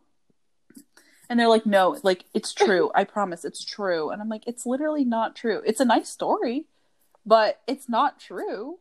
And 1.29 1.41
they're 1.41 1.49
like, 1.49 1.65
no, 1.67 1.99
like 2.03 2.25
it's 2.35 2.53
true. 2.53 2.91
I 2.95 3.05
promise, 3.05 3.45
it's 3.45 3.65
true. 3.65 4.11
And 4.11 4.21
I'm 4.21 4.29
like, 4.29 4.47
it's 4.47 4.67
literally 4.67 5.05
not 5.05 5.35
true. 5.35 5.63
It's 5.65 5.81
a 5.81 5.85
nice 5.85 6.09
story. 6.09 6.67
but 7.25 7.61
it's 7.67 7.89
not 7.89 8.21
true. 8.21 8.79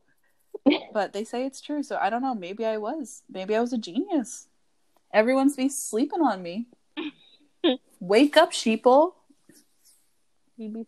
but 0.94 1.14
they 1.14 1.24
say 1.24 1.46
it's 1.46 1.62
true, 1.62 1.84
so 1.84 1.98
I 2.00 2.10
don't 2.10 2.22
know. 2.22 2.36
Maybe 2.36 2.66
I 2.66 2.78
was. 2.78 3.24
Maybe 3.30 3.56
I 3.56 3.62
was 3.62 3.74
a 3.74 3.78
genius. 3.78 4.48
Everyone's 5.14 5.56
be 5.56 5.70
sleeping 5.70 6.22
on 6.22 6.42
me. 6.42 6.68
Wake 8.00 8.38
up, 8.38 8.52
sheeple. 8.52 9.14
Phoebe. 10.58 10.88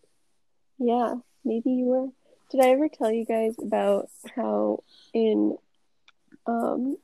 Yeah, 0.78 1.16
maybe 1.44 1.70
you 1.70 1.84
were. 1.84 2.08
Did 2.50 2.64
I 2.64 2.70
ever 2.70 2.88
tell 2.88 3.10
you 3.10 3.24
guys 3.24 3.54
about 3.62 4.08
how 4.36 4.82
in, 5.12 5.56
um, 6.46 6.96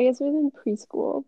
I 0.00 0.04
guess 0.04 0.18
it 0.18 0.24
was 0.24 0.34
in 0.34 0.50
preschool. 0.50 1.24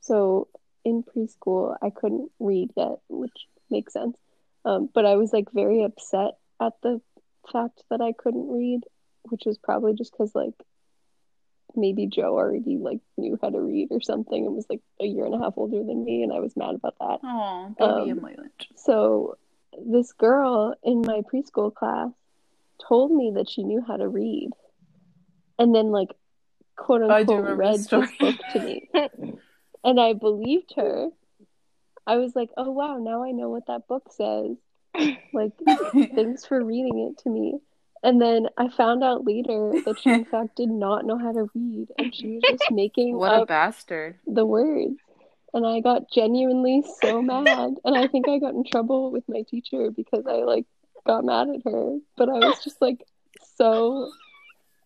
So 0.00 0.48
in 0.84 1.04
preschool, 1.04 1.76
I 1.80 1.90
couldn't 1.90 2.32
read 2.40 2.72
yet, 2.76 2.98
which 3.08 3.46
makes 3.70 3.92
sense. 3.92 4.16
Um, 4.64 4.90
but 4.92 5.06
I 5.06 5.14
was 5.14 5.32
like 5.32 5.52
very 5.52 5.84
upset 5.84 6.32
at 6.60 6.72
the 6.82 7.00
fact 7.52 7.84
that 7.88 8.00
I 8.00 8.10
couldn't 8.10 8.50
read, 8.50 8.80
which 9.22 9.44
was 9.46 9.58
probably 9.58 9.94
just 9.94 10.10
because 10.10 10.34
like 10.34 10.54
maybe 11.76 12.08
Joe 12.08 12.34
already 12.36 12.78
like 12.78 12.98
knew 13.16 13.38
how 13.40 13.50
to 13.50 13.60
read 13.60 13.88
or 13.92 14.00
something 14.00 14.44
and 14.44 14.56
was 14.56 14.66
like 14.68 14.80
a 15.00 15.06
year 15.06 15.24
and 15.24 15.34
a 15.34 15.38
half 15.38 15.54
older 15.56 15.84
than 15.84 16.04
me, 16.04 16.24
and 16.24 16.32
I 16.32 16.40
was 16.40 16.56
mad 16.56 16.74
about 16.74 16.96
that. 16.98 17.20
Oh, 17.22 17.74
Bodhi 17.78 18.10
Um, 18.10 18.18
and 18.18 18.50
So 18.74 19.38
this 19.78 20.12
girl 20.12 20.74
in 20.82 21.02
my 21.02 21.22
preschool 21.32 21.72
class 21.72 22.10
told 22.88 23.12
me 23.12 23.34
that 23.36 23.48
she 23.48 23.62
knew 23.62 23.84
how 23.86 23.96
to 23.96 24.08
read, 24.08 24.50
and 25.60 25.72
then 25.72 25.92
like 25.92 26.10
quote 26.76 27.02
unquote 27.02 27.58
read 27.58 27.74
this 27.74 27.86
this 27.88 28.10
book 28.18 28.36
to 28.52 28.60
me, 28.60 28.90
and 29.84 30.00
I 30.00 30.12
believed 30.12 30.74
her. 30.76 31.08
I 32.06 32.16
was 32.16 32.36
like, 32.36 32.50
oh 32.56 32.70
wow, 32.70 32.98
now 32.98 33.24
I 33.24 33.32
know 33.32 33.48
what 33.48 33.66
that 33.66 33.88
book 33.88 34.12
says. 34.12 34.56
Like, 35.32 35.52
thanks 36.14 36.46
for 36.46 36.62
reading 36.62 37.10
it 37.10 37.22
to 37.24 37.30
me. 37.30 37.58
And 38.02 38.20
then 38.20 38.48
I 38.56 38.68
found 38.68 39.02
out 39.02 39.24
later 39.24 39.72
that 39.84 39.98
she 40.00 40.10
in 40.10 40.24
fact 40.30 40.56
did 40.56 40.70
not 40.70 41.04
know 41.04 41.18
how 41.18 41.32
to 41.32 41.48
read, 41.54 41.88
and 41.98 42.14
she 42.14 42.34
was 42.36 42.42
just 42.48 42.70
making 42.70 43.16
what 43.16 43.42
a 43.42 43.46
bastard. 43.46 44.16
the 44.26 44.46
words. 44.46 44.94
And 45.52 45.66
I 45.66 45.80
got 45.80 46.10
genuinely 46.12 46.84
so 47.00 47.22
mad. 47.22 47.76
And 47.84 47.96
I 47.96 48.08
think 48.08 48.28
I 48.28 48.38
got 48.38 48.52
in 48.52 48.64
trouble 48.64 49.10
with 49.10 49.24
my 49.26 49.42
teacher 49.48 49.90
because 49.90 50.26
I 50.26 50.44
like 50.44 50.66
got 51.06 51.24
mad 51.24 51.48
at 51.48 51.62
her. 51.64 51.98
But 52.16 52.28
I 52.28 52.34
was 52.34 52.62
just 52.62 52.82
like 52.82 53.02
so 53.56 54.10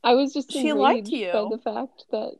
I 0.03 0.15
was 0.15 0.33
just 0.33 0.53
She 0.53 0.73
lied 0.73 0.99
enraged 0.99 1.11
to 1.11 1.17
you. 1.17 1.33
by 1.33 1.57
the 1.57 1.63
fact 1.63 2.05
that 2.11 2.33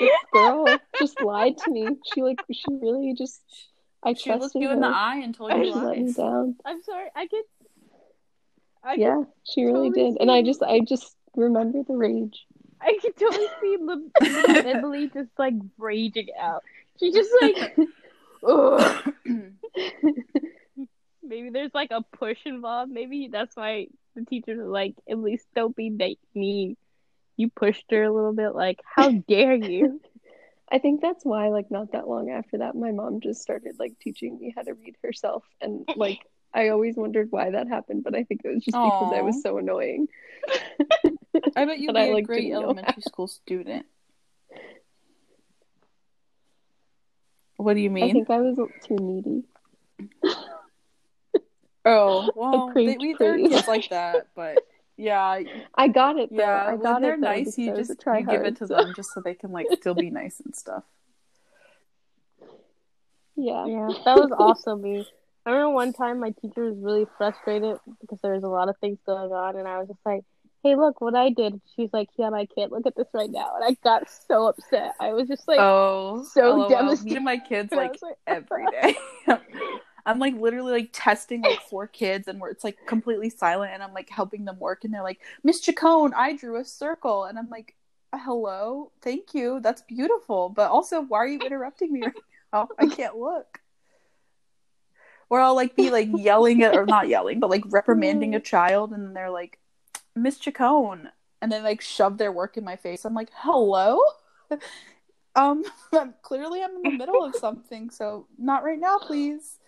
this 0.00 0.10
girl 0.32 0.80
just 0.98 1.20
lied 1.20 1.58
to 1.58 1.70
me. 1.70 1.96
She 2.04 2.22
like 2.22 2.38
she 2.52 2.64
really 2.70 3.14
just 3.16 3.40
I 4.02 4.14
She 4.14 4.30
looked 4.30 4.42
trusted 4.42 4.62
you 4.62 4.68
her. 4.68 4.74
in 4.74 4.80
the 4.80 4.88
eye 4.88 5.20
and 5.22 5.34
told 5.34 5.52
you 5.52 5.64
She 5.64 5.72
let 5.72 5.98
me 5.98 6.12
down. 6.12 6.56
I'm 6.64 6.82
sorry. 6.82 7.08
I 7.14 7.26
could. 7.26 7.42
I 8.82 8.94
could, 8.94 9.00
Yeah, 9.00 9.22
she 9.44 9.64
really 9.64 9.90
totally 9.90 10.12
did. 10.12 10.20
And 10.20 10.30
I 10.30 10.42
just 10.42 10.62
I 10.62 10.80
just 10.80 11.14
remember 11.34 11.82
the 11.86 11.96
rage. 11.96 12.46
I 12.80 12.98
could 13.00 13.16
totally 13.16 13.48
see 13.60 13.76
Lib- 13.80 14.10
little 14.20 14.66
Emily 14.66 15.10
just 15.12 15.30
like 15.38 15.54
raging 15.78 16.28
out. 16.38 16.62
She 17.00 17.12
just 17.12 17.30
like. 17.40 17.76
Ugh. 21.26 21.28
Maybe 21.28 21.50
there's 21.50 21.74
like 21.74 21.90
a 21.90 22.02
push 22.02 22.38
involved. 22.44 22.90
Maybe 22.90 23.28
that's 23.30 23.56
why 23.56 23.88
the 24.14 24.24
teachers 24.24 24.58
are 24.58 24.66
like, 24.66 24.94
at 25.08 25.18
least 25.18 25.46
don't 25.54 25.74
be 25.74 25.90
that 25.98 26.16
mean. 26.34 26.76
You 27.36 27.50
pushed 27.50 27.84
her 27.90 28.02
a 28.02 28.12
little 28.12 28.32
bit. 28.32 28.54
Like, 28.54 28.80
how 28.84 29.10
dare 29.28 29.54
you? 29.54 30.00
I 30.70 30.78
think 30.78 31.00
that's 31.00 31.24
why, 31.24 31.48
like, 31.48 31.70
not 31.70 31.92
that 31.92 32.08
long 32.08 32.30
after 32.30 32.58
that, 32.58 32.74
my 32.74 32.90
mom 32.90 33.20
just 33.20 33.40
started 33.40 33.76
like 33.78 33.98
teaching 34.00 34.38
me 34.38 34.52
how 34.56 34.62
to 34.62 34.74
read 34.74 34.96
herself, 35.02 35.44
and 35.60 35.88
like, 35.96 36.20
I 36.52 36.68
always 36.70 36.96
wondered 36.96 37.28
why 37.30 37.50
that 37.50 37.68
happened, 37.68 38.02
but 38.02 38.16
I 38.16 38.24
think 38.24 38.40
it 38.44 38.48
was 38.48 38.64
just 38.64 38.76
because 38.82 39.12
I 39.12 39.20
was 39.22 39.42
so 39.42 39.58
annoying. 39.58 40.08
I 41.54 41.64
bet 41.66 41.78
you'd 41.78 41.86
But 41.92 41.96
be 41.96 42.00
I, 42.00 42.04
a 42.06 42.14
like, 42.14 42.26
great 42.26 42.52
elementary 42.52 43.02
school 43.02 43.28
student. 43.28 43.86
What 47.58 47.74
do 47.74 47.80
you 47.80 47.90
mean? 47.90 48.10
I 48.10 48.12
think 48.12 48.30
I 48.30 48.38
was 48.40 48.58
too 48.82 48.96
needy. 48.96 49.44
Oh, 51.86 52.30
well, 52.36 52.72
they, 52.74 52.96
we, 52.98 53.14
there 53.18 53.34
are 53.34 53.38
kids 53.38 53.68
like 53.68 53.88
that, 53.90 54.26
but 54.34 54.58
yeah, 54.96 55.42
I 55.74 55.88
got 55.88 56.18
it 56.18 56.30
though. 56.30 56.36
yeah. 56.36 56.64
I 56.66 56.70
when 56.74 56.82
got 56.82 57.00
they're 57.02 57.14
it 57.14 57.20
though, 57.20 57.26
nice, 57.28 57.56
you 57.56 57.74
just 57.74 57.90
I 57.90 57.92
you 57.92 57.98
try 57.98 58.22
give 58.22 58.44
it 58.44 58.56
to 58.56 58.66
so- 58.66 58.76
them 58.76 58.92
just 58.94 59.12
so 59.14 59.20
they 59.20 59.34
can 59.34 59.52
like 59.52 59.66
still 59.72 59.94
be 59.94 60.10
nice 60.10 60.40
and 60.44 60.54
stuff. 60.54 60.82
Yeah. 63.38 63.66
Yeah, 63.66 63.88
that 64.06 64.16
was 64.16 64.32
also 64.38 64.76
me. 64.76 65.06
I 65.44 65.50
remember 65.50 65.74
one 65.74 65.92
time 65.92 66.20
my 66.20 66.30
teacher 66.30 66.64
was 66.64 66.78
really 66.78 67.06
frustrated 67.18 67.78
because 68.00 68.18
there 68.22 68.32
was 68.32 68.42
a 68.44 68.48
lot 68.48 68.70
of 68.70 68.78
things 68.78 68.98
going 69.04 69.30
on, 69.30 69.56
and 69.56 69.68
I 69.68 69.78
was 69.78 69.88
just 69.88 70.00
like, 70.06 70.24
"Hey, 70.62 70.74
look 70.74 71.02
what 71.02 71.14
I 71.14 71.28
did." 71.28 71.60
She's 71.76 71.92
like, 71.92 72.08
"Yeah, 72.16 72.30
I 72.30 72.46
can't 72.46 72.72
look 72.72 72.86
at 72.86 72.96
this 72.96 73.08
right 73.12 73.30
now," 73.30 73.52
and 73.56 73.62
I 73.64 73.76
got 73.84 74.08
so 74.26 74.46
upset. 74.46 74.94
I 74.98 75.12
was 75.12 75.28
just 75.28 75.46
like, 75.46 75.58
oh, 75.60 76.24
so 76.32 76.56
LOL. 76.56 76.68
Me 76.68 76.74
devastated. 76.74 77.16
and 77.16 77.24
my 77.26 77.36
kids 77.36 77.72
like 77.72 77.96
like, 78.00 78.16
every 78.26 78.64
day. 78.70 78.96
I'm 80.06 80.20
like 80.20 80.34
literally 80.36 80.72
like 80.72 80.90
testing 80.92 81.42
like 81.42 81.60
four 81.62 81.86
kids 81.86 82.28
and 82.28 82.40
where 82.40 82.50
it's 82.50 82.64
like 82.64 82.78
completely 82.86 83.28
silent 83.28 83.72
and 83.74 83.82
I'm 83.82 83.92
like 83.92 84.08
helping 84.08 84.44
them 84.44 84.58
work 84.58 84.84
and 84.84 84.94
they're 84.94 85.02
like, 85.02 85.20
Miss 85.42 85.60
Chacone, 85.60 86.12
I 86.14 86.36
drew 86.36 86.56
a 86.60 86.64
circle 86.64 87.24
and 87.24 87.38
I'm 87.38 87.50
like, 87.50 87.74
hello, 88.14 88.92
thank 89.02 89.34
you, 89.34 89.60
that's 89.60 89.82
beautiful. 89.82 90.48
But 90.48 90.70
also 90.70 91.00
why 91.00 91.18
are 91.18 91.26
you 91.26 91.40
interrupting 91.40 91.92
me 91.92 92.02
right 92.02 92.14
now? 92.52 92.68
I 92.78 92.86
can't 92.86 93.16
look. 93.16 93.60
Or 95.28 95.40
I'll 95.40 95.56
like 95.56 95.74
be 95.74 95.90
like 95.90 96.08
yelling 96.14 96.62
at 96.62 96.76
or 96.76 96.86
not 96.86 97.08
yelling, 97.08 97.40
but 97.40 97.50
like 97.50 97.64
reprimanding 97.66 98.36
a 98.36 98.40
child 98.40 98.92
and 98.92 99.14
they're 99.14 99.30
like, 99.30 99.58
Miss 100.14 100.38
Chacone 100.38 101.08
and 101.42 101.50
then 101.50 101.64
like 101.64 101.80
shove 101.80 102.16
their 102.16 102.30
work 102.30 102.56
in 102.56 102.64
my 102.64 102.76
face. 102.76 103.04
I'm 103.04 103.14
like, 103.14 103.30
hello? 103.34 104.00
Um, 105.36 105.64
I'm, 105.92 106.14
clearly 106.22 106.62
I'm 106.62 106.74
in 106.76 106.82
the 106.82 106.98
middle 106.98 107.22
of 107.22 107.36
something, 107.36 107.90
so 107.90 108.26
not 108.38 108.64
right 108.64 108.80
now, 108.80 108.98
please. 108.98 109.58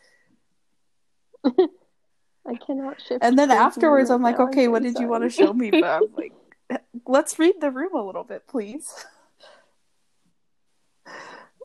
I 2.46 2.54
cannot 2.54 3.00
shift. 3.00 3.22
And 3.22 3.38
then 3.38 3.50
afterwards, 3.50 4.10
I'm 4.10 4.22
like, 4.22 4.40
okay, 4.40 4.68
what 4.68 4.82
very 4.82 4.94
did 4.94 5.00
you 5.00 5.08
want 5.08 5.24
to 5.24 5.30
show 5.30 5.52
me? 5.52 5.70
But 5.70 5.84
I'm 5.84 6.02
like, 6.16 6.32
let's 7.06 7.38
read 7.38 7.60
the 7.60 7.70
room 7.70 7.94
a 7.94 8.02
little 8.04 8.24
bit, 8.24 8.46
please. 8.46 8.92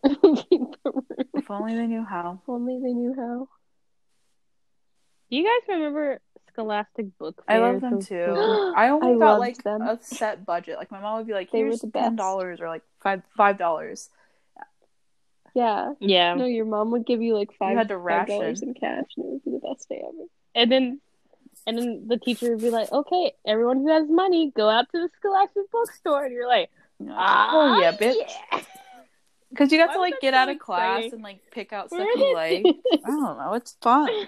If 1.34 1.50
only 1.50 1.76
they 1.76 1.88
knew 1.88 2.04
how. 2.04 2.40
If 2.44 2.50
Only 2.50 2.80
they 2.82 2.94
knew 2.94 3.14
how. 3.16 3.48
"Do 5.30 5.38
you 5.38 5.44
guys 5.44 5.68
remember 5.68 6.22
Scholastic 6.50 7.18
Book 7.18 7.42
I 7.48 7.58
love 7.60 7.82
them 7.82 8.02
too. 8.02 8.16
I 8.76 8.90
only 8.90 9.16
I 9.16 9.18
got 9.18 9.40
like 9.40 9.64
them. 9.64 9.82
a 9.82 9.98
set 10.02 10.46
budget. 10.46 10.78
Like 10.78 10.92
my 10.92 11.00
mom 11.02 11.18
would 11.18 11.28
be 11.28 11.34
like, 11.34 11.50
"Here's 11.52 11.84
ten 11.94 12.16
dollars," 12.16 12.62
or 12.62 12.68
like 12.70 12.84
five 13.02 13.24
five 13.36 13.58
dollars." 13.58 14.10
Yeah. 15.54 15.94
Yeah, 16.00 16.34
No, 16.34 16.46
your 16.46 16.66
mom 16.66 16.92
would 16.92 17.06
give 17.06 17.22
you 17.22 17.36
like 17.36 17.50
five 17.60 17.78
had 17.78 17.90
to 17.90 18.00
five 18.04 18.28
dollars 18.28 18.62
in 18.62 18.74
cash, 18.74 19.06
and 19.18 19.26
it 19.26 19.30
would 19.34 19.44
be 19.44 19.52
the 19.52 19.60
best 19.60 19.88
day 19.90 20.02
ever. 20.04 20.26
and 20.56 20.72
then 20.72 21.02
and 21.66 21.78
then 21.78 22.08
the 22.08 22.18
teacher 22.18 22.50
would 22.52 22.62
be 22.62 22.70
like, 22.72 22.92
"Okay, 22.92 23.34
everyone 23.46 23.78
who 23.78 23.88
has 23.90 24.10
money, 24.10 24.52
go 24.56 24.68
out 24.70 24.86
to 24.92 25.00
the 25.00 25.10
Scholastic 25.20 25.72
bookstore," 25.72 26.26
and 26.26 26.34
you're 26.34 26.48
like, 26.48 26.70
"Ah, 27.10 27.50
oh 27.54 27.82
yeah, 27.82 27.92
bitch. 27.94 28.16
yeah." 28.52 28.62
Because 29.50 29.72
you 29.72 29.78
got 29.78 29.90
Why 29.90 29.94
to 29.94 30.00
like 30.02 30.20
get 30.20 30.34
so 30.34 30.38
out 30.40 30.50
of 30.50 30.58
class 30.60 30.98
exciting? 30.98 31.14
and 31.14 31.22
like 31.24 31.40
pick 31.52 31.72
out 31.72 31.88
stuff 31.90 32.00
Where 32.00 32.18
you 32.18 32.34
like. 32.34 32.66
I 33.06 33.08
don't 33.08 33.38
know. 33.38 33.54
It's 33.54 33.78
fun. 33.82 34.10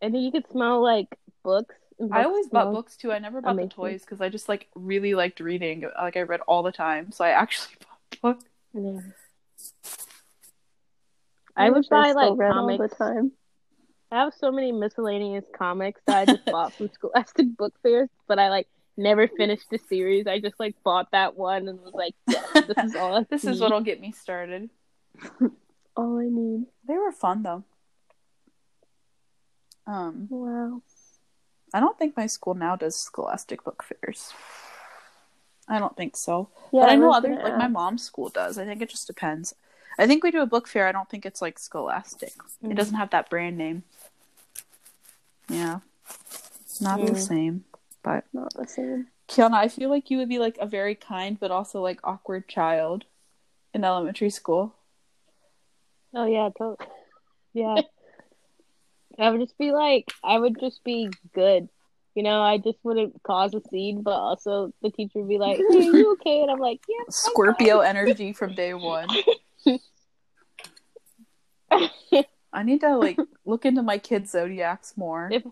And 0.00 0.14
then 0.14 0.20
you 0.22 0.30
could 0.32 0.46
smell 0.50 0.82
like 0.82 1.16
books. 1.42 1.74
and 1.98 2.12
I 2.12 2.24
always 2.24 2.46
bought 2.48 2.72
books 2.72 2.96
too. 2.96 3.10
I 3.10 3.18
never 3.18 3.40
bought 3.40 3.52
amazing. 3.52 3.68
the 3.70 3.74
toys 3.74 4.00
because 4.02 4.20
I 4.20 4.28
just 4.28 4.48
like 4.50 4.68
really 4.74 5.14
liked 5.14 5.40
reading. 5.40 5.84
Like 5.98 6.16
I 6.18 6.22
read 6.22 6.40
all 6.46 6.62
the 6.62 6.72
time, 6.72 7.10
so 7.10 7.24
I 7.24 7.30
actually 7.30 7.74
bought 8.22 8.36
books. 8.36 8.44
Yeah. 8.74 9.00
I 11.56 11.70
would 11.70 11.86
buy 11.88 12.12
like 12.12 12.36
comics. 12.38 12.50
all 12.52 12.78
the 12.78 12.88
time. 12.88 13.32
I 14.10 14.24
have 14.24 14.34
so 14.34 14.52
many 14.52 14.70
miscellaneous 14.72 15.44
comics 15.56 16.00
that 16.06 16.16
I 16.16 16.24
just 16.26 16.44
bought 16.46 16.72
from 16.74 16.88
Scholastic 16.92 17.46
Book 17.56 17.74
Fairs, 17.82 18.08
but 18.28 18.38
I 18.38 18.48
like 18.48 18.68
never 18.96 19.26
finished 19.28 19.68
the 19.70 19.78
series. 19.78 20.26
I 20.26 20.38
just 20.40 20.58
like 20.60 20.76
bought 20.84 21.10
that 21.12 21.36
one 21.36 21.68
and 21.68 21.80
was 21.80 21.94
like, 21.94 22.14
"Yes, 22.28 22.44
this 22.68 22.84
is 22.84 22.94
all. 22.96 23.16
I 23.16 23.22
this 23.30 23.44
is 23.44 23.60
what'll 23.60 23.80
get 23.80 24.00
me 24.00 24.12
started. 24.12 24.70
All 25.96 26.18
I 26.18 26.28
need. 26.28 26.66
They 26.86 26.94
were 26.94 27.12
fun 27.12 27.42
though. 27.42 27.64
Um, 29.86 30.28
Wow. 30.30 30.82
I 31.72 31.80
don't 31.80 31.98
think 31.98 32.16
my 32.16 32.26
school 32.26 32.54
now 32.54 32.76
does 32.76 32.94
Scholastic 32.94 33.64
book 33.64 33.82
fairs. 33.82 34.32
I 35.68 35.78
don't 35.80 35.96
think 35.96 36.16
so. 36.16 36.50
Yeah, 36.72 36.82
but 36.82 36.90
I 36.90 36.96
know 36.96 37.12
other 37.12 37.34
like 37.34 37.56
my 37.56 37.68
mom's 37.68 38.02
school 38.04 38.28
does. 38.28 38.58
I 38.58 38.64
think 38.64 38.80
it 38.80 38.90
just 38.90 39.06
depends. 39.06 39.54
I 39.98 40.06
think 40.06 40.24
we 40.24 40.30
do 40.30 40.40
a 40.42 40.46
book 40.46 40.66
fair. 40.66 40.86
I 40.86 40.92
don't 40.92 41.08
think 41.08 41.24
it's 41.24 41.40
like 41.42 41.58
Scholastic. 41.58 42.32
It 42.62 42.70
Mm. 42.70 42.76
doesn't 42.76 42.96
have 42.96 43.10
that 43.10 43.30
brand 43.30 43.56
name. 43.58 43.84
Yeah, 45.48 45.80
not 46.80 46.98
the 47.00 47.12
Mm. 47.12 47.16
same. 47.18 47.64
But 48.02 48.24
Not 48.32 48.52
the 48.54 48.66
same. 48.66 49.08
Kiana, 49.28 49.54
I 49.54 49.68
feel 49.68 49.88
like 49.90 50.10
you 50.10 50.18
would 50.18 50.28
be 50.28 50.38
like 50.38 50.58
a 50.58 50.66
very 50.66 50.94
kind 50.94 51.38
but 51.40 51.50
also 51.50 51.80
like 51.80 52.00
awkward 52.04 52.48
child 52.48 53.04
in 53.72 53.84
elementary 53.84 54.30
school. 54.30 54.74
Oh 56.12 56.26
yeah, 56.26 56.50
totally. 56.56 56.88
Yeah. 57.52 57.80
I 59.18 59.30
would 59.30 59.40
just 59.40 59.56
be 59.58 59.70
like, 59.72 60.12
I 60.22 60.38
would 60.38 60.58
just 60.60 60.82
be 60.84 61.10
good. 61.34 61.68
you 62.16 62.22
know, 62.22 62.40
I 62.42 62.58
just 62.58 62.78
wouldn't 62.84 63.20
cause 63.24 63.54
a 63.54 63.60
scene, 63.70 64.02
but 64.02 64.12
also 64.14 64.72
the 64.82 64.90
teacher 64.90 65.18
would 65.20 65.28
be 65.28 65.38
like, 65.38 65.56
hey, 65.58 65.64
"Are 65.78 65.82
you 65.82 66.12
okay?" 66.20 66.42
And 66.42 66.50
I'm 66.50 66.60
like, 66.60 66.80
"Yeah." 66.88 67.04
Scorpio 67.10 67.80
energy 67.80 68.32
from 68.32 68.54
day 68.54 68.72
one. 68.74 69.08
I 72.52 72.62
need 72.62 72.80
to 72.82 72.96
like 72.96 73.18
look 73.44 73.64
into 73.64 73.82
my 73.82 73.98
kids' 73.98 74.30
zodiacs 74.30 74.96
more. 74.96 75.30
If- 75.32 75.44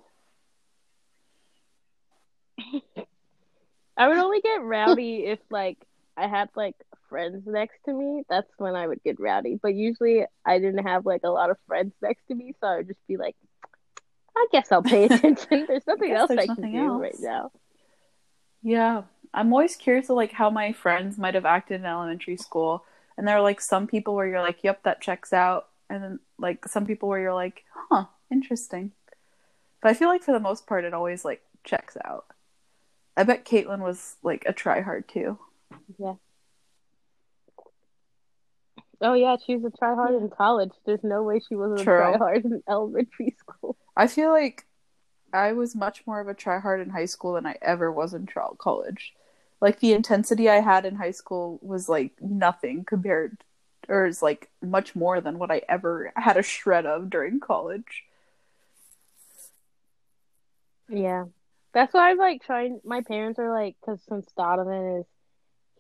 I 3.97 4.09
would 4.09 4.17
only 4.19 4.41
get 4.41 4.63
rowdy 4.63 5.17
if 5.27 5.39
like 5.51 5.79
I 6.17 6.27
had 6.27 6.49
like 6.57 6.77
friends 7.09 7.47
next 7.47 7.79
to 7.85 7.93
me. 7.93 8.23
That's 8.29 8.51
when 8.57 8.75
I 8.75 8.87
would 8.87 9.03
get 9.03 9.21
rowdy. 9.21 9.59
But 9.63 9.75
usually 9.75 10.25
I 10.45 10.59
didn't 10.59 10.87
have 10.87 11.07
like 11.07 11.23
a 11.25 11.31
lot 11.31 11.51
of 11.51 11.59
friends 11.67 11.93
next 12.03 12.27
to 12.29 12.35
me, 12.35 12.55
so 12.61 12.67
I 12.67 12.77
would 12.79 12.89
just 12.89 13.07
be 13.07 13.17
like, 13.17 13.37
I 14.37 14.47
guess 14.51 14.73
I'll 14.73 14.83
pay 14.83 15.05
attention. 15.11 15.67
There's 15.67 15.87
nothing 15.87 16.11
guess 16.11 16.21
else 16.21 16.29
there's 16.29 16.41
I 16.41 16.47
can 16.47 16.57
nothing 16.57 16.73
do 16.73 17.03
right 17.03 17.21
now. 17.21 17.53
Yeah, 18.63 19.03
I'm 19.35 19.53
always 19.53 19.77
curious 19.77 20.09
of 20.09 20.17
like 20.17 20.33
how 20.33 20.49
my 20.51 20.73
friends 20.73 21.19
might 21.19 21.35
have 21.35 21.45
acted 21.45 21.81
in 21.81 21.87
elementary 21.87 22.37
school, 22.37 22.85
and 23.17 23.27
there 23.27 23.37
are 23.37 23.43
like 23.43 23.61
some 23.61 23.87
people 23.87 24.15
where 24.15 24.27
you're 24.27 24.41
like, 24.41 24.63
"Yep, 24.63 24.85
that 24.85 25.01
checks 25.01 25.33
out," 25.33 25.69
and 25.93 26.03
then 26.03 26.19
like 26.39 26.67
some 26.67 26.87
people 26.87 27.09
where 27.09 27.21
you're 27.21 27.35
like, 27.35 27.65
"Huh, 27.91 28.07
interesting." 28.31 28.93
But 29.81 29.91
I 29.91 29.95
feel 29.95 30.09
like 30.09 30.23
for 30.23 30.33
the 30.33 30.41
most 30.41 30.67
part, 30.67 30.85
it 30.85 30.95
always 30.95 31.25
like 31.25 31.43
checks 31.65 31.97
out. 32.05 32.27
I 33.17 33.25
bet 33.25 33.45
Caitlin 33.45 33.81
was 33.81 34.17
like 34.23 34.45
a 34.47 34.53
tryhard 34.53 35.07
too. 35.07 35.39
Yeah. 35.99 36.15
Oh 39.03 39.15
yeah, 39.15 39.37
she 39.45 39.57
was 39.57 39.73
a 39.73 39.77
tryhard 39.77 40.19
in 40.19 40.31
college. 40.31 40.71
There's 40.87 41.03
no 41.03 41.23
way 41.23 41.41
she 41.41 41.57
wasn't 41.57 41.81
True. 41.83 42.15
a 42.15 42.19
tryhard 42.19 42.45
in 42.45 42.63
elementary 42.69 43.35
school. 43.39 43.77
I 43.97 44.07
feel 44.07 44.31
like 44.31 44.65
I 45.33 45.53
was 45.53 45.75
much 45.75 46.07
more 46.07 46.21
of 46.21 46.29
a 46.29 46.35
tryhard 46.35 46.83
in 46.83 46.91
high 46.91 47.07
school 47.07 47.35
than 47.35 47.45
I 47.47 47.57
ever 47.61 47.93
was 47.93 48.15
in 48.15 48.29
college. 48.59 49.15
Like 49.61 49.81
the 49.81 49.93
intensity 49.93 50.49
I 50.49 50.61
had 50.61 50.85
in 50.87 50.97
high 50.97 51.11
school 51.11 51.59
was 51.63 51.89
like 51.89 52.13
nothing 52.21 52.85
compared, 52.85 53.39
or 53.89 54.07
is 54.07 54.23
like 54.23 54.49
much 54.63 54.95
more 54.95 55.21
than 55.21 55.39
what 55.39 55.51
I 55.51 55.63
ever 55.69 56.13
had 56.17 56.37
a 56.37 56.43
shred 56.43 56.87
of 56.87 57.11
during 57.11 57.41
college. 57.41 58.05
Yeah, 60.89 61.25
that's 61.73 61.95
why 61.95 62.11
I'm 62.11 62.19
like 62.19 62.43
trying. 62.43 62.81
My 62.85 63.03
parents 63.03 63.39
are 63.39 63.51
like, 63.51 63.77
because 63.81 64.01
since 64.09 64.27
Donovan 64.37 65.01
is 65.01 65.07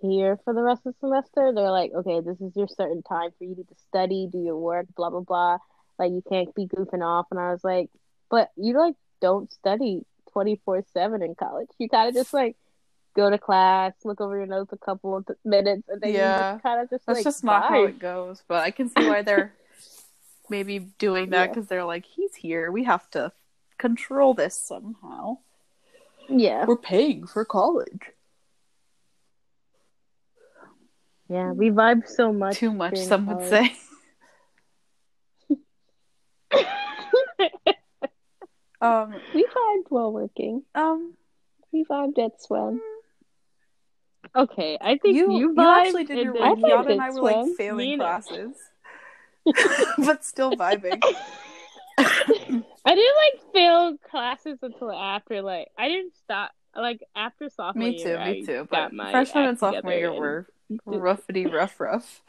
here 0.00 0.38
for 0.44 0.54
the 0.54 0.62
rest 0.62 0.82
of 0.86 0.94
the 0.94 1.06
semester, 1.06 1.52
they're 1.54 1.70
like, 1.70 1.92
okay, 1.94 2.20
this 2.20 2.40
is 2.40 2.56
your 2.56 2.68
certain 2.68 3.02
time 3.02 3.30
for 3.38 3.44
you 3.44 3.54
to 3.54 3.64
study, 3.88 4.28
do 4.30 4.38
your 4.38 4.56
work, 4.56 4.86
blah 4.96 5.10
blah 5.10 5.20
blah. 5.20 5.58
Like 5.98 6.12
you 6.12 6.22
can't 6.28 6.54
be 6.54 6.66
goofing 6.66 7.02
off. 7.02 7.26
And 7.30 7.38
I 7.38 7.52
was 7.52 7.62
like, 7.62 7.90
but 8.30 8.50
you 8.56 8.78
like 8.78 8.94
don't 9.20 9.52
study 9.52 10.04
twenty 10.32 10.60
four 10.64 10.82
seven 10.94 11.22
in 11.22 11.34
college. 11.34 11.68
You 11.78 11.88
kind 11.88 12.08
of 12.08 12.14
just 12.14 12.32
like 12.32 12.56
go 13.14 13.30
to 13.30 13.38
class, 13.38 13.92
look 14.04 14.20
over 14.20 14.36
your 14.36 14.46
notes 14.46 14.72
a 14.72 14.78
couple 14.78 15.16
of 15.16 15.26
minutes, 15.44 15.82
and 15.88 16.00
then 16.00 16.10
you 16.10 16.16
Yeah. 16.18 16.52
just 16.52 16.62
kind 16.62 16.80
of 16.80 16.90
just 16.90 17.06
like 17.06 17.16
That's 17.16 17.18
like 17.18 17.24
just 17.24 17.44
not 17.44 17.68
how 17.68 17.84
it 17.84 17.98
goes. 17.98 18.42
But 18.48 18.62
I 18.64 18.70
can 18.70 18.88
see 18.88 19.06
why 19.06 19.22
they're 19.22 19.52
maybe 20.48 20.78
doing 20.98 21.30
that 21.30 21.40
Yeah. 21.42 21.46
because 21.48 21.66
they're 21.68 21.84
like, 21.84 22.04
he's 22.04 22.34
here. 22.34 22.70
We 22.72 22.84
have 22.84 23.08
to 23.10 23.32
control 23.78 24.34
this 24.34 24.54
somehow. 24.54 25.38
Yeah, 26.28 26.64
We're 26.66 26.76
paying 26.76 27.26
for 27.26 27.44
college. 27.44 28.00
yeah, 31.28 31.50
we 31.52 31.70
vibe 31.70 32.06
so 32.06 32.32
much. 32.32 32.56
Too 32.58 32.72
much, 32.72 32.96
some 32.96 33.26
would 33.26 33.48
say. 33.48 33.72
Um, 38.80 39.20
We 39.32 39.44
vibed 39.44 39.86
while 39.90 40.12
working. 40.12 40.64
um, 40.74 41.14
We 41.72 41.84
vibed 41.84 42.18
at 42.18 42.42
swim. 42.42 42.80
Okay, 44.36 44.78
I 44.80 44.98
think 44.98 45.16
you, 45.16 45.32
you, 45.32 45.54
you, 45.56 45.60
actually 45.60 46.04
did 46.04 46.18
your 46.18 46.34
work. 46.34 46.58
Kiana 46.58 46.90
and 46.90 47.00
I 47.00 47.10
were 47.10 47.22
like 47.22 47.56
failing 47.56 47.90
Nina. 47.90 48.04
classes, 48.04 48.56
but 49.98 50.24
still 50.24 50.52
vibing. 50.52 51.00
I 51.98 52.94
didn't 52.94 53.16
like 53.16 53.52
fail 53.52 53.96
classes 54.10 54.58
until 54.62 54.90
after 54.92 55.42
like 55.42 55.68
I 55.78 55.88
didn't 55.88 56.14
stop 56.16 56.50
like 56.74 57.02
after 57.14 57.48
sophomore 57.48 57.88
year. 57.88 57.92
me 57.98 58.02
too, 58.02 58.08
year. 58.08 58.24
me 58.24 58.46
too. 58.46 58.68
got 58.70 58.90
But 58.90 58.92
my 58.94 59.10
freshman 59.10 59.44
and 59.44 59.58
sophomore 59.58 59.92
year 59.92 60.10
and- 60.10 60.18
were 60.18 60.46
roughity 60.86 61.46
rough 61.46 61.78
rough. 61.80 62.22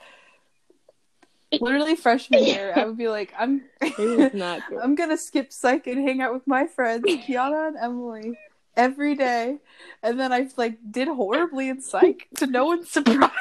Literally 1.62 1.96
freshman 1.96 2.44
year, 2.44 2.74
I 2.76 2.86
would 2.86 2.98
be 2.98 3.08
like, 3.08 3.32
I'm, 3.38 3.62
It 3.80 3.98
was 3.98 4.34
not 4.34 4.62
good. 4.68 4.80
I'm 4.80 4.96
gonna 4.96 5.18
skip 5.18 5.54
psych 5.54 5.86
and 5.86 6.02
hang 6.08 6.20
out 6.20 6.34
with 6.34 6.48
my 6.48 6.66
friends, 6.66 7.06
Kiana 7.06 7.68
and 7.68 7.78
Emily, 7.78 8.34
every 8.76 9.16
day, 9.16 9.60
and 10.02 10.20
then 10.20 10.32
I 10.34 10.50
like 10.58 10.78
did 10.92 11.08
horribly 11.08 11.70
in 11.70 11.82
psych 11.82 12.28
to 12.38 12.48
no 12.48 12.66
one's 12.66 12.90
surprise. 12.90 13.32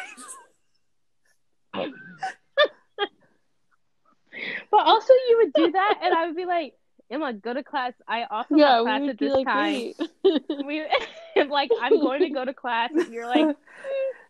But 4.70 4.87
also 4.87 5.12
you 5.28 5.43
would 5.43 5.53
do 5.55 5.72
that 5.72 5.99
and 6.03 6.14
I 6.14 6.26
would 6.26 6.37
be 6.37 6.47
like, 6.47 6.74
Emma, 7.11 7.33
go 7.35 7.53
to 7.53 7.62
class. 7.62 7.93
I 8.09 8.24
also 8.24 8.57
Yeah, 8.57 8.68
have 8.72 8.85
we 8.85 8.85
class 8.85 9.01
would 9.03 9.11
at 9.11 9.18
be 9.18 9.26
this 9.26 9.35
like, 9.35 9.47
time. 9.47 9.93
We 10.66 10.83
and 11.37 11.51
like 11.51 11.70
I'm 11.80 11.99
going 12.01 12.20
to 12.20 12.30
go 12.30 12.45
to 12.45 12.55
class 12.55 12.91
and 12.95 13.12
you're 13.12 13.26
like, 13.26 13.45
"Mm, 13.45 13.53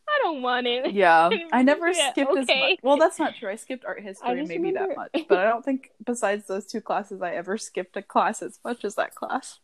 I 0.09 0.19
don't 0.23 0.43
want 0.43 0.67
it. 0.67 0.93
Yeah, 0.93 1.31
I 1.53 1.63
never 1.63 1.93
Yeah, 1.93 2.11
skipped 2.11 2.37
as 2.37 2.49
much. 2.49 2.79
Well, 2.83 2.97
that's 2.97 3.19
not 3.19 3.37
true. 3.37 3.51
I 3.51 3.57
skipped 3.57 3.85
art 3.85 4.01
history 4.03 4.37
just 4.37 4.49
maybe 4.49 4.73
that 4.73 4.97
much, 4.97 5.25
but 5.29 5.39
I 5.39 5.45
don't 5.45 5.65
think 5.65 5.91
besides 6.05 6.47
those 6.47 6.67
two 6.67 6.81
classes 6.81 7.23
I 7.23 7.35
ever 7.35 7.57
skipped 7.59 7.97
a 7.97 8.03
class 8.03 8.43
as 8.43 8.59
much 8.65 8.85
as 8.85 8.95
that 8.97 9.15
class. 9.15 9.61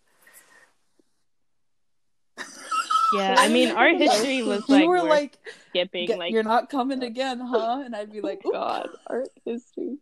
Yeah, 3.13 3.37
I 3.39 3.49
mean 3.49 3.71
art 3.71 3.97
history 3.99 4.43
was 4.43 4.69
like 4.69 4.83
you 4.83 4.89
were 4.89 5.03
like, 5.03 5.39
skipping 5.71 6.07
"Get- 6.07 6.19
like 6.19 6.33
"You're 6.33 6.43
not 6.43 6.69
coming 6.71 7.03
again, 7.03 7.41
huh?" 7.45 7.83
And 7.85 7.95
I'd 7.95 8.13
be 8.13 8.21
like, 8.21 8.45
"Oop." 8.47 8.53
God, 8.53 8.89
art 9.07 9.29
history. 9.45 9.99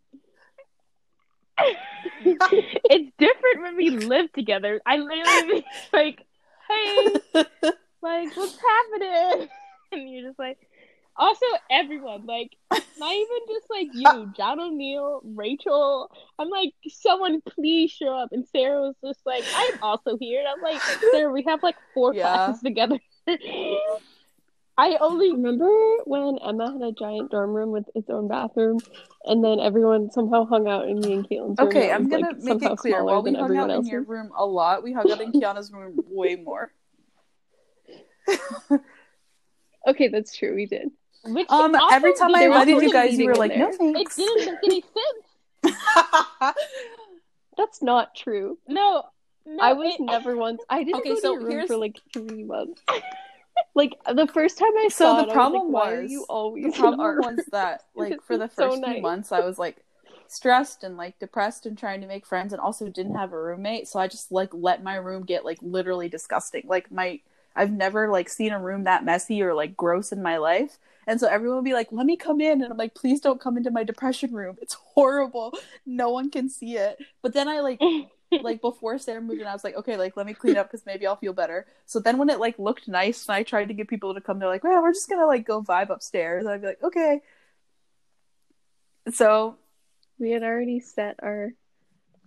it's 2.23 3.11
different 3.17 3.61
when 3.61 3.75
we 3.75 3.89
live 3.89 4.31
together. 4.33 4.79
I 4.85 4.97
literally 4.97 5.61
be 5.61 5.65
like, 5.91 6.25
hey, 6.69 7.15
like, 8.01 8.35
what's 8.37 8.57
happening? 8.61 9.49
And 9.91 10.09
you're 10.09 10.27
just 10.27 10.37
like, 10.37 10.66
also 11.17 11.45
everyone, 11.69 12.25
like, 12.25 12.51
not 12.97 13.13
even 13.13 13.37
just 13.47 13.67
like 13.69 13.87
you, 13.91 14.31
John 14.37 14.59
O'Neill, 14.59 15.21
Rachel. 15.23 16.09
I'm 16.39 16.49
like, 16.49 16.73
someone 16.87 17.41
please 17.41 17.91
show 17.91 18.17
up. 18.17 18.29
And 18.31 18.47
Sarah 18.47 18.81
was 18.81 18.95
just 19.03 19.19
like, 19.25 19.43
I'm 19.53 19.77
also 19.81 20.17
here. 20.19 20.39
And 20.39 20.47
I'm 20.47 20.61
like, 20.61 20.81
Sarah, 21.11 21.31
we 21.31 21.43
have 21.47 21.59
like 21.63 21.75
four 21.93 22.13
Yeah. 22.13 22.23
classes 22.23 22.61
together. 22.61 22.99
I 24.79 24.97
only 25.01 25.31
Remember 25.31 25.71
when 26.05 26.37
Emma 26.37 26.71
had 26.71 26.81
a 26.83 26.91
giant 26.91 27.31
dorm 27.31 27.51
room 27.51 27.71
with 27.71 27.85
its 27.95 28.11
own 28.11 28.27
bathroom, 28.27 28.79
and 29.23 29.43
then 29.43 29.59
everyone 29.59 30.11
somehow 30.11 30.45
hung 30.45 30.67
out 30.67 30.87
in 30.87 31.01
me 31.01 31.13
and 31.13 31.27
Caitlin's 31.27 31.59
room? 31.59 31.69
Okay, 31.69 31.91
I'm 31.91 32.03
was, 32.03 32.11
gonna 32.11 32.27
like, 32.27 32.43
make 32.43 32.61
it 32.61 32.77
clear. 32.77 33.03
While 33.03 33.23
we 33.23 33.33
hung 33.33 33.57
out 33.57 33.71
in 33.71 33.85
your 33.87 34.03
room 34.03 34.31
a 34.37 34.45
lot, 34.45 34.83
we 34.83 34.93
hung 34.93 35.09
out 35.09 35.19
in 35.19 35.31
Kiana's 35.31 35.71
room 35.71 36.03
way 36.05 36.35
more. 36.35 36.71
Okay, 39.87 40.09
that's 40.09 40.35
true. 40.35 40.53
We 40.53 40.65
did. 40.65 40.89
Which 41.33 41.49
Um, 41.49 41.75
every 41.91 42.13
time 42.13 42.33
I 42.35 42.39
didn't- 42.41 42.53
invited 42.53 42.81
you 42.83 42.91
guys, 42.93 43.17
you 43.17 43.25
were 43.25 43.31
in 43.33 43.39
like, 43.39 43.55
"No, 43.57 43.71
thanks." 43.71 44.17
it 44.17 44.21
didn't 44.21 44.45
make 44.63 44.63
any 44.63 44.81
sense. 44.81 45.77
That's 47.57 47.81
not 47.81 48.15
true. 48.15 48.57
No, 48.67 49.03
no, 49.45 49.63
I 49.63 49.73
was 49.73 49.95
it- 49.95 50.01
never 50.01 50.35
once. 50.35 50.61
I 50.69 50.83
didn't 50.83 50.97
Okay, 50.99 51.09
go 51.09 51.15
to 51.15 51.21
so 51.21 51.31
your 51.33 51.41
room 51.41 51.51
here's- 51.51 51.67
for 51.67 51.77
like 51.77 51.99
three 52.13 52.43
months. 52.43 52.81
like 53.75 53.95
the 54.13 54.27
first 54.27 54.59
time 54.59 54.71
I 54.77 54.87
So 54.89 55.05
saw 55.05 55.13
the 55.15 55.19
it, 55.19 55.23
I 55.23 55.25
was 55.27 55.33
problem 55.33 55.71
like, 55.71 56.01
was- 56.01 56.11
you 56.11 56.25
always 56.29 56.65
the 56.65 56.71
problem 56.79 56.99
art? 56.99 57.25
was 57.25 57.45
that 57.51 57.83
like 57.95 58.21
for 58.21 58.37
the 58.37 58.45
is 58.45 58.53
so 58.53 58.69
first 58.69 58.83
few 58.83 58.93
nice. 58.93 59.01
months 59.01 59.31
i 59.31 59.39
was 59.39 59.57
like 59.57 59.77
stressed 60.27 60.83
and 60.83 60.95
like 60.95 61.17
depressed 61.17 61.65
and 61.65 61.75
trying 61.75 62.01
to 62.01 62.07
make 62.07 62.23
friends 62.25 62.53
and 62.53 62.61
also 62.61 62.87
didn't 62.87 63.15
have 63.15 63.33
a 63.33 63.41
roommate 63.41 63.87
so 63.87 63.97
i 63.99 64.07
just 64.07 64.31
like 64.31 64.53
let 64.53 64.83
my 64.83 64.95
room 64.95 65.23
get 65.23 65.43
like 65.43 65.57
literally 65.63 66.07
disgusting 66.07 66.61
like 66.67 66.91
my 66.91 67.19
i've 67.55 67.71
never 67.71 68.09
like 68.09 68.29
seen 68.29 68.51
a 68.51 68.59
room 68.59 68.83
that 68.83 69.03
messy 69.03 69.41
or 69.41 69.55
like 69.55 69.75
gross 69.75 70.11
in 70.11 70.21
my 70.21 70.37
life 70.37 70.77
and 71.07 71.19
so 71.19 71.27
everyone 71.27 71.57
would 71.57 71.65
be 71.65 71.73
like 71.73 71.87
let 71.91 72.05
me 72.05 72.15
come 72.15 72.39
in 72.41 72.61
and 72.61 72.71
i'm 72.71 72.77
like 72.77 72.93
please 72.93 73.19
don't 73.19 73.41
come 73.41 73.57
into 73.57 73.71
my 73.71 73.83
depression 73.83 74.31
room 74.33 74.55
it's 74.61 74.75
horrible 74.93 75.51
no 75.85 76.09
one 76.09 76.29
can 76.29 76.49
see 76.49 76.75
it 76.77 76.97
but 77.23 77.33
then 77.33 77.47
i 77.47 77.59
like 77.61 77.81
like 78.41 78.59
before 78.61 78.97
Sarah 78.97 79.21
moved 79.21 79.39
in, 79.39 79.47
I 79.47 79.53
was 79.53 79.63
like, 79.63 79.77
okay, 79.77 79.95
like 79.95 80.17
let 80.17 80.25
me 80.25 80.33
clean 80.33 80.57
up 80.57 80.67
because 80.69 80.85
maybe 80.85 81.07
I'll 81.07 81.15
feel 81.15 81.31
better. 81.31 81.65
So 81.85 81.99
then 82.01 82.17
when 82.17 82.29
it 82.29 82.39
like 82.39 82.59
looked 82.59 82.87
nice 82.87 83.25
and 83.25 83.35
I 83.35 83.43
tried 83.43 83.69
to 83.69 83.73
get 83.73 83.87
people 83.87 84.13
to 84.13 84.19
come, 84.19 84.37
they're 84.39 84.49
like, 84.49 84.65
well, 84.65 84.81
we're 84.81 84.91
just 84.93 85.09
gonna 85.09 85.25
like 85.25 85.45
go 85.47 85.61
vibe 85.61 85.89
upstairs. 85.89 86.43
And 86.43 86.53
I'd 86.53 86.61
be 86.61 86.67
like, 86.67 86.83
okay. 86.83 87.21
So 89.13 89.55
We 90.19 90.31
had 90.31 90.43
already 90.43 90.81
set 90.81 91.15
our 91.23 91.53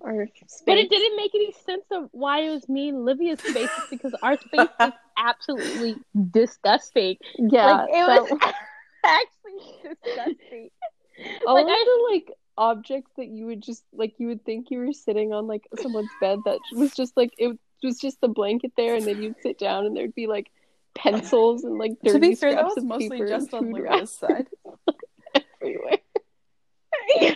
our 0.03 0.27
space. 0.35 0.63
But 0.65 0.79
it 0.79 0.89
didn't 0.89 1.17
make 1.17 1.35
any 1.35 1.53
sense 1.67 1.85
of 1.91 2.09
why 2.13 2.41
it 2.45 2.51
was 2.51 2.67
me 2.69 2.89
and 2.89 3.05
Livia's 3.05 3.41
space 3.41 3.69
because 3.91 4.15
our 4.23 4.39
space 4.39 4.69
was 4.79 4.93
absolutely 5.19 5.97
disgusting. 6.31 7.19
Yeah, 7.39 7.73
like 7.73 7.89
it 7.91 8.07
that- 8.07 8.23
was 8.23 8.55
actually 9.05 9.95
disgusting. 10.05 10.71
all 11.47 11.55
like 11.55 11.65
of 11.65 11.71
I- 11.71 11.85
the 11.85 12.15
like 12.15 12.33
objects 12.59 13.11
that 13.17 13.29
you 13.29 13.47
would 13.47 13.63
just 13.63 13.85
like 13.93 14.15
you 14.19 14.27
would 14.29 14.45
think 14.45 14.71
you 14.71 14.79
were 14.79 14.93
sitting 14.93 15.33
on 15.33 15.47
like 15.47 15.67
someone's 15.81 16.11
bed 16.21 16.39
that 16.45 16.59
was 16.75 16.93
just 16.95 17.17
like 17.17 17.33
it 17.39 17.57
was 17.83 17.99
just 17.99 18.21
the 18.21 18.29
blanket 18.29 18.73
there, 18.77 18.95
and 18.95 19.07
then 19.07 19.23
you'd 19.23 19.41
sit 19.43 19.59
down, 19.59 19.87
and 19.87 19.97
there'd 19.97 20.15
be 20.15 20.27
like 20.27 20.51
pencils 20.95 21.65
and 21.65 21.79
like 21.79 21.93
dirty 22.05 22.13
to 22.15 22.21
be 22.21 22.35
fair, 22.35 22.51
that 22.51 22.59
scraps 22.71 22.75
was 22.77 22.85
of 22.85 22.89
mostly 22.89 23.09
paper 23.11 23.29
just 23.29 23.55
on 23.55 23.65
food 23.73 23.73
Lyra's 23.85 24.13
side. 24.13 24.49
everywhere. 25.61 25.99
yeah, 27.21 27.35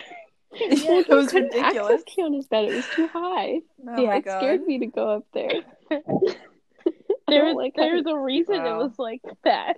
it 0.61 1.09
was 1.09 1.29
couldn't 1.31 1.53
ridiculous. 1.53 1.91
access 2.01 2.03
Kiana's 2.15 2.47
bed; 2.47 2.65
it 2.65 2.75
was 2.75 2.85
too 2.95 3.07
high. 3.07 3.59
Oh 3.87 4.01
Yeah, 4.01 4.15
It 4.17 4.25
god. 4.25 4.39
scared 4.39 4.61
me 4.65 4.79
to 4.79 4.85
go 4.87 5.09
up 5.09 5.25
there. 5.33 5.51
There 7.27 7.43
was 7.45 7.55
like 7.55 7.73
there 7.75 7.95
was 7.95 8.05
a 8.05 8.15
reason 8.15 8.57
Wow. 8.61 8.79
it 8.79 8.83
was 8.83 8.99
like 8.99 9.21
that. 9.45 9.77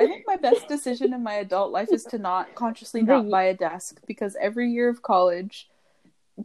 I 0.00 0.06
think 0.06 0.24
my 0.26 0.36
best 0.36 0.66
decision 0.66 1.12
in 1.12 1.22
my 1.22 1.34
adult 1.34 1.72
life 1.72 1.88
is 1.92 2.04
to 2.06 2.18
not 2.18 2.54
consciously 2.54 3.02
not 3.02 3.28
buy 3.28 3.44
a 3.44 3.54
desk 3.54 4.00
because 4.06 4.36
every 4.40 4.70
year 4.70 4.88
of 4.88 5.02
college, 5.02 5.68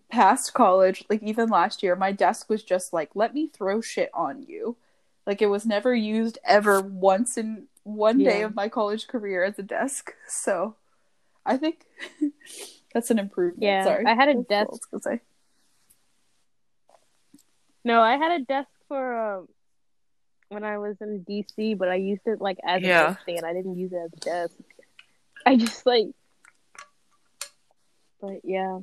past 0.09 0.53
college, 0.53 1.05
like 1.09 1.23
even 1.23 1.49
last 1.49 1.81
year, 1.81 1.95
my 1.95 2.11
desk 2.11 2.49
was 2.49 2.63
just 2.63 2.91
like, 2.91 3.11
let 3.15 3.33
me 3.33 3.47
throw 3.47 3.81
shit 3.81 4.09
on 4.13 4.43
you. 4.43 4.75
Like 5.25 5.41
it 5.41 5.47
was 5.47 5.65
never 5.65 5.95
used 5.95 6.37
ever 6.43 6.81
once 6.81 7.37
in 7.37 7.67
one 7.83 8.17
day 8.23 8.41
of 8.41 8.55
my 8.55 8.67
college 8.67 9.07
career 9.07 9.43
as 9.43 9.57
a 9.57 9.63
desk. 9.63 10.13
So 10.27 10.75
I 11.45 11.57
think 11.57 11.85
that's 12.93 13.11
an 13.11 13.19
improvement. 13.19 13.63
Yeah, 13.63 13.85
Sorry. 13.85 14.05
I 14.05 14.15
had 14.15 14.29
a 14.29 14.41
desk. 14.43 14.89
I. 15.07 15.21
No, 17.83 18.01
I 18.01 18.17
had 18.17 18.41
a 18.41 18.43
desk 18.43 18.69
for 18.87 19.37
um 19.37 19.47
when 20.49 20.63
I 20.63 20.77
was 20.77 20.95
in 21.01 21.23
DC, 21.23 21.77
but 21.77 21.89
I 21.89 21.95
used 21.95 22.21
it 22.25 22.41
like 22.41 22.57
as 22.65 22.83
a 22.83 22.87
Yeah. 22.87 23.07
book 23.07 23.19
stand. 23.23 23.45
I 23.45 23.53
didn't 23.53 23.77
use 23.77 23.91
it 23.93 23.97
as 23.97 24.11
a 24.13 24.19
desk. 24.23 24.55
I 25.45 25.55
just 25.57 25.85
like, 25.85 26.07
but 28.21 28.41
yeah, 28.43 28.79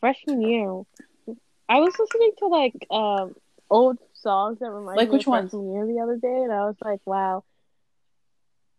freshman 0.00 0.42
year, 0.42 0.82
I 1.68 1.80
was 1.80 1.94
listening 1.98 2.32
to 2.38 2.46
like 2.46 2.74
um 2.90 3.34
old 3.70 3.98
songs 4.14 4.58
that 4.60 4.70
remind 4.70 4.96
Like 4.98 5.08
me 5.08 5.16
which 5.16 5.26
of 5.26 5.26
ones? 5.26 5.50
freshman 5.50 5.72
year 5.72 5.86
the 5.86 6.00
other 6.00 6.16
day, 6.16 6.42
and 6.44 6.52
I 6.52 6.64
was 6.66 6.76
like, 6.82 7.00
wow. 7.04 7.44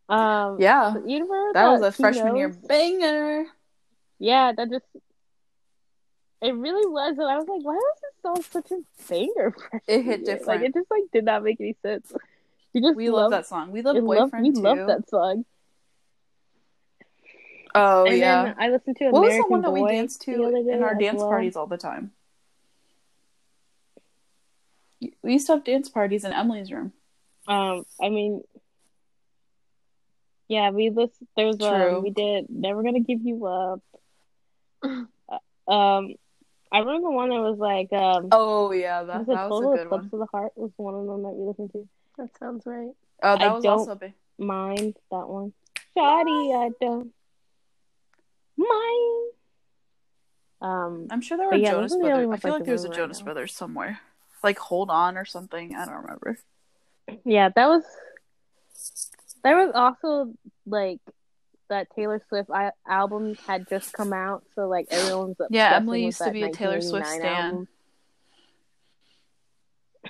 Um, 0.09 0.57
Yeah. 0.59 0.93
you 1.05 1.25
remember 1.25 1.53
That 1.53 1.69
was 1.69 1.81
a 1.83 1.91
freshman 1.91 2.35
year 2.35 2.49
banger. 2.49 3.45
Yeah, 4.19 4.51
that 4.55 4.69
just 4.69 4.85
it 6.41 6.55
really 6.55 6.87
was, 6.89 7.17
and 7.17 7.27
I 7.27 7.37
was 7.37 7.47
like, 7.47 7.63
why 7.63 7.73
was 7.75 7.97
this 8.01 8.21
song 8.21 8.43
such 8.63 8.71
a 8.71 8.81
banger? 9.09 9.55
It 9.87 10.03
hit 10.03 10.25
different. 10.25 10.47
Like 10.47 10.61
it 10.61 10.73
just 10.73 10.89
like 10.89 11.03
did 11.13 11.25
not 11.25 11.43
make 11.43 11.59
any 11.59 11.75
sense. 11.81 12.11
You 12.73 12.81
just 12.81 12.95
We 12.95 13.09
love 13.09 13.31
that 13.31 13.45
song. 13.47 13.71
We 13.71 13.81
love 13.81 13.95
it 13.95 14.03
loved- 14.03 14.31
Boyfriend 14.31 14.45
we 14.45 14.51
too. 14.53 14.61
love 14.61 14.87
that 14.87 15.09
song. 15.09 15.45
Oh 17.75 18.05
and 18.05 18.17
yeah. 18.17 18.43
then 18.45 18.55
I 18.59 18.69
listened 18.69 18.97
to 18.97 19.05
what 19.11 19.21
was 19.21 19.29
American 19.31 19.47
the 19.47 19.51
one 19.51 19.61
that 19.61 19.71
we 19.71 19.91
danced 19.91 20.21
to 20.23 20.33
in 20.71 20.83
our 20.83 20.95
dance 20.95 21.17
well. 21.19 21.29
parties 21.29 21.55
all 21.55 21.67
the 21.67 21.77
time? 21.77 22.11
We 25.23 25.33
used 25.33 25.47
to 25.47 25.53
have 25.53 25.63
dance 25.63 25.87
parties 25.89 26.23
in 26.25 26.33
Emily's 26.33 26.71
room. 26.71 26.93
Um, 27.47 27.85
I 28.01 28.09
mean, 28.09 28.41
yeah, 30.47 30.71
we 30.71 30.89
list. 30.89 31.13
There's 31.37 31.57
True. 31.57 31.97
um, 31.97 32.03
we 32.03 32.09
did 32.09 32.47
Never 32.49 32.83
Gonna 32.83 32.99
Give 33.01 33.21
You 33.21 33.45
Up. 33.45 33.81
Uh, 35.67 35.71
um, 35.71 36.13
I 36.71 36.79
remember 36.79 37.09
one 37.09 37.29
that 37.29 37.39
was 37.39 37.57
like 37.57 37.91
um, 37.93 38.27
Oh 38.31 38.71
yeah, 38.71 39.03
that, 39.03 39.19
was 39.19 39.27
it 39.29 39.35
that 39.35 39.49
was 39.49 39.59
Total 39.61 39.73
a 39.73 39.77
good 39.77 39.85
Eclipse 39.87 40.11
one. 40.11 40.21
of 40.21 40.27
the 40.27 40.37
Heart 40.37 40.51
was 40.55 40.71
one 40.77 40.93
of 40.95 41.05
them 41.07 41.23
that 41.23 41.29
we 41.29 41.47
listened 41.47 41.71
to. 41.71 41.87
That 42.17 42.29
sounds 42.39 42.65
right. 42.65 42.89
Oh, 43.23 43.37
that 43.37 43.41
I 43.41 43.53
was 43.53 43.63
don't- 43.63 43.79
also 43.79 43.91
a 43.91 43.95
big. 43.95 44.13
Mind 44.37 44.95
that 45.11 45.27
one. 45.27 45.51
Shoddy, 45.97 46.53
I 46.53 46.69
don't 46.79 47.11
mind. 48.57 49.31
Um, 50.61 51.07
I'm 51.09 51.21
sure 51.21 51.37
there 51.37 51.47
were 51.47 51.55
yeah, 51.55 51.71
Jonas 51.71 51.91
those 51.91 51.99
are 52.01 52.03
the 52.03 52.11
only 52.11 52.25
Brothers. 52.27 52.39
I 52.39 52.47
feel 52.47 52.51
I 52.53 52.55
like 52.57 52.65
there 52.65 52.73
was 52.73 52.85
a 52.85 52.89
right 52.89 52.97
Jonas 52.97 53.19
now. 53.19 53.25
Brothers 53.25 53.53
somewhere. 53.53 53.99
Like 54.43 54.59
Hold 54.59 54.89
On 54.89 55.17
or 55.17 55.25
something. 55.25 55.75
I 55.75 55.85
don't 55.85 55.95
remember. 56.03 56.37
yeah, 57.25 57.49
that 57.55 57.67
was. 57.67 57.83
There 59.43 59.57
was 59.57 59.71
also 59.73 60.33
like 60.65 60.99
that 61.69 61.87
Taylor 61.95 62.21
Swift 62.29 62.49
I- 62.51 62.71
album 62.87 63.35
had 63.47 63.67
just 63.69 63.93
come 63.93 64.11
out, 64.13 64.43
so 64.55 64.67
like 64.67 64.87
everyone's 64.91 65.37
Yeah, 65.49 65.67
obsessing 65.67 65.75
Emily 65.83 65.99
with 65.99 66.05
used 66.07 66.17
to 66.19 66.23
that 66.25 66.33
be 66.33 66.43
a 66.43 66.51
Taylor 66.51 66.81
Swift 66.81 67.05
1989 67.07 67.21
stan. 67.21 67.45
album. 67.45 67.67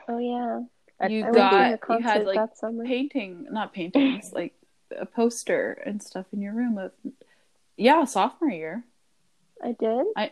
Oh 0.08 0.18
yeah, 0.20 0.62
I- 1.00 1.08
You 1.08 1.24
I 1.24 1.28
I 1.28 1.32
went 1.32 1.34
to 1.34 1.40
got- 1.40 1.80
her 1.88 1.94
you 1.96 2.04
had, 2.04 2.26
like, 2.26 2.36
that. 2.62 2.84
Painting, 2.86 3.48
not 3.52 3.74
paintings, 3.74 4.32
like 4.34 4.54
a 4.96 5.06
poster 5.06 5.74
and 5.86 6.02
stuff 6.02 6.26
in 6.34 6.42
your 6.42 6.54
room 6.54 6.78
of. 6.78 6.92
Yeah, 7.78 8.04
sophomore 8.06 8.50
year. 8.52 8.84
I 9.64 9.72
did. 9.74 10.06
I- 10.16 10.32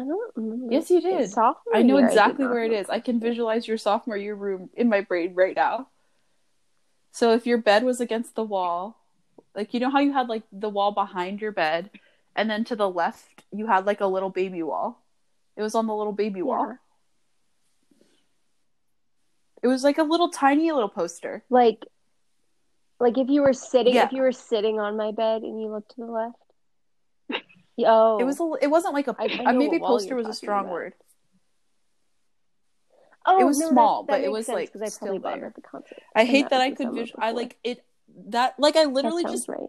I 0.00 0.04
don't 0.04 0.36
remember. 0.36 0.72
Yes, 0.72 0.90
you 0.90 0.98
It 0.98 1.02
did. 1.02 1.30
sophomore 1.30 1.74
I 1.76 1.82
know 1.82 1.98
year, 1.98 2.06
exactly 2.06 2.44
not 2.44 2.52
where 2.52 2.62
it 2.62 2.72
is. 2.72 2.88
I 2.88 3.00
can 3.00 3.18
visualize 3.18 3.66
your 3.66 3.78
sophomore 3.78 4.16
year 4.16 4.34
room 4.36 4.70
in 4.74 4.88
my 4.88 5.00
brain 5.00 5.34
right 5.34 5.56
now. 5.56 5.88
So 7.10 7.32
if 7.32 7.46
your 7.48 7.58
bed 7.58 7.82
was 7.82 8.00
against 8.00 8.36
the 8.36 8.44
wall, 8.44 8.97
like 9.58 9.74
you 9.74 9.80
know 9.80 9.90
how 9.90 9.98
you 9.98 10.12
had 10.12 10.28
like 10.28 10.44
the 10.52 10.68
wall 10.70 10.92
behind 10.92 11.40
your 11.42 11.52
bed, 11.52 11.90
and 12.36 12.48
then 12.48 12.64
to 12.64 12.76
the 12.76 12.88
left 12.88 13.42
you 13.52 13.66
had 13.66 13.84
like 13.84 14.00
a 14.00 14.06
little 14.06 14.30
baby 14.30 14.62
wall. 14.62 15.02
It 15.56 15.62
was 15.62 15.74
on 15.74 15.86
the 15.88 15.94
little 15.94 16.12
baby 16.14 16.40
wall. 16.40 16.76
It 19.62 19.66
was 19.66 19.82
like 19.82 19.98
a 19.98 20.04
little 20.04 20.30
tiny 20.30 20.70
little 20.70 20.88
poster. 20.88 21.42
Like, 21.50 21.84
like 23.00 23.18
if 23.18 23.28
you 23.28 23.42
were 23.42 23.52
sitting, 23.52 23.94
Yeah. 23.96 24.06
if 24.06 24.12
you 24.12 24.22
were 24.22 24.30
sitting 24.32 24.78
on 24.78 24.96
my 24.96 25.10
bed 25.10 25.42
and 25.42 25.60
you 25.60 25.68
looked 25.68 25.90
to 25.96 26.00
the 26.02 26.06
left. 26.06 26.36
Oh, 27.84 28.18
It 28.18 28.24
was 28.24 28.38
a, 28.40 28.52
it 28.62 28.68
wasn't 28.68 28.94
like 28.94 29.08
a 29.08 29.16
I- 29.18 29.42
I 29.46 29.52
maybe 29.52 29.78
poster 29.80 30.14
was 30.14 30.28
a 30.28 30.32
strong 30.32 30.64
about. 30.66 30.72
word. 30.72 30.92
Oh, 33.26 33.40
it 33.40 33.44
was 33.44 33.58
no, 33.58 33.68
small, 33.70 34.02
that 34.04 34.12
but 34.12 34.20
it 34.22 34.30
was, 34.32 34.46
sense, 34.46 34.54
like, 34.74 34.82
I 34.82 34.88
still 34.88 35.08
probably 35.08 35.18
bought 35.18 35.34
it 35.34 35.40
there. 35.40 35.48
at 35.48 35.54
the 35.54 35.60
concert. 35.60 35.98
I 36.14 36.24
hate 36.24 36.42
that 36.44 36.50
that 36.50 36.60
I 36.60 36.70
could 36.70 36.92
visual. 36.92 37.18
I 37.22 37.32
like 37.32 37.56
it. 37.62 37.84
That 38.28 38.54
like 38.58 38.76
I 38.76 38.84
literally 38.84 39.24
just 39.24 39.48
right. 39.48 39.60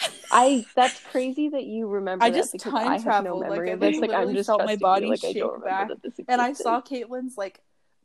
I 0.30 0.64
that's 0.74 1.00
crazy 1.10 1.50
that 1.50 1.64
you 1.64 1.86
remember. 1.86 2.24
I 2.24 2.30
just 2.30 2.58
time 2.58 2.88
I 2.88 2.98
have 2.98 3.24
no 3.24 3.36
like, 3.36 3.50
memory 3.50 3.70
I 3.70 3.72
of 3.74 3.80
this. 3.80 3.98
Like 3.98 4.12
I'm 4.12 4.34
just 4.34 4.46
felt 4.46 4.64
my 4.64 4.76
body 4.76 5.06
you. 5.06 5.10
Like 5.10 5.20
shake 5.20 5.64
back, 5.64 5.90
and 6.28 6.40
I 6.40 6.52
saw 6.52 6.80
Caitlin's 6.80 7.36
like 7.36 7.60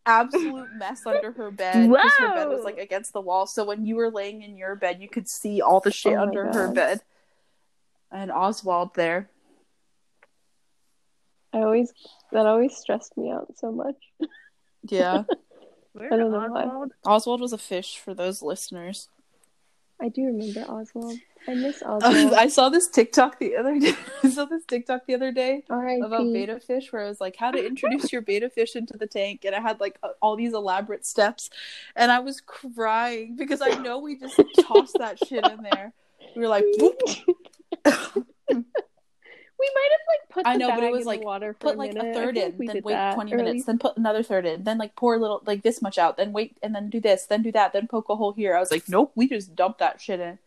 absolute 0.06 0.70
mess 0.76 1.06
under 1.06 1.32
her 1.32 1.52
bed 1.52 1.90
because 1.90 2.12
her 2.20 2.34
bed 2.36 2.48
was 2.50 2.64
like 2.64 2.78
against 2.78 3.14
the 3.14 3.22
wall. 3.22 3.48
So 3.48 3.66
when 3.66 3.86
you 3.86 3.96
were 3.96 4.12
laying 4.12 4.42
in 4.42 4.58
your 4.58 4.76
bed, 4.76 5.02
you 5.02 5.10
could 5.10 5.28
see 5.28 5.62
all 5.62 5.80
the 5.80 5.92
shit 5.92 6.16
Oh 6.16 6.22
under 6.22 6.46
her 6.46 6.72
bed. 6.74 7.02
And 8.12 8.32
Oswald 8.32 8.96
there. 8.96 9.30
I 11.54 11.60
always 11.60 11.94
that 12.32 12.46
always 12.46 12.76
stressed 12.76 13.18
me 13.18 13.32
out 13.32 13.58
so 13.58 13.72
much. 13.72 13.96
Yeah, 14.84 15.24
Where's 15.96 16.12
I 16.12 16.18
don't 16.18 16.32
know 16.32 16.40
why. 16.40 16.64
Oswald? 16.64 16.92
Oswald 17.06 17.42
was 17.42 17.54
a 17.54 17.58
fish 17.58 17.98
for 17.98 18.14
those 18.14 18.42
listeners. 18.42 19.08
I 20.02 20.10
do 20.10 20.26
remember 20.26 20.60
Oswald. 20.70 21.18
I 21.48 21.54
miss 21.54 21.82
Oswald. 21.86 22.34
I 22.34 22.50
saw 22.50 22.68
this 22.68 22.90
TikTok 22.90 23.40
the 23.40 23.56
other 23.56 23.80
day. 23.80 23.94
I 24.24 24.30
saw 24.30 24.44
this 24.44 24.66
TikTok 24.66 25.06
the 25.06 25.14
other 25.14 25.32
day 25.32 25.64
R.I.P. 25.70 26.02
about 26.02 26.34
betta 26.34 26.60
fish 26.60 26.92
where 26.92 27.06
it 27.06 27.08
was 27.08 27.22
like 27.22 27.38
how 27.38 27.52
to 27.52 27.66
introduce 27.66 28.12
your 28.12 28.22
betta 28.22 28.50
fish 28.50 28.76
into 28.76 28.98
the 28.98 29.08
tank 29.08 29.46
and 29.46 29.56
i 29.56 29.62
had 29.62 29.80
like 29.80 29.98
all 30.22 30.36
these 30.36 30.54
elaborate 30.54 31.06
steps 31.06 31.50
and 31.96 32.12
i 32.12 32.20
was 32.20 32.42
crying 32.42 33.36
because 33.38 33.62
i 33.62 33.70
know 33.82 34.00
we 34.00 34.18
just 34.18 34.42
tossed 34.68 34.98
that 35.00 35.18
shit 35.26 35.46
in 35.48 35.64
there 35.64 35.94
we 36.36 36.42
were 36.42 36.48
like 36.48 36.66
boop. 36.78 37.00
We 39.58 39.72
might 39.74 39.90
have 39.92 40.00
like 40.08 40.30
put. 40.30 40.44
The 40.44 40.50
I 40.50 40.56
know, 40.58 40.70
but 40.76 40.84
it 40.84 40.92
was, 40.92 41.02
in 41.02 41.08
like, 41.08 41.24
water 41.24 41.54
for 41.54 41.60
put 41.60 41.76
a 41.76 41.78
like 41.78 41.94
minute. 41.94 42.08
a 42.08 42.12
I 42.12 42.14
third 42.14 42.38
in 42.38 42.58
like 42.58 42.68
then 42.74 42.82
wait 42.84 42.94
that, 42.94 43.14
20 43.16 43.34
or 43.34 43.38
minutes 43.38 43.54
least- 43.54 43.68
then 43.68 43.80
put 43.80 43.96
another 43.98 44.22
third 44.24 44.46
in 44.46 44.64
then 44.64 44.78
like 44.78 44.96
pour 44.96 45.16
a 45.16 45.18
little 45.18 45.42
like 45.46 45.64
this 45.64 45.82
much 45.82 45.98
out 45.98 46.18
then 46.18 46.34
wait 46.34 46.58
and 46.62 46.76
then 46.76 46.90
do 46.90 47.00
this 47.00 47.26
then 47.26 47.42
do 47.42 47.52
that 47.54 47.72
then 47.74 47.88
poke 47.88 48.10
a 48.10 48.16
hole 48.16 48.34
here 48.34 48.56
i 48.56 48.60
was 48.60 48.70
like 48.70 48.90
nope 48.90 49.12
we 49.16 49.28
just 49.30 49.56
dumped 49.56 49.80
that 49.80 50.02
shit 50.02 50.20
in 50.20 50.38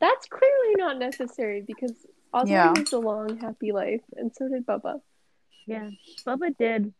That's 0.00 0.26
clearly 0.26 0.74
not 0.76 0.98
necessary 0.98 1.62
because 1.66 1.92
Oswald 2.32 2.48
Yeah. 2.50 2.72
lives 2.72 2.92
a 2.92 2.98
long, 2.98 3.38
happy 3.38 3.72
life, 3.72 4.02
and 4.16 4.30
so 4.34 4.48
did 4.48 4.66
Bubba. 4.66 5.00
Yeah, 5.66 5.88
Bubba 6.26 6.54
did. 6.58 6.92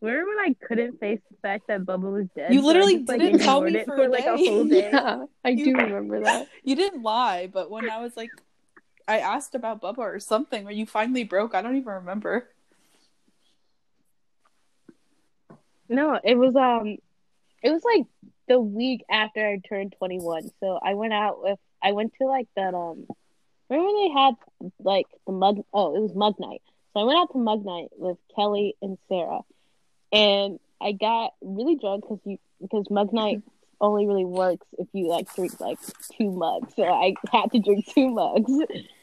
Remember 0.00 0.26
when 0.28 0.38
I 0.50 0.54
couldn't 0.66 1.00
face 1.00 1.20
the 1.30 1.36
fact 1.40 1.68
that 1.68 1.80
Bubba 1.82 2.12
was 2.12 2.26
dead? 2.36 2.52
You 2.52 2.60
so 2.60 2.66
literally 2.66 2.96
just, 2.98 3.08
like, 3.08 3.20
didn't 3.20 3.40
tell 3.40 3.62
me 3.62 3.74
it 3.76 3.86
for 3.86 4.04
a 4.04 4.08
like 4.08 4.26
a 4.26 4.36
whole 4.36 4.64
day. 4.64 4.88
Yeah, 4.92 5.24
I 5.44 5.48
You- 5.50 5.64
do 5.64 5.72
remember 5.74 6.20
that. 6.20 6.48
you 6.64 6.76
didn't 6.76 7.02
lie 7.02 7.48
but 7.52 7.70
when 7.70 7.88
i 7.90 7.98
was 8.00 8.16
like 8.16 8.30
i 9.08 9.18
asked 9.18 9.54
about 9.54 9.82
bubba 9.82 9.98
or 9.98 10.20
something 10.20 10.64
where 10.64 10.72
you 10.72 10.86
finally 10.86 11.24
broke 11.24 11.54
i 11.54 11.62
don't 11.62 11.76
even 11.76 11.92
remember 11.92 12.48
No, 15.88 16.18
it 16.22 16.36
was 16.36 16.54
um, 16.54 16.98
it 17.62 17.70
was 17.70 17.82
like 17.82 18.06
the 18.46 18.60
week 18.60 19.04
after 19.10 19.46
I 19.46 19.58
turned 19.68 19.94
twenty 19.98 20.18
one. 20.18 20.50
So 20.60 20.78
I 20.82 20.94
went 20.94 21.12
out 21.12 21.42
with 21.42 21.58
I 21.82 21.92
went 21.92 22.12
to 22.20 22.26
like 22.26 22.48
that 22.56 22.74
um, 22.74 23.06
remember 23.70 23.86
when 23.86 24.08
they 24.08 24.20
had 24.20 24.34
like 24.80 25.06
the 25.26 25.32
mug? 25.32 25.64
Oh, 25.72 25.96
it 25.96 26.00
was 26.00 26.14
mug 26.14 26.34
night. 26.38 26.62
So 26.92 27.00
I 27.00 27.04
went 27.04 27.18
out 27.18 27.32
to 27.32 27.38
mug 27.38 27.64
night 27.64 27.88
with 27.96 28.18
Kelly 28.36 28.76
and 28.82 28.98
Sarah, 29.08 29.40
and 30.12 30.60
I 30.80 30.92
got 30.92 31.32
really 31.40 31.76
drunk 31.76 32.04
because 32.04 32.20
you 32.24 32.38
because 32.60 32.90
mug 32.90 33.12
night 33.12 33.42
only 33.80 34.06
really 34.06 34.24
works 34.24 34.66
if 34.78 34.88
you 34.92 35.08
like 35.08 35.32
drink 35.34 35.58
like 35.58 35.78
two 36.18 36.30
mugs. 36.30 36.74
So 36.76 36.84
I 36.84 37.14
had 37.32 37.50
to 37.52 37.60
drink 37.60 37.86
two 37.86 38.10
mugs. 38.10 38.52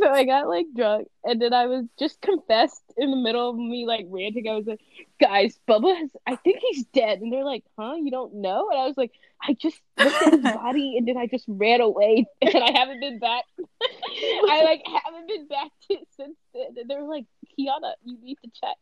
so 0.00 0.10
I 0.12 0.24
got 0.24 0.48
like 0.48 0.66
drunk, 0.76 1.08
and 1.24 1.40
then 1.40 1.52
I 1.52 1.66
was 1.66 1.84
just 1.98 2.20
confessed 2.20 2.82
in 2.96 3.10
the 3.10 3.16
middle 3.16 3.50
of 3.50 3.56
me 3.56 3.86
like 3.86 4.06
ranting. 4.08 4.48
I 4.48 4.54
was 4.54 4.66
like, 4.66 4.80
"Guys, 5.20 5.58
Bubba 5.68 5.96
has, 5.96 6.10
I 6.26 6.36
think 6.36 6.58
he's 6.60 6.84
dead," 6.86 7.20
and 7.20 7.32
they're 7.32 7.44
like, 7.44 7.64
"Huh? 7.78 7.94
You 7.94 8.10
don't 8.10 8.34
know?" 8.34 8.68
And 8.70 8.80
I 8.80 8.86
was 8.86 8.96
like, 8.96 9.12
"I 9.42 9.54
just 9.54 9.80
looked 9.98 10.22
at 10.22 10.32
his 10.32 10.42
body, 10.54 10.96
and 10.96 11.06
then 11.06 11.16
I 11.16 11.26
just 11.26 11.44
ran 11.48 11.80
away, 11.80 12.26
and 12.42 12.56
I 12.56 12.72
haven't 12.72 13.00
been 13.00 13.18
back. 13.18 13.44
I 13.60 14.62
like 14.64 14.82
haven't 14.86 15.28
been 15.28 15.46
back 15.48 15.70
to 15.90 15.96
since 16.16 16.36
then." 16.54 16.74
And 16.76 16.88
they 16.88 16.96
were 16.96 17.08
like, 17.08 17.26
"Kiana, 17.58 17.92
you 18.04 18.18
need 18.22 18.38
to 18.44 18.50
check." 18.60 18.76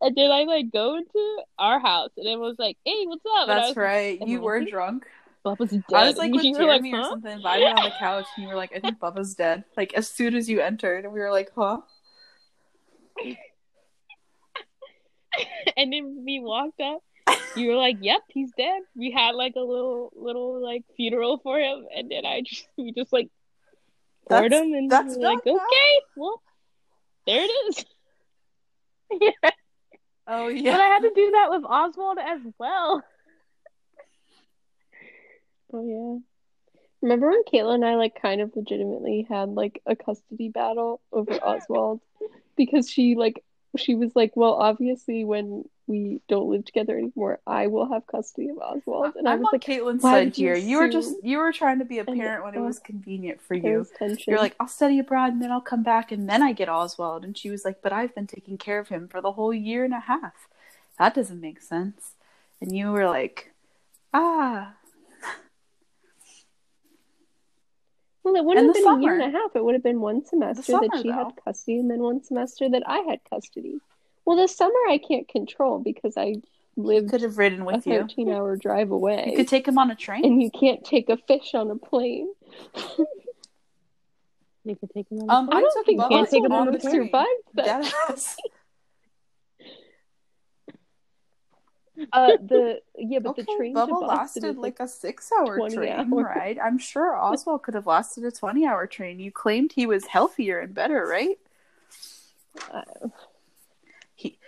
And 0.00 0.16
then 0.16 0.30
I 0.30 0.44
like 0.44 0.72
go 0.72 0.96
into 0.96 1.42
our 1.58 1.80
house, 1.80 2.10
and 2.16 2.26
it 2.26 2.38
was 2.38 2.56
like, 2.58 2.78
"Hey, 2.84 3.04
what's 3.06 3.24
up?" 3.26 3.48
And 3.48 3.52
I 3.52 3.60
That's 3.66 3.76
right. 3.76 4.20
"Am 4.20 4.28
You 4.28 4.40
were 4.40 4.64
drunk. 4.64 5.06
Bubba's 5.44 5.70
dead. 5.70 5.84
I 5.92 6.06
was 6.06 6.16
like 6.16 6.26
And 6.26 6.36
with 6.36 6.44
you 6.44 6.52
were 6.52 6.64
like, 6.64 6.82
Jeremy 6.82 6.94
or 6.94 7.02
"Huh?" 7.02 7.10
something, 7.10 7.38
vibing 7.40 7.76
on 7.76 7.84
the 7.84 7.92
couch, 7.98 8.26
and 8.36 8.44
you 8.44 8.48
were 8.48 8.56
like, 8.56 8.72
"I 8.74 8.80
think 8.80 8.98
Bubba's 8.98 9.34
dead." 9.34 9.64
Like 9.76 9.94
as 9.94 10.08
soon 10.08 10.34
as 10.34 10.48
you 10.48 10.60
entered, 10.60 11.04
and 11.04 11.12
we 11.12 11.20
were 11.20 11.30
like, 11.32 11.50
"Huh?" 11.56 11.80
and 15.76 15.92
then 15.92 16.22
we 16.24 16.40
walked 16.40 16.80
up. 16.80 17.02
You 17.56 17.70
were 17.70 17.76
like, 17.76 17.96
"Yep, 18.00 18.20
he's 18.28 18.50
dead." 18.56 18.82
We 18.94 19.10
had 19.10 19.34
like 19.34 19.54
a 19.56 19.60
little, 19.60 20.12
little 20.14 20.62
like 20.62 20.84
funeral 20.96 21.38
for 21.38 21.58
him, 21.58 21.86
and 21.94 22.10
then 22.10 22.24
I 22.24 22.42
just, 22.42 22.66
we 22.78 22.92
just 22.92 23.12
like 23.12 23.28
poured 24.28 24.52
him, 24.52 24.72
and 24.72 24.90
that's 24.90 25.16
we 25.16 25.22
were 25.22 25.28
like. 25.30 25.46
"Okay, 25.46 26.00
well, 26.16 26.40
there 27.26 27.42
it 27.42 27.50
is." 27.68 27.84
Oh, 29.10 29.18
yeah, 29.20 29.50
Oh 30.28 30.48
yeah. 30.48 30.72
but. 30.72 30.80
I 30.80 30.84
had 30.86 31.00
to 31.00 31.12
do 31.14 31.30
that 31.32 31.48
with 31.50 31.64
Oswald 31.64 32.18
as 32.18 32.40
well. 32.58 33.02
Oh 35.72 35.84
yeah. 35.84 36.18
Remember 37.00 37.30
when 37.30 37.42
Kayla 37.44 37.74
and 37.74 37.84
I 37.84 37.96
like 37.96 38.20
kind 38.20 38.40
of 38.40 38.54
legitimately 38.54 39.26
had 39.28 39.48
like 39.50 39.82
a 39.86 39.96
custody 39.96 40.48
battle 40.48 41.00
over 41.12 41.32
Oswald 41.44 42.00
because 42.56 42.88
she 42.88 43.14
like 43.16 43.42
she 43.76 43.94
was 43.94 44.14
like, 44.14 44.32
well, 44.36 44.54
obviously 44.54 45.24
when 45.24 45.64
we 45.86 46.20
don't 46.28 46.48
live 46.48 46.64
together 46.64 46.96
anymore, 46.96 47.40
I 47.46 47.66
will 47.66 47.90
have 47.92 48.06
custody 48.06 48.50
of 48.50 48.58
Oswald, 48.58 49.16
and 49.16 49.26
I 49.26 49.32
I'm 49.32 49.40
was 49.40 49.46
on 49.46 49.52
like, 49.54 49.62
Caitlin's 49.62 50.02
why 50.02 50.12
side 50.12 50.24
did 50.32 50.38
you. 50.38 50.54
You 50.54 50.76
were 50.78 50.88
just 50.88 51.24
you 51.24 51.38
were 51.38 51.52
trying 51.52 51.78
to 51.80 51.84
be 51.84 51.98
a 51.98 52.04
parent 52.04 52.44
when 52.44 52.54
it 52.54 52.60
was 52.60 52.78
convenient 52.78 53.40
for 53.40 53.54
you. 53.54 53.86
You're 54.26 54.38
like, 54.38 54.54
I'll 54.60 54.68
study 54.68 54.98
abroad 54.98 55.32
and 55.32 55.42
then 55.42 55.50
I'll 55.50 55.60
come 55.60 55.82
back 55.82 56.12
and 56.12 56.28
then 56.28 56.42
I 56.42 56.52
get 56.52 56.68
Oswald. 56.68 57.24
And 57.24 57.36
she 57.36 57.50
was 57.50 57.64
like, 57.64 57.82
but 57.82 57.92
I've 57.92 58.14
been 58.14 58.26
taking 58.26 58.58
care 58.58 58.78
of 58.78 58.88
him 58.88 59.08
for 59.08 59.20
the 59.20 59.32
whole 59.32 59.52
year 59.54 59.84
and 59.84 59.94
a 59.94 60.00
half. 60.00 60.48
That 60.98 61.14
doesn't 61.14 61.40
make 61.40 61.60
sense. 61.62 62.12
And 62.60 62.76
you 62.76 62.92
were 62.92 63.06
like, 63.08 63.52
ah. 64.14 64.74
Well, 68.32 68.42
it 68.42 68.44
wouldn't 68.46 68.66
have 68.66 68.74
the 68.74 68.80
been 68.82 68.98
a 68.98 69.02
year 69.02 69.20
and 69.20 69.34
a 69.34 69.38
half. 69.38 69.54
It 69.54 69.64
would 69.64 69.74
have 69.74 69.82
been 69.82 70.00
one 70.00 70.24
semester 70.24 70.62
summer, 70.62 70.88
that 70.92 71.02
she 71.02 71.08
had 71.08 71.28
custody, 71.44 71.78
and 71.78 71.90
then 71.90 72.00
one 72.00 72.22
semester 72.22 72.68
that 72.70 72.82
I 72.86 72.98
had 73.08 73.20
custody. 73.28 73.78
Well, 74.24 74.36
the 74.36 74.48
summer 74.48 74.74
I 74.88 74.98
can't 74.98 75.28
control 75.28 75.78
because 75.80 76.16
I 76.16 76.26
You 76.26 76.42
lived 76.76 77.10
could 77.10 77.22
have 77.22 77.38
ridden 77.38 77.62
a 77.62 77.64
with 77.64 77.86
you. 77.86 78.00
13 78.00 78.30
hour 78.30 78.56
drive 78.56 78.90
away. 78.90 79.28
You 79.30 79.36
could 79.36 79.48
take 79.48 79.66
him 79.68 79.78
on 79.78 79.90
a 79.90 79.94
train. 79.96 80.24
and 80.24 80.42
you 80.42 80.50
can't 80.50 80.84
take 80.84 81.08
a 81.08 81.16
fish 81.16 81.54
on 81.54 81.70
a 81.70 81.76
plane. 81.76 82.28
You 84.64 84.76
could 84.76 84.90
take 84.90 85.10
him 85.10 85.18
on. 85.22 85.30
Um, 85.30 85.46
the 85.46 85.56
I 85.56 85.60
don't 85.60 85.84
think 85.86 86.00
you 86.00 86.08
can't 86.08 86.30
take 86.30 86.44
him 86.44 86.52
on 86.52 86.68
a 86.68 86.72
the 86.72 86.78
the 86.78 86.82
train. 86.88 87.04
survived 87.06 87.28
that. 87.54 87.92
Uh, 92.12 92.36
the 92.40 92.80
yeah, 92.96 93.18
but 93.18 93.30
okay, 93.30 93.42
the 93.42 93.54
train 93.56 93.74
Bubba 93.74 93.88
to 93.88 93.98
lasted 93.98 94.56
like 94.56 94.78
like 94.78 94.80
a 94.80 94.88
six-hour 94.88 95.68
train 95.70 96.10
hours. 96.12 96.24
ride. 96.24 96.58
I'm 96.58 96.78
sure 96.78 97.14
Oswald 97.16 97.62
could 97.62 97.74
have 97.74 97.86
lasted 97.86 98.24
a 98.24 98.30
twenty-hour 98.30 98.86
train. 98.86 99.20
You 99.20 99.30
claimed 99.30 99.72
he 99.72 99.86
was 99.86 100.06
healthier 100.06 100.58
and 100.60 100.74
better, 100.74 101.06
right? 101.06 101.38
uh, 102.72 102.82
He, 104.14 104.38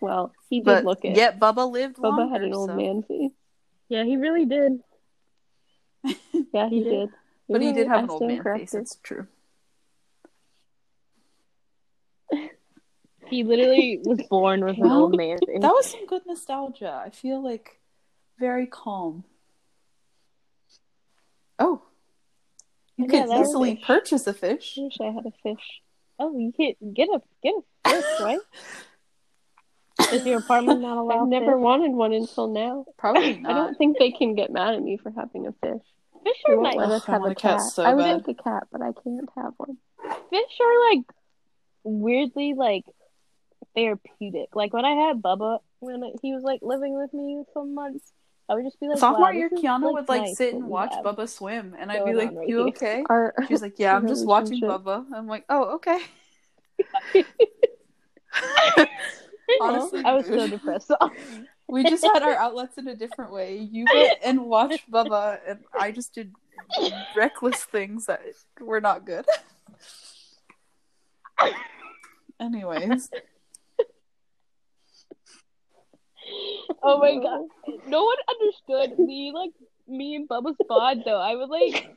well, 0.00 0.32
he 0.50 0.58
did 0.58 0.64
but 0.66 0.84
look 0.84 1.04
it. 1.04 1.16
yet 1.16 1.40
Bubba 1.40 1.70
lived 1.70 1.96
Bubba 1.96 2.18
longer. 2.18 2.32
had 2.34 2.42
an 2.42 2.52
old 2.54 2.68
so- 2.70 2.76
man 2.76 3.02
face. 3.02 3.32
Yeah, 3.88 4.04
he 4.04 4.16
really 4.16 4.44
did. 4.44 4.80
Yeah, 6.52 6.68
he, 6.68 6.78
He 6.78 6.84
did. 6.84 6.90
did. 6.90 7.10
But 7.48 7.62
he 7.62 7.72
did 7.72 7.86
have 7.88 8.00
I 8.00 8.02
an 8.02 8.10
old 8.10 8.20
man 8.22 8.36
face. 8.36 8.42
corrected. 8.42 8.80
It's 8.82 8.96
true. 9.02 9.26
He 13.30 13.44
literally 13.44 14.00
was 14.04 14.20
born 14.30 14.64
with 14.64 14.78
an 14.78 14.90
old 14.90 15.16
man. 15.16 15.38
That 15.60 15.68
was 15.70 15.86
some 15.90 16.06
good 16.06 16.22
nostalgia. 16.26 17.02
I 17.04 17.10
feel 17.10 17.42
like 17.42 17.78
very 18.38 18.66
calm. 18.66 19.24
Oh, 21.58 21.82
you 22.96 23.06
Yeah, 23.10 23.22
could 23.22 23.30
that 23.30 23.40
easily 23.40 23.76
fish. 23.76 23.84
purchase 23.84 24.26
a 24.26 24.34
fish. 24.34 24.74
I 24.78 24.82
wish 24.82 24.96
I 25.00 25.06
had 25.06 25.26
a 25.26 25.32
fish. 25.42 25.80
Oh, 26.18 26.36
you 26.38 26.52
can't 26.56 26.94
get 26.94 27.08
a 27.08 27.20
get 27.42 27.54
a 27.84 27.90
fish, 27.90 28.04
right? 28.20 28.38
Is 30.12 30.24
your 30.24 30.38
apartment 30.38 30.80
not 30.80 30.96
allowed? 30.96 31.22
I've 31.22 31.28
never 31.28 31.52
fish? 31.56 31.60
wanted 31.62 31.90
one 31.92 32.12
until 32.12 32.48
now. 32.48 32.86
Probably 32.96 33.42
I 33.44 33.52
don't 33.52 33.76
think 33.76 33.98
they 33.98 34.12
can 34.12 34.34
get 34.34 34.50
mad 34.52 34.74
at 34.74 34.82
me 34.82 34.96
for 34.96 35.10
having 35.10 35.46
a 35.46 35.52
fish. 35.52 35.82
Fish 36.24 36.36
are 36.46 36.54
won't 36.56 36.64
like 36.64 36.76
let 36.76 36.90
us 36.90 37.04
have 37.06 37.22
a 37.22 37.26
a 37.26 37.34
cat 37.34 37.58
cat. 37.58 37.60
so 37.72 37.82
I 37.84 37.94
would 37.94 38.02
bad. 38.02 38.26
like 38.26 38.38
a 38.38 38.42
cat, 38.42 38.64
but 38.70 38.80
I 38.82 38.92
can't 39.04 39.28
have 39.36 39.54
one. 39.56 39.76
fish 40.30 40.58
are 40.60 40.90
like 40.90 41.04
weirdly 41.84 42.54
like 42.56 42.84
therapeutic. 43.78 44.54
Like 44.54 44.72
when 44.72 44.84
I 44.84 44.90
had 45.06 45.22
Bubba 45.22 45.60
when 45.80 46.02
he 46.22 46.34
was 46.34 46.42
like 46.42 46.60
living 46.62 46.96
with 46.98 47.14
me 47.14 47.44
for 47.52 47.64
months, 47.64 48.12
I 48.48 48.54
would 48.54 48.64
just 48.64 48.80
be 48.80 48.88
like, 48.88 48.98
Sophomore 48.98 49.26
wow, 49.26 49.30
year, 49.30 49.50
Kiana 49.50 49.82
like, 49.82 49.94
would 49.94 50.08
like 50.08 50.22
nice 50.22 50.36
sit 50.36 50.54
and 50.54 50.64
watch 50.64 50.94
have. 50.94 51.04
Bubba 51.04 51.28
swim, 51.28 51.76
and 51.78 51.92
I'd 51.92 52.04
be 52.04 52.12
going 52.12 52.28
like, 52.28 52.36
right 52.36 52.48
"You 52.48 52.58
here." 52.58 52.66
okay?" 52.68 53.04
Our 53.10 53.34
She's 53.46 53.62
like, 53.62 53.78
"Yeah, 53.78 53.94
I'm 53.94 54.08
just 54.08 54.26
watching 54.26 54.60
relationship- 54.62 54.84
Bubba." 54.84 55.04
I'm 55.14 55.26
like, 55.26 55.44
"Oh, 55.48 55.76
okay." 55.76 56.00
Honestly, 59.60 60.02
I 60.04 60.12
was 60.12 60.26
so 60.26 60.48
depressed. 60.48 60.90
We 61.68 61.84
just 61.84 62.04
had 62.04 62.22
our 62.22 62.34
outlets 62.34 62.78
in 62.78 62.88
a 62.88 62.94
different 62.94 63.32
way. 63.32 63.58
You 63.58 63.84
went 63.92 64.18
and 64.24 64.46
watched 64.46 64.90
Bubba, 64.90 65.38
and 65.46 65.60
I 65.78 65.90
just 65.90 66.14
did 66.14 66.32
reckless 67.16 67.64
things 67.64 68.06
that 68.06 68.22
were 68.60 68.80
not 68.80 69.04
good. 69.04 69.26
Anyways, 72.40 73.10
oh 76.82 76.98
my 76.98 77.14
god, 77.22 77.46
no 77.86 78.04
one 78.04 78.16
understood 78.28 78.98
me 78.98 79.32
like 79.34 79.52
me 79.86 80.14
and 80.16 80.28
Bubba's 80.28 80.56
bond 80.68 81.02
though. 81.04 81.20
I 81.20 81.34
would 81.34 81.48
like 81.50 81.96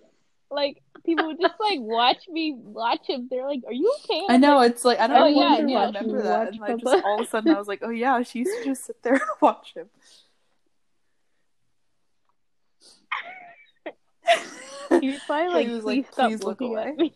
like 0.49 0.81
people 1.05 1.27
would 1.27 1.39
just 1.41 1.55
like 1.59 1.79
watch 1.79 2.27
me 2.29 2.53
watch 2.57 3.07
him. 3.07 3.27
They're 3.29 3.45
like, 3.45 3.61
"Are 3.67 3.73
you 3.73 3.93
okay?" 4.03 4.25
I 4.29 4.37
know 4.37 4.61
it's 4.61 4.85
like 4.85 4.99
I 4.99 5.07
don't 5.07 5.17
Oh, 5.17 5.25
know 5.25 5.29
yeah, 5.29 5.35
why 5.35 5.55
I 5.55 5.59
yeah. 5.59 5.85
remember 5.87 6.21
that, 6.23 6.39
watch 6.45 6.55
and 6.55 6.63
I 6.63 6.75
just 6.75 7.05
all 7.05 7.21
of 7.21 7.27
a 7.27 7.29
sudden 7.29 7.49
I 7.49 7.57
was 7.57 7.67
like, 7.67 7.79
"Oh 7.83 7.89
yeah, 7.89 8.21
she 8.23 8.39
used 8.39 8.57
to 8.59 8.69
just 8.69 8.85
sit 8.85 9.01
there 9.03 9.13
and 9.21 9.21
watch 9.41 9.73
him." 9.75 9.89
He 14.99 15.11
was 15.11 15.19
probably 15.25 15.49
like, 15.53 15.67
He 15.67 15.73
was 15.73 15.83
"Please 15.83 16.03
like, 16.05 16.13
stop 16.13 16.29
"Please 16.29 16.43
look 16.43 16.61
away." 16.61 17.13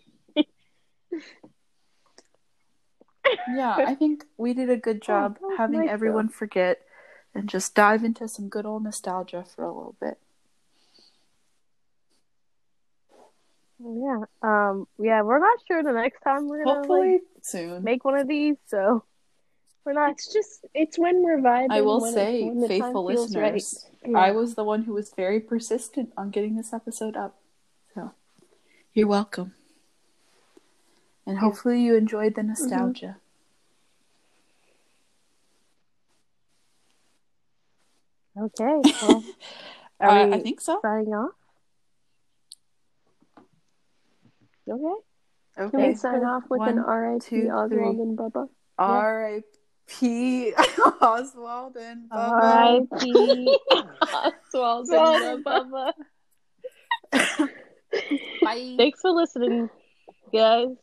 yeah, 3.55 3.75
I 3.85 3.95
think 3.95 4.25
we 4.37 4.53
did 4.53 4.69
a 4.69 4.77
good 4.77 4.97
oh, 5.03 5.05
job 5.07 5.35
that 5.39 5.41
was 5.43 5.57
having 5.57 5.79
nice, 5.81 5.89
everyone 5.89 6.29
forget 6.29 6.79
and 7.35 7.47
just 7.49 7.75
dive 7.75 8.03
into 8.03 8.27
some 8.27 8.47
good 8.49 8.65
old 8.65 8.83
nostalgia 8.83 9.43
for 9.43 9.63
a 9.65 9.67
little 9.73 9.95
bit. 9.99 10.17
Yeah. 13.79 14.21
Um. 14.41 14.87
Yeah, 14.97 15.21
we're 15.21 15.39
not 15.39 15.59
sure 15.67 15.83
the 15.83 15.91
next 15.91 16.21
time 16.21 16.47
we're 16.47 16.63
gonna 16.63 16.77
Hopefully 16.79 17.11
like 17.13 17.21
soon. 17.43 17.83
make 17.83 18.05
one 18.05 18.17
of 18.17 18.27
these. 18.27 18.55
So 18.67 19.03
we're 19.83 19.93
not. 19.93 20.11
It's 20.11 20.31
just 20.31 20.65
it's 20.73 20.97
when 20.97 21.21
we're 21.23 21.39
vibing. 21.39 21.67
I 21.71 21.81
will 21.81 22.01
when 22.01 22.11
it- 22.11 22.15
say, 22.15 22.43
when 22.49 22.67
faithful 22.67 23.09
feels 23.09 23.35
right. 23.35 23.53
listeners, 23.53 23.89
Yeah. 24.05 24.17
I 24.17 24.31
was 24.31 24.55
the 24.55 24.63
one 24.63 24.83
who 24.83 24.93
was 24.93 25.11
very 25.13 25.39
persistent 25.41 26.13
on 26.15 26.29
getting 26.29 26.55
this 26.55 26.71
episode 26.71 27.17
up. 27.17 27.35
So, 27.93 28.11
you're 28.93 29.07
welcome. 29.07 29.53
And 31.27 31.39
hopefully 31.39 31.81
you 31.81 31.95
enjoyed 31.95 32.35
the 32.35 32.43
nostalgia. 32.43 33.17
Okay. 38.37 38.81
Well, 39.01 39.23
are 39.99 40.09
Uh, 40.09 40.27
we 40.27 40.33
I 40.33 40.39
think 40.39 40.59
so. 40.61 40.79
signing 40.81 41.13
off? 41.13 41.31
Okay. 44.67 45.01
Can 45.55 45.67
Okay. 45.67 45.87
we 45.89 45.95
sign 45.95 46.23
off 46.23 46.43
with 46.49 46.61
an 46.63 46.79
R.I.P. 46.79 47.19
two, 47.29 47.49
Oswald 47.53 47.97
and 47.99 48.17
Bubba? 48.17 48.47
R.I.P. 48.77 50.53
Oswald 51.01 51.77
and 51.77 52.09
Bubba. 52.09 52.41
R.I.P. 52.41 53.57
Oswald 54.53 54.89
and 55.21 55.45
Bubba. 55.45 55.93
Bye. 58.43 58.75
Thanks 58.77 58.99
for 59.01 59.11
listening, 59.11 59.69
guys. 60.33 60.75